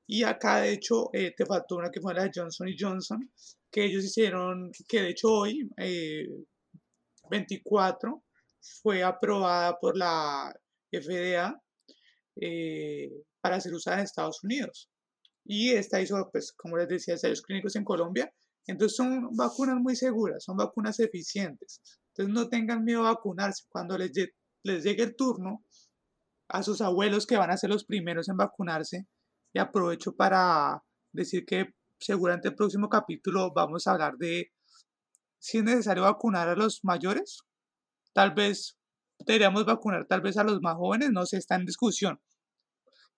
y 0.06 0.22
acá, 0.22 0.60
de 0.60 0.72
hecho, 0.72 1.10
eh, 1.12 1.34
te 1.36 1.46
faltó 1.46 1.76
una 1.76 1.90
que 1.90 2.00
fue 2.00 2.14
la 2.14 2.24
de 2.24 2.30
Johnson 2.34 2.68
y 2.68 2.76
Johnson, 2.78 3.30
que 3.70 3.84
ellos 3.84 4.04
hicieron, 4.04 4.70
que 4.86 5.02
de 5.02 5.10
hecho 5.10 5.32
hoy, 5.32 5.68
24, 7.30 8.10
eh, 8.10 8.22
fue 8.82 9.02
aprobada 9.02 9.78
por 9.78 9.96
la 9.96 10.54
FDA 10.90 11.60
eh, 12.40 13.10
para 13.40 13.60
ser 13.60 13.74
usada 13.74 13.98
en 13.98 14.04
Estados 14.04 14.44
Unidos. 14.44 14.90
Y 15.44 15.70
esta 15.72 16.00
hizo, 16.00 16.28
pues, 16.30 16.52
como 16.52 16.76
les 16.76 16.88
decía, 16.88 17.14
ensayos 17.14 17.42
clínicos 17.42 17.76
en 17.76 17.84
Colombia. 17.84 18.32
Entonces 18.66 18.96
son 18.96 19.28
vacunas 19.36 19.76
muy 19.76 19.94
seguras, 19.96 20.44
son 20.44 20.56
vacunas 20.56 20.98
eficientes. 21.00 21.80
Entonces 22.08 22.34
no 22.34 22.48
tengan 22.48 22.84
miedo 22.84 23.00
a 23.00 23.12
vacunarse. 23.14 23.64
Cuando 23.68 23.98
les, 23.98 24.12
les 24.62 24.84
llegue 24.84 25.02
el 25.02 25.16
turno, 25.16 25.64
a 26.48 26.62
sus 26.62 26.80
abuelos 26.80 27.26
que 27.26 27.36
van 27.36 27.50
a 27.50 27.56
ser 27.56 27.70
los 27.70 27.84
primeros 27.84 28.28
en 28.28 28.36
vacunarse, 28.36 29.06
y 29.54 29.60
aprovecho 29.60 30.14
para 30.16 30.82
decir 31.12 31.46
que 31.46 31.68
seguramente 31.98 32.48
el 32.48 32.56
próximo 32.56 32.88
capítulo 32.88 33.52
vamos 33.54 33.86
a 33.86 33.92
hablar 33.92 34.16
de 34.18 34.50
si 35.38 35.58
es 35.58 35.64
necesario 35.64 36.02
vacunar 36.02 36.48
a 36.48 36.56
los 36.56 36.80
mayores. 36.82 37.42
Tal 38.12 38.34
vez 38.34 38.76
deberíamos 39.24 39.64
vacunar 39.64 40.06
tal 40.06 40.20
vez 40.20 40.36
a 40.36 40.44
los 40.44 40.60
más 40.60 40.74
jóvenes, 40.74 41.10
no 41.12 41.24
sé, 41.24 41.38
está 41.38 41.54
en 41.54 41.66
discusión. 41.66 42.20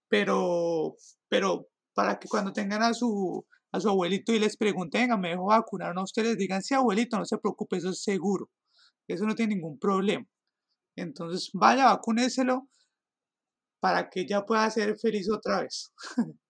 Pero, 0.08 0.96
pero 1.28 1.68
para 1.94 2.18
que 2.18 2.28
cuando 2.28 2.52
tengan 2.52 2.82
a 2.82 2.92
su, 2.92 3.46
a 3.72 3.80
su 3.80 3.88
abuelito 3.88 4.32
y 4.32 4.38
les 4.38 4.58
pregunten, 4.58 5.18
me 5.18 5.30
dejo 5.30 5.46
vacunar, 5.46 5.94
no 5.94 6.02
ustedes 6.02 6.36
digan, 6.36 6.62
sí, 6.62 6.74
abuelito, 6.74 7.16
no 7.18 7.24
se 7.24 7.38
preocupe, 7.38 7.78
eso 7.78 7.90
es 7.90 8.02
seguro. 8.02 8.50
Eso 9.08 9.24
no 9.24 9.34
tiene 9.34 9.54
ningún 9.54 9.78
problema. 9.78 10.26
Entonces, 10.96 11.50
vaya, 11.54 11.86
vacúneselo 11.86 12.68
para 13.80 14.08
que 14.08 14.20
ella 14.20 14.44
pueda 14.44 14.68
ser 14.70 14.96
feliz 14.98 15.30
otra 15.30 15.62
vez. 15.62 15.92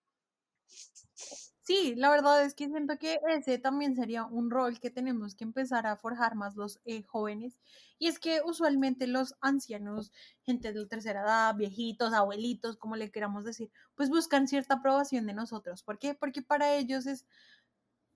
Sí, 1.67 1.95
la 1.97 2.11
verdad 2.11 2.45
es 2.45 2.55
que 2.55 2.69
siento 2.69 2.97
que 2.97 3.19
ese 3.29 3.59
también 3.59 3.97
sería 3.97 4.25
un 4.25 4.51
rol 4.53 4.79
que 4.79 4.89
tenemos 4.89 5.35
que 5.35 5.43
empezar 5.43 5.85
a 5.89 5.97
forjar 5.97 6.37
más 6.37 6.55
los 6.55 6.79
eh, 6.85 7.03
jóvenes. 7.03 7.59
Y 7.99 8.07
es 8.07 8.21
que 8.21 8.41
usualmente 8.45 9.09
los 9.09 9.35
ancianos, 9.41 10.13
gente 10.43 10.73
de 10.73 10.81
la 10.81 10.87
tercera 10.87 11.23
edad, 11.23 11.57
viejitos, 11.57 12.13
abuelitos, 12.13 12.77
como 12.77 12.95
le 12.95 13.11
queramos 13.11 13.45
decir, 13.45 13.73
pues 13.97 14.11
buscan 14.11 14.47
cierta 14.47 14.75
aprobación 14.75 15.27
de 15.27 15.35
nosotros. 15.35 15.83
¿Por 15.83 15.99
qué? 15.99 16.15
Porque 16.15 16.41
para 16.41 16.73
ellos 16.77 17.05
es 17.07 17.27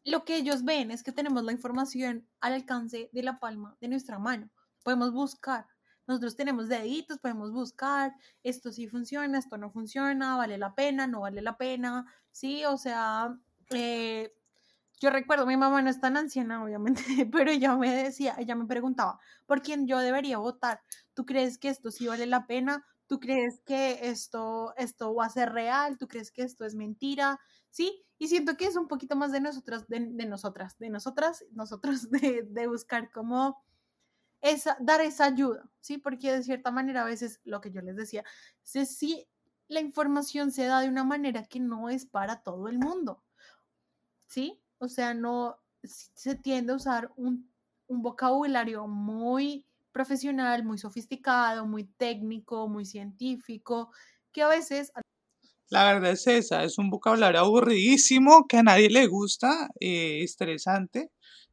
lo 0.05 0.25
que 0.25 0.37
ellos 0.37 0.65
ven 0.65 0.93
es 0.93 1.03
que 1.03 1.11
tenemos 1.11 1.43
la 1.43 1.53
información 1.53 2.29
al 2.41 2.53
alcance 2.53 3.11
de 3.13 3.23
la 3.25 3.41
palma 3.41 3.77
de 3.81 3.89
nuestra 3.89 4.21
mano. 4.21 4.49
Podemos 4.85 5.13
buscar 5.13 5.67
nosotros 6.11 6.37
tenemos 6.37 6.69
deditos, 6.69 7.19
podemos 7.19 7.53
buscar, 7.53 8.13
esto 8.43 8.73
sí 8.73 8.89
funciona, 8.89 9.39
esto 9.39 9.57
no 9.57 9.71
funciona, 9.71 10.37
vale 10.37 10.59
la 10.59 10.75
pena, 10.75 11.07
no 11.07 11.21
vale 11.21 11.41
la 11.41 11.57
pena, 11.57 12.05
sí, 12.33 12.65
o 12.65 12.77
sea, 12.77 13.39
eh, 13.71 14.35
yo 15.01 15.11
recuerdo, 15.11 15.47
mi 15.47 15.57
mamá 15.57 15.81
no 15.83 15.89
es 15.89 16.01
tan 16.01 16.17
anciana, 16.17 16.63
obviamente, 16.65 17.03
pero 17.33 17.51
ella 17.51 17.77
me 17.77 17.95
decía, 17.95 18.35
ella 18.39 18.57
me 18.57 18.67
preguntaba, 18.67 19.21
¿por 19.47 19.63
quién 19.63 19.87
yo 19.87 19.99
debería 19.99 20.39
votar? 20.39 20.83
¿tú 21.15 21.27
crees 21.27 21.59
que 21.59 21.69
esto 21.69 21.91
sí 21.91 22.07
vale 22.07 22.27
la 22.27 22.47
pena? 22.47 22.87
¿Tú 23.07 23.21
crees 23.21 23.61
que 23.67 24.09
esto, 24.09 24.73
esto 24.79 25.15
va 25.15 25.27
a 25.27 25.29
ser 25.29 25.53
real? 25.53 25.99
¿Tú 25.99 26.09
crees 26.09 26.33
que 26.33 26.43
esto 26.43 26.65
es 26.65 26.75
mentira? 26.75 27.39
¿Sí? 27.69 28.05
Y 28.19 28.29
siento 28.29 28.57
que 28.57 28.65
es 28.65 28.75
un 28.75 28.89
poquito 28.89 29.17
más 29.17 29.31
de 29.31 29.41
nosotras, 29.41 29.87
de, 29.87 30.01
nosotras, 30.01 30.79
de 30.79 30.89
nosotras, 30.89 31.45
nosotros, 31.53 32.11
de, 32.11 32.43
de 32.49 32.67
buscar 32.69 33.11
cómo 33.11 33.63
esa, 34.41 34.77
dar 34.81 35.01
esa 35.01 35.27
ayuda, 35.27 35.71
¿sí? 35.81 35.99
Porque 35.99 36.33
de 36.33 36.43
cierta 36.43 36.71
manera 36.71 37.03
a 37.03 37.07
veces, 37.07 37.41
lo 37.45 37.61
que 37.61 37.71
yo 37.71 37.81
les 37.83 37.97
decía, 37.97 38.25
si, 38.63 38.87
si 38.87 39.27
la 39.69 39.81
información 39.81 40.51
se 40.51 40.65
da 40.65 40.81
de 40.81 40.89
una 40.89 41.05
manera 41.05 41.45
que 41.45 41.61
no 41.61 41.89
es 41.91 42.07
para 42.07 42.43
todo 42.43 42.69
el 42.69 42.79
mundo, 42.79 43.23
¿sí? 44.27 44.61
O 44.79 44.89
sea, 44.89 45.15
no 45.15 45.59
se 45.83 46.35
tiende 46.35 46.73
a 46.73 46.77
usar 46.77 47.13
un, 47.17 47.51
un 47.87 48.03
vocabulario 48.03 48.87
muy 48.87 49.67
profesional, 49.93 50.65
muy 50.65 50.79
sofisticado, 50.79 51.67
muy 51.67 51.85
técnico, 51.85 52.69
muy 52.69 52.85
científico, 52.85 53.91
que 54.33 54.43
a 54.43 54.49
veces... 54.49 54.93
La 55.69 55.85
verdad 55.85 56.13
es 56.13 56.27
esa, 56.27 56.65
es 56.65 56.79
un 56.79 56.91
vocabulario 56.91 57.41
aburridísimo 57.41 58.47
que 58.49 58.59
a 58.59 58.63
nadie 58.63 58.91
le 58.91 59.07
gusta, 59.07 59.69
eh, 59.79 60.23
estresante, 60.23 61.11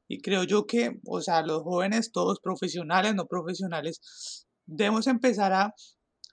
y 0.08 0.22
creo 0.22 0.44
yo 0.44 0.66
que, 0.66 1.00
o 1.06 1.22
sea, 1.22 1.42
los 1.42 1.64
jóvenes, 1.64 2.12
todos 2.12 2.40
profesionales, 2.40 3.16
no 3.16 3.26
profesionales, 3.26 4.46
debemos 4.66 5.08
empezar 5.08 5.54
a, 5.54 5.74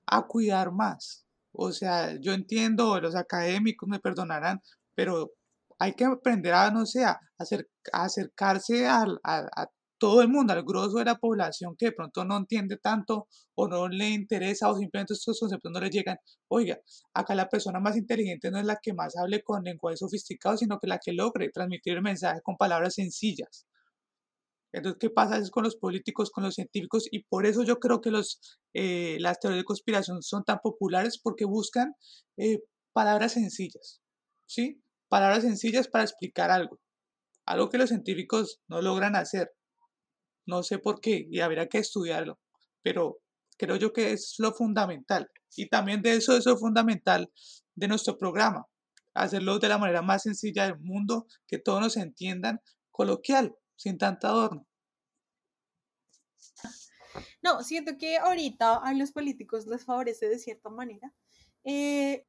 a 0.06 0.26
cuidar 0.26 0.72
más. 0.72 1.24
O 1.52 1.72
sea, 1.72 2.16
yo 2.20 2.32
entiendo, 2.32 3.00
los 3.00 3.16
académicos 3.16 3.88
me 3.88 4.00
perdonarán, 4.00 4.60
pero 4.94 5.30
hay 5.78 5.94
que 5.94 6.04
aprender 6.04 6.54
a, 6.54 6.70
no 6.70 6.86
sé, 6.86 7.04
a, 7.04 7.20
acercarse 7.92 8.86
a, 8.86 9.04
a, 9.24 9.66
todo 10.04 10.20
el 10.20 10.28
mundo, 10.28 10.52
al 10.52 10.64
grosso 10.64 10.98
de 10.98 11.06
la 11.06 11.14
población 11.14 11.76
que 11.78 11.86
de 11.86 11.92
pronto 11.92 12.26
no 12.26 12.36
entiende 12.36 12.76
tanto 12.76 13.26
o 13.54 13.68
no 13.68 13.88
le 13.88 14.10
interesa 14.10 14.68
o 14.68 14.76
simplemente 14.76 15.14
estos 15.14 15.40
conceptos 15.40 15.72
no 15.72 15.80
le 15.80 15.88
llegan. 15.88 16.18
Oiga, 16.48 16.78
acá 17.14 17.34
la 17.34 17.48
persona 17.48 17.80
más 17.80 17.96
inteligente 17.96 18.50
no 18.50 18.58
es 18.58 18.66
la 18.66 18.78
que 18.82 18.92
más 18.92 19.16
hable 19.16 19.42
con 19.42 19.64
lenguaje 19.64 19.96
sofisticado, 19.96 20.58
sino 20.58 20.78
que 20.78 20.88
la 20.88 20.98
que 20.98 21.14
logre 21.14 21.48
transmitir 21.48 21.94
el 21.94 22.02
mensaje 22.02 22.42
con 22.42 22.58
palabras 22.58 22.96
sencillas. 22.96 23.66
Entonces, 24.72 24.98
¿qué 25.00 25.08
pasa 25.08 25.38
es 25.38 25.50
con 25.50 25.64
los 25.64 25.76
políticos, 25.76 26.30
con 26.30 26.44
los 26.44 26.56
científicos? 26.56 27.08
Y 27.10 27.24
por 27.24 27.46
eso 27.46 27.62
yo 27.62 27.78
creo 27.78 28.02
que 28.02 28.10
los, 28.10 28.60
eh, 28.74 29.16
las 29.20 29.40
teorías 29.40 29.62
de 29.62 29.64
conspiración 29.64 30.22
son 30.22 30.44
tan 30.44 30.58
populares 30.62 31.18
porque 31.18 31.46
buscan 31.46 31.94
eh, 32.36 32.58
palabras 32.92 33.32
sencillas, 33.32 34.02
¿sí? 34.44 34.82
Palabras 35.08 35.44
sencillas 35.44 35.88
para 35.88 36.04
explicar 36.04 36.50
algo, 36.50 36.78
algo 37.46 37.70
que 37.70 37.78
los 37.78 37.88
científicos 37.88 38.60
no 38.68 38.82
logran 38.82 39.16
hacer. 39.16 39.50
No 40.46 40.62
sé 40.62 40.78
por 40.78 41.00
qué 41.00 41.26
y 41.30 41.40
habrá 41.40 41.68
que 41.68 41.78
estudiarlo, 41.78 42.38
pero 42.82 43.18
creo 43.56 43.76
yo 43.76 43.92
que 43.92 44.12
es 44.12 44.34
lo 44.38 44.52
fundamental. 44.52 45.30
Y 45.56 45.68
también 45.68 46.02
de 46.02 46.16
eso 46.16 46.36
es 46.36 46.46
lo 46.46 46.56
fundamental 46.56 47.30
de 47.74 47.88
nuestro 47.88 48.18
programa, 48.18 48.66
hacerlo 49.14 49.58
de 49.58 49.68
la 49.68 49.78
manera 49.78 50.02
más 50.02 50.22
sencilla 50.22 50.64
del 50.64 50.78
mundo, 50.80 51.26
que 51.46 51.58
todos 51.58 51.80
nos 51.80 51.96
entiendan, 51.96 52.60
coloquial, 52.90 53.54
sin 53.76 53.98
tanta 53.98 54.28
adorno. 54.28 54.66
No, 57.42 57.62
siento 57.62 57.96
que 57.98 58.16
ahorita 58.16 58.76
a 58.76 58.94
los 58.94 59.12
políticos 59.12 59.66
les 59.66 59.84
favorece 59.84 60.28
de 60.28 60.38
cierta 60.38 60.70
manera 60.70 61.12
eh, 61.64 62.26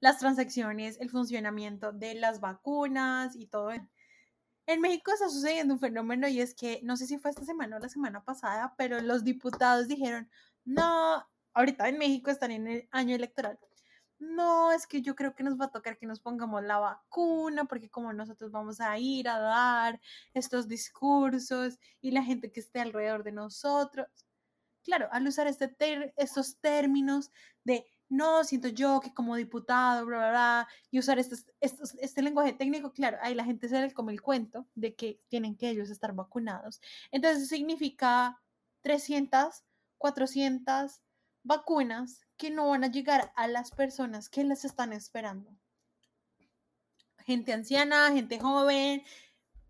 las 0.00 0.18
transacciones, 0.18 1.00
el 1.00 1.10
funcionamiento 1.10 1.92
de 1.92 2.14
las 2.14 2.40
vacunas 2.40 3.34
y 3.36 3.46
todo. 3.46 3.70
En 4.66 4.80
México 4.80 5.12
está 5.12 5.28
sucediendo 5.28 5.74
un 5.74 5.80
fenómeno 5.80 6.26
y 6.26 6.40
es 6.40 6.54
que, 6.54 6.80
no 6.82 6.96
sé 6.96 7.06
si 7.06 7.18
fue 7.18 7.30
esta 7.30 7.44
semana 7.44 7.76
o 7.76 7.80
la 7.80 7.88
semana 7.88 8.24
pasada, 8.24 8.74
pero 8.76 9.00
los 9.00 9.22
diputados 9.22 9.86
dijeron, 9.86 10.28
no, 10.64 11.24
ahorita 11.54 11.88
en 11.88 11.98
México 11.98 12.30
están 12.30 12.50
en 12.50 12.66
el 12.66 12.88
año 12.90 13.14
electoral. 13.14 13.58
No, 14.18 14.72
es 14.72 14.86
que 14.86 15.02
yo 15.02 15.14
creo 15.14 15.34
que 15.34 15.44
nos 15.44 15.60
va 15.60 15.66
a 15.66 15.70
tocar 15.70 15.98
que 15.98 16.06
nos 16.06 16.20
pongamos 16.20 16.64
la 16.64 16.78
vacuna, 16.78 17.66
porque 17.66 17.90
como 17.90 18.12
nosotros 18.12 18.50
vamos 18.50 18.80
a 18.80 18.98
ir 18.98 19.28
a 19.28 19.38
dar 19.38 20.00
estos 20.34 20.68
discursos 20.68 21.78
y 22.00 22.10
la 22.10 22.22
gente 22.22 22.50
que 22.50 22.60
esté 22.60 22.80
alrededor 22.80 23.24
de 23.24 23.32
nosotros. 23.32 24.08
Claro, 24.82 25.08
al 25.12 25.26
usar 25.26 25.46
este 25.46 25.74
estos 26.16 26.58
términos 26.60 27.30
de 27.64 27.86
no, 28.08 28.44
siento 28.44 28.68
yo 28.68 29.00
que 29.00 29.12
como 29.12 29.36
diputado, 29.36 30.06
bla, 30.06 30.18
bla, 30.18 30.30
bla, 30.30 30.68
y 30.90 30.98
usar 30.98 31.18
este, 31.18 32.22
lenguaje 32.22 32.52
técnico, 32.52 32.92
claro, 32.92 33.18
ahí 33.20 33.34
la 33.34 33.44
gente 33.44 33.68
se 33.68 33.80
le 33.80 33.92
come 33.92 34.12
el 34.12 34.22
cuento 34.22 34.66
de 34.74 34.94
que 34.94 35.20
tienen 35.28 35.56
que 35.56 35.70
ellos 35.70 35.90
estar 35.90 36.14
vacunados. 36.14 36.80
Entonces 37.10 37.48
significa 37.48 38.40
300, 38.82 39.64
400 39.98 41.00
vacunas 41.42 42.26
que 42.36 42.50
no 42.50 42.68
van 42.70 42.84
a 42.84 42.90
llegar 42.90 43.32
a 43.34 43.48
las 43.48 43.70
personas 43.70 44.28
que 44.28 44.44
las 44.44 44.64
están 44.64 44.92
esperando. 44.92 45.50
Gente 47.24 47.52
anciana, 47.52 48.12
gente 48.12 48.38
joven, 48.38 49.02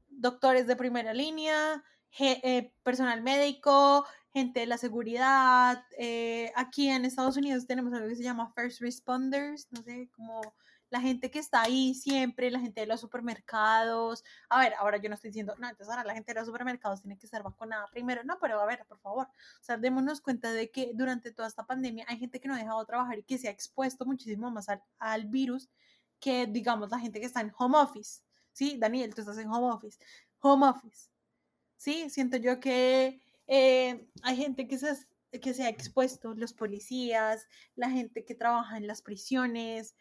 doctores 0.09 0.67
de 0.67 0.77
primera 0.77 1.15
línea, 1.15 1.83
eh, 2.19 2.73
personal 2.83 3.23
médico, 3.23 4.07
gente 4.37 4.61
de 4.61 4.67
la 4.67 4.77
seguridad. 4.77 5.83
Eh, 5.99 6.53
aquí 6.57 6.91
en 6.91 7.07
Estados 7.07 7.39
Unidos 7.39 7.67
tenemos 7.67 7.95
algo 7.95 8.07
que 8.07 8.17
se 8.17 8.23
llama 8.23 8.53
first 8.55 8.83
responders, 8.83 9.67
no 9.71 9.83
sé, 9.83 10.11
como 10.15 10.43
la 10.91 11.01
gente 11.01 11.31
que 11.31 11.39
está 11.39 11.63
ahí 11.63 11.95
siempre, 11.95 12.51
la 12.51 12.61
gente 12.61 12.83
de 12.83 12.87
los 12.87 13.01
supermercados. 13.01 14.23
A 14.51 14.61
ver, 14.61 14.75
ahora 14.75 14.99
yo 14.99 15.09
no 15.09 15.15
estoy 15.15 15.31
diciendo, 15.31 15.55
no, 15.59 15.67
entonces 15.67 15.89
ahora 15.89 16.05
la 16.05 16.13
gente 16.13 16.35
de 16.35 16.41
los 16.41 16.47
supermercados 16.49 17.01
tiene 17.01 17.17
que 17.17 17.25
estar 17.25 17.43
vacunada 17.43 17.87
primero. 17.91 18.25
No, 18.25 18.39
pero 18.39 18.61
a 18.61 18.67
ver, 18.67 18.85
por 18.87 18.99
favor. 18.99 19.27
O 19.27 19.65
sea, 19.65 19.79
démonos 19.79 20.21
cuenta 20.21 20.53
de 20.53 20.71
que 20.71 20.91
durante 20.93 21.33
toda 21.33 21.49
esta 21.49 21.65
pandemia 21.65 22.05
hay 22.07 22.19
gente 22.19 22.39
que 22.39 22.47
no 22.47 22.55
ha 22.55 22.59
dejado 22.59 22.81
de 22.81 22.87
trabajar 22.87 23.19
y 23.19 23.23
que 23.23 23.39
se 23.39 23.49
ha 23.49 23.51
expuesto 23.51 24.05
muchísimo 24.05 24.51
más 24.51 24.69
al, 24.69 24.83
al 24.99 25.25
virus 25.29 25.71
que, 26.21 26.47
digamos, 26.47 26.91
la 26.91 26.99
gente 26.99 27.21
que 27.21 27.27
está 27.27 27.41
en 27.41 27.53
home 27.57 27.79
office. 27.79 28.21
Sí, 28.53 28.77
Daniel, 28.79 29.15
tú 29.15 29.23
estás 29.23 29.39
en 29.39 29.49
home 29.51 29.73
office. 29.73 29.99
Home 30.41 30.67
office. 30.67 31.09
Sí, 31.79 32.11
siento 32.11 32.37
yo 32.37 32.61
que 32.61 33.26
eh, 33.47 34.07
hay 34.23 34.37
gente 34.37 34.67
que 34.67 34.79
se, 34.79 34.97
que 35.41 35.55
se 35.55 35.65
ha 35.65 35.69
expuesto, 35.69 36.35
los 36.35 36.53
policías, 36.53 37.47
la 37.75 37.91
gente 37.91 38.25
que 38.25 38.35
trabaja 38.35 38.77
en 38.77 38.87
las 38.87 39.03
prisiones. 39.03 39.95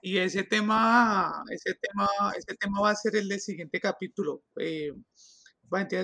Y 0.00 0.18
ese 0.18 0.44
tema, 0.44 1.42
ese 1.50 1.74
tema, 1.74 2.08
ese 2.36 2.54
tema 2.56 2.80
va 2.80 2.90
a 2.90 2.96
ser 2.96 3.16
el 3.16 3.28
del 3.28 3.40
siguiente 3.40 3.80
capítulo. 3.80 4.44
Eh, 4.60 4.92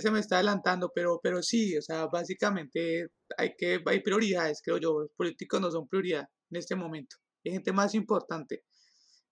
se 0.00 0.10
me 0.10 0.20
está 0.20 0.36
adelantando, 0.36 0.90
pero, 0.94 1.20
pero 1.22 1.42
sí, 1.42 1.76
o 1.76 1.82
sea, 1.82 2.06
básicamente 2.06 3.08
hay 3.36 3.54
que, 3.56 3.80
hay 3.84 4.00
prioridades, 4.00 4.62
creo 4.62 4.78
yo. 4.78 5.00
Los 5.00 5.10
políticos 5.12 5.60
no 5.60 5.70
son 5.70 5.88
prioridad 5.88 6.26
en 6.50 6.56
este 6.56 6.74
momento. 6.74 7.16
Hay 7.44 7.52
gente 7.52 7.72
más 7.72 7.94
importante. 7.94 8.64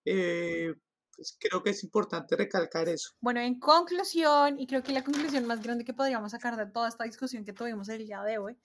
Eh, 0.05 0.75
pues, 1.17 1.37
creo 1.41 1.63
que 1.63 1.71
es 1.71 1.83
importante 1.83 2.37
recalcar 2.37 2.89
eso. 2.89 3.11
Bueno, 3.21 3.41
en 3.41 3.59
conclusión, 3.59 4.61
y 4.61 4.67
creo 4.67 4.83
que 4.83 4.93
la 4.93 5.03
conclusión 5.03 5.47
más 5.47 5.63
grande 5.63 5.85
que 5.85 5.95
podríamos 5.95 6.31
sacar 6.33 6.57
de 6.57 6.67
toda 6.67 6.89
esta 6.89 7.05
discusión 7.05 7.45
que 7.45 7.53
tuvimos 7.53 7.89
el 7.89 8.07
día 8.07 8.23
de 8.23 8.39
hoy, 8.39 8.59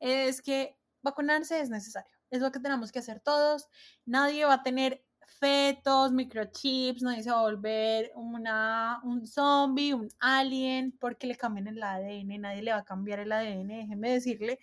es 0.00 0.40
que 0.40 0.76
vacunarse 1.02 1.60
es 1.60 1.68
necesario. 1.68 2.10
Es 2.30 2.40
lo 2.40 2.50
que 2.50 2.60
tenemos 2.60 2.90
que 2.90 3.00
hacer 3.00 3.20
todos. 3.20 3.68
Nadie 4.06 4.44
va 4.44 4.54
a 4.54 4.62
tener 4.62 5.04
fetos, 5.38 6.12
microchips, 6.12 7.02
nadie 7.02 7.22
se 7.22 7.30
va 7.30 7.38
a 7.38 7.42
volver 7.42 8.10
una, 8.14 9.00
un 9.04 9.26
zombie, 9.26 9.94
un 9.94 10.08
alien, 10.18 10.96
porque 10.98 11.26
le 11.26 11.36
cambien 11.36 11.68
el 11.68 11.82
ADN, 11.82 12.40
nadie 12.40 12.62
le 12.62 12.72
va 12.72 12.78
a 12.78 12.84
cambiar 12.84 13.20
el 13.20 13.32
ADN, 13.32 13.68
déjenme 13.68 14.10
decirle. 14.10 14.58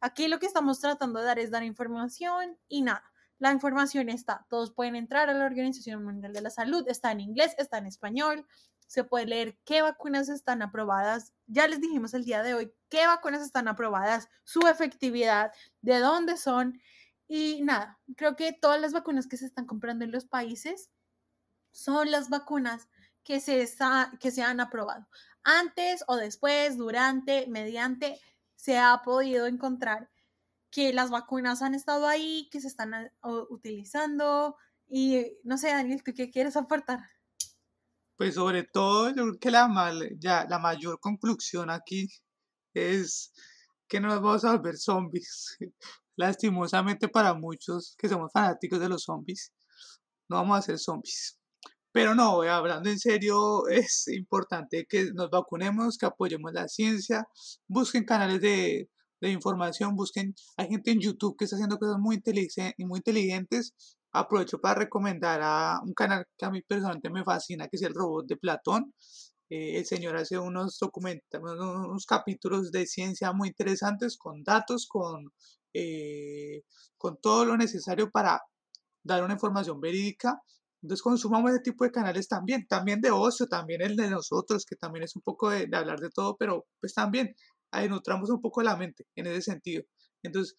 Aquí 0.00 0.28
lo 0.28 0.38
que 0.38 0.46
estamos 0.46 0.80
tratando 0.80 1.20
de 1.20 1.26
dar 1.26 1.38
es 1.38 1.50
dar 1.50 1.62
información 1.62 2.58
y 2.68 2.82
nada 2.82 3.13
la 3.44 3.52
información 3.52 4.08
está, 4.08 4.46
todos 4.48 4.72
pueden 4.72 4.96
entrar 4.96 5.28
a 5.28 5.34
la 5.34 5.44
Organización 5.44 6.02
Mundial 6.02 6.32
de 6.32 6.40
la 6.40 6.48
Salud, 6.48 6.82
está 6.88 7.12
en 7.12 7.20
inglés, 7.20 7.54
está 7.58 7.76
en 7.76 7.84
español, 7.84 8.46
se 8.86 9.04
puede 9.04 9.26
leer 9.26 9.58
qué 9.66 9.82
vacunas 9.82 10.30
están 10.30 10.62
aprobadas. 10.62 11.34
Ya 11.46 11.68
les 11.68 11.78
dijimos 11.78 12.14
el 12.14 12.24
día 12.24 12.42
de 12.42 12.54
hoy 12.54 12.72
qué 12.88 13.06
vacunas 13.06 13.42
están 13.42 13.68
aprobadas, 13.68 14.30
su 14.44 14.60
efectividad, 14.60 15.52
de 15.82 15.98
dónde 15.98 16.38
son 16.38 16.80
y 17.28 17.60
nada, 17.60 18.00
creo 18.16 18.34
que 18.34 18.54
todas 18.54 18.80
las 18.80 18.94
vacunas 18.94 19.26
que 19.26 19.36
se 19.36 19.44
están 19.44 19.66
comprando 19.66 20.06
en 20.06 20.12
los 20.12 20.24
países 20.24 20.90
son 21.70 22.10
las 22.10 22.30
vacunas 22.30 22.88
que 23.24 23.40
se, 23.40 23.68
que 24.20 24.30
se 24.30 24.42
han 24.42 24.60
aprobado. 24.60 25.06
Antes 25.42 26.02
o 26.06 26.16
después, 26.16 26.78
durante, 26.78 27.46
mediante, 27.48 28.18
se 28.54 28.78
ha 28.78 29.02
podido 29.04 29.46
encontrar 29.46 30.08
que 30.74 30.92
las 30.92 31.08
vacunas 31.08 31.62
han 31.62 31.72
estado 31.72 32.08
ahí, 32.08 32.48
que 32.50 32.60
se 32.60 32.66
están 32.66 32.94
ah, 32.94 33.10
utilizando. 33.48 34.56
Y 34.88 35.24
no 35.44 35.56
sé, 35.56 35.68
Daniel, 35.68 36.02
¿tú 36.02 36.12
qué 36.12 36.32
quieres 36.32 36.56
aportar? 36.56 36.98
Pues 38.16 38.34
sobre 38.34 38.64
todo, 38.64 39.10
yo 39.10 39.22
creo 39.22 39.38
que 39.38 39.50
la, 39.52 39.92
ya, 40.18 40.46
la 40.50 40.58
mayor 40.58 40.98
conclusión 40.98 41.70
aquí 41.70 42.08
es 42.74 43.32
que 43.86 44.00
no 44.00 44.08
nos 44.08 44.20
vamos 44.20 44.44
a 44.44 44.56
volver 44.56 44.76
zombies. 44.76 45.56
Lastimosamente 46.16 47.08
para 47.08 47.34
muchos 47.34 47.94
que 47.96 48.08
somos 48.08 48.32
fanáticos 48.32 48.80
de 48.80 48.88
los 48.88 49.04
zombies, 49.04 49.52
no 50.28 50.38
vamos 50.38 50.58
a 50.58 50.62
ser 50.62 50.80
zombies. 50.80 51.38
Pero 51.92 52.16
no, 52.16 52.42
hablando 52.42 52.90
en 52.90 52.98
serio, 52.98 53.68
es 53.68 54.08
importante 54.08 54.86
que 54.88 55.12
nos 55.12 55.30
vacunemos, 55.30 55.96
que 55.96 56.06
apoyemos 56.06 56.52
la 56.52 56.66
ciencia, 56.66 57.28
busquen 57.68 58.04
canales 58.04 58.40
de, 58.40 58.88
de 59.28 59.34
información, 59.34 59.96
busquen, 59.96 60.34
hay 60.56 60.68
gente 60.68 60.90
en 60.90 61.00
YouTube 61.00 61.36
que 61.38 61.44
está 61.44 61.56
haciendo 61.56 61.78
cosas 61.78 61.98
muy, 61.98 62.22
muy 62.78 62.98
inteligentes. 62.98 63.74
Aprovecho 64.12 64.60
para 64.60 64.80
recomendar 64.80 65.40
a 65.42 65.80
un 65.84 65.92
canal 65.92 66.24
que 66.38 66.46
a 66.46 66.50
mí 66.50 66.62
personalmente 66.62 67.10
me 67.10 67.24
fascina, 67.24 67.66
que 67.68 67.76
es 67.76 67.82
el 67.82 67.94
robot 67.94 68.26
de 68.26 68.36
Platón. 68.36 68.94
Eh, 69.50 69.78
el 69.78 69.84
señor 69.86 70.16
hace 70.16 70.38
unos 70.38 70.78
documentos, 70.80 71.40
unos 71.42 72.06
capítulos 72.06 72.70
de 72.72 72.86
ciencia 72.86 73.32
muy 73.32 73.48
interesantes 73.48 74.16
con 74.16 74.42
datos, 74.42 74.86
con, 74.88 75.32
eh, 75.74 76.62
con 76.96 77.18
todo 77.20 77.44
lo 77.44 77.56
necesario 77.56 78.10
para 78.10 78.40
dar 79.02 79.24
una 79.24 79.34
información 79.34 79.80
verídica. 79.80 80.40
Entonces 80.82 81.02
consumamos 81.02 81.50
ese 81.52 81.60
tipo 81.60 81.84
de 81.84 81.90
canales 81.90 82.28
también, 82.28 82.66
también 82.66 83.00
de 83.00 83.10
ocio, 83.10 83.46
también 83.46 83.82
el 83.82 83.96
de 83.96 84.10
nosotros, 84.10 84.64
que 84.66 84.76
también 84.76 85.04
es 85.04 85.16
un 85.16 85.22
poco 85.22 85.50
de, 85.50 85.66
de 85.66 85.76
hablar 85.76 85.98
de 86.00 86.10
todo, 86.10 86.36
pero 86.38 86.66
pues 86.80 86.94
también 86.94 87.34
ahí 87.74 87.88
nutramos 87.88 88.30
un 88.30 88.40
poco 88.40 88.62
la 88.62 88.76
mente 88.76 89.06
en 89.16 89.26
ese 89.26 89.42
sentido. 89.42 89.82
Entonces, 90.22 90.56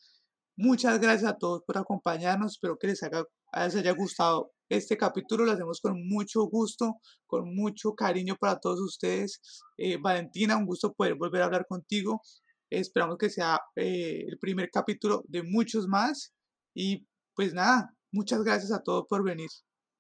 muchas 0.55 0.99
gracias 0.99 1.32
a 1.32 1.38
todos 1.38 1.63
por 1.66 1.78
acompañarnos, 1.78 2.53
espero 2.53 2.78
que 2.78 2.88
les, 2.88 3.01
haya 3.03 3.91
gustado 3.91 4.51
este 4.70 4.97
capítulo, 4.97 5.45
lo 5.45 5.51
hacemos 5.51 5.80
con 5.80 6.07
mucho 6.07 6.43
gusto, 6.43 6.95
con 7.28 7.55
mucho 7.55 7.93
cariño 7.93 8.36
para 8.39 8.59
todos 8.59 8.80
ustedes. 8.82 9.41
Eh, 9.78 9.97
Valentina, 10.01 10.57
un 10.57 10.66
gusto 10.66 10.93
poder 10.93 11.16
volver 11.16 11.41
a 11.41 11.45
hablar 11.45 11.66
contigo. 11.68 12.22
Esperamos 12.70 13.18
que 13.18 13.30
sea 13.30 13.59
eh, 13.76 14.26
el 14.28 14.38
primer 14.39 14.70
capítulo 14.72 15.24
de 15.28 15.43
muchos 15.43 15.88
más. 15.88 16.34
Y 16.74 17.05
pues 17.36 17.53
nada, 17.53 17.93
muchas 18.11 18.43
gracias 18.43 18.72
a 18.72 18.82
todos 18.82 19.05
por 19.07 19.24
venir 19.24 19.49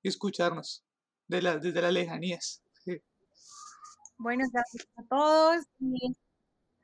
y 0.03 0.09
escucharnos 0.09 0.83
de 1.27 1.41
desde 1.61 1.81
las 1.81 1.93
lejanías. 1.93 2.61
Bueno, 4.17 4.45
gracias 4.49 4.87
a 4.95 5.03
todos. 5.09 5.65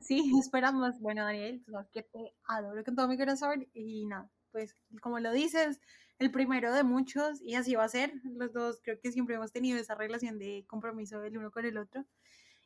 Sí, 0.01 0.31
esperamos. 0.39 0.99
Bueno, 0.99 1.23
Daniel, 1.23 1.63
sabes 1.69 1.89
que 1.91 2.03
te 2.03 2.33
adoro 2.45 2.83
con 2.83 2.95
todo 2.95 3.07
mi 3.07 3.17
corazón. 3.17 3.67
Y 3.73 4.05
nada, 4.05 4.29
pues 4.51 4.75
como 5.01 5.19
lo 5.19 5.31
dices, 5.31 5.79
el 6.19 6.31
primero 6.31 6.73
de 6.73 6.83
muchos 6.83 7.41
y 7.41 7.55
así 7.55 7.75
va 7.75 7.85
a 7.85 7.89
ser. 7.89 8.13
Los 8.23 8.53
dos 8.53 8.79
creo 8.83 8.99
que 9.01 9.11
siempre 9.11 9.35
hemos 9.35 9.51
tenido 9.51 9.79
esa 9.79 9.95
relación 9.95 10.39
de 10.39 10.65
compromiso 10.67 11.23
el 11.23 11.37
uno 11.37 11.51
con 11.51 11.65
el 11.65 11.77
otro. 11.77 12.05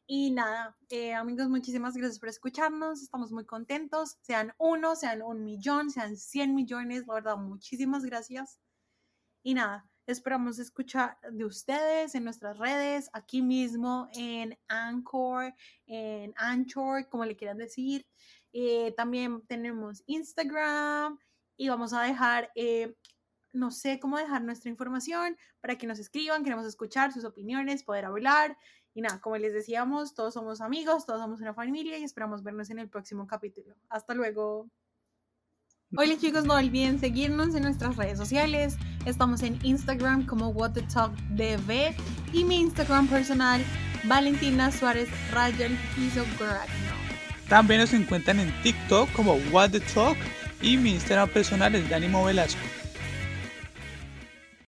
Y 0.07 0.31
nada, 0.31 0.77
eh, 0.89 1.13
amigos, 1.15 1.49
muchísimas 1.49 1.95
gracias 1.95 2.19
por 2.19 2.29
escucharnos. 2.29 3.01
Estamos 3.01 3.31
muy 3.31 3.45
contentos. 3.45 4.17
Sean 4.21 4.53
uno, 4.59 4.95
sean 4.95 5.21
un 5.23 5.43
millón, 5.43 5.89
sean 5.89 6.15
cien 6.17 6.53
millones. 6.53 7.05
La 7.07 7.15
verdad, 7.15 7.37
muchísimas 7.37 8.05
gracias. 8.05 8.59
Y 9.43 9.55
nada, 9.55 9.87
esperamos 10.07 10.59
escuchar 10.59 11.17
de 11.31 11.45
ustedes 11.45 12.15
en 12.15 12.23
nuestras 12.23 12.57
redes, 12.57 13.09
aquí 13.13 13.41
mismo 13.41 14.09
en 14.13 14.57
Anchor, 14.67 15.53
en 15.87 16.33
Anchor, 16.37 17.07
como 17.09 17.25
le 17.25 17.35
quieran 17.35 17.57
decir. 17.57 18.05
Eh, 18.53 18.93
también 18.95 19.41
tenemos 19.47 20.03
Instagram 20.05 21.19
y 21.57 21.69
vamos 21.69 21.93
a 21.93 22.03
dejar, 22.03 22.51
eh, 22.55 22.95
no 23.51 23.71
sé 23.71 23.99
cómo 23.99 24.17
dejar 24.17 24.43
nuestra 24.43 24.69
información 24.69 25.37
para 25.59 25.77
que 25.77 25.87
nos 25.87 25.99
escriban. 25.99 26.43
Queremos 26.43 26.65
escuchar 26.65 27.11
sus 27.11 27.25
opiniones, 27.25 27.83
poder 27.83 28.05
hablar. 28.05 28.57
Y 28.93 29.01
nada, 29.01 29.19
como 29.19 29.37
les 29.37 29.53
decíamos, 29.53 30.13
todos 30.13 30.33
somos 30.33 30.61
amigos, 30.61 31.05
todos 31.05 31.19
somos 31.19 31.41
una 31.41 31.53
familia 31.53 31.97
y 31.97 32.03
esperamos 32.03 32.43
vernos 32.43 32.69
en 32.69 32.79
el 32.79 32.89
próximo 32.89 33.27
capítulo. 33.27 33.75
Hasta 33.89 34.13
luego. 34.13 34.69
Hola 35.93 36.17
chicos, 36.17 36.45
no 36.45 36.55
olviden 36.55 36.99
seguirnos 36.99 37.53
en 37.53 37.61
nuestras 37.61 37.95
redes 37.95 38.17
sociales. 38.17 38.75
Estamos 39.05 39.43
en 39.43 39.57
Instagram 39.63 40.25
como 40.25 40.49
What 40.49 40.71
the 40.71 40.81
Talk 40.81 41.15
DV 41.29 41.95
y 42.33 42.43
mi 42.43 42.59
Instagram 42.59 43.07
personal 43.07 43.63
Valentina 44.03 44.71
Suárez 44.71 45.07
Ryan 45.31 45.77
Piso 45.95 46.25
También 47.47 47.81
nos 47.81 47.93
encuentran 47.93 48.39
en 48.39 48.51
TikTok 48.63 49.11
como 49.13 49.35
What 49.51 49.71
the 49.71 49.79
Talk 49.79 50.17
y 50.61 50.75
mi 50.75 50.91
Instagram 50.95 51.29
personal 51.29 51.75
es 51.75 51.87
Dani 51.87 52.07
Velasco. 52.07 52.59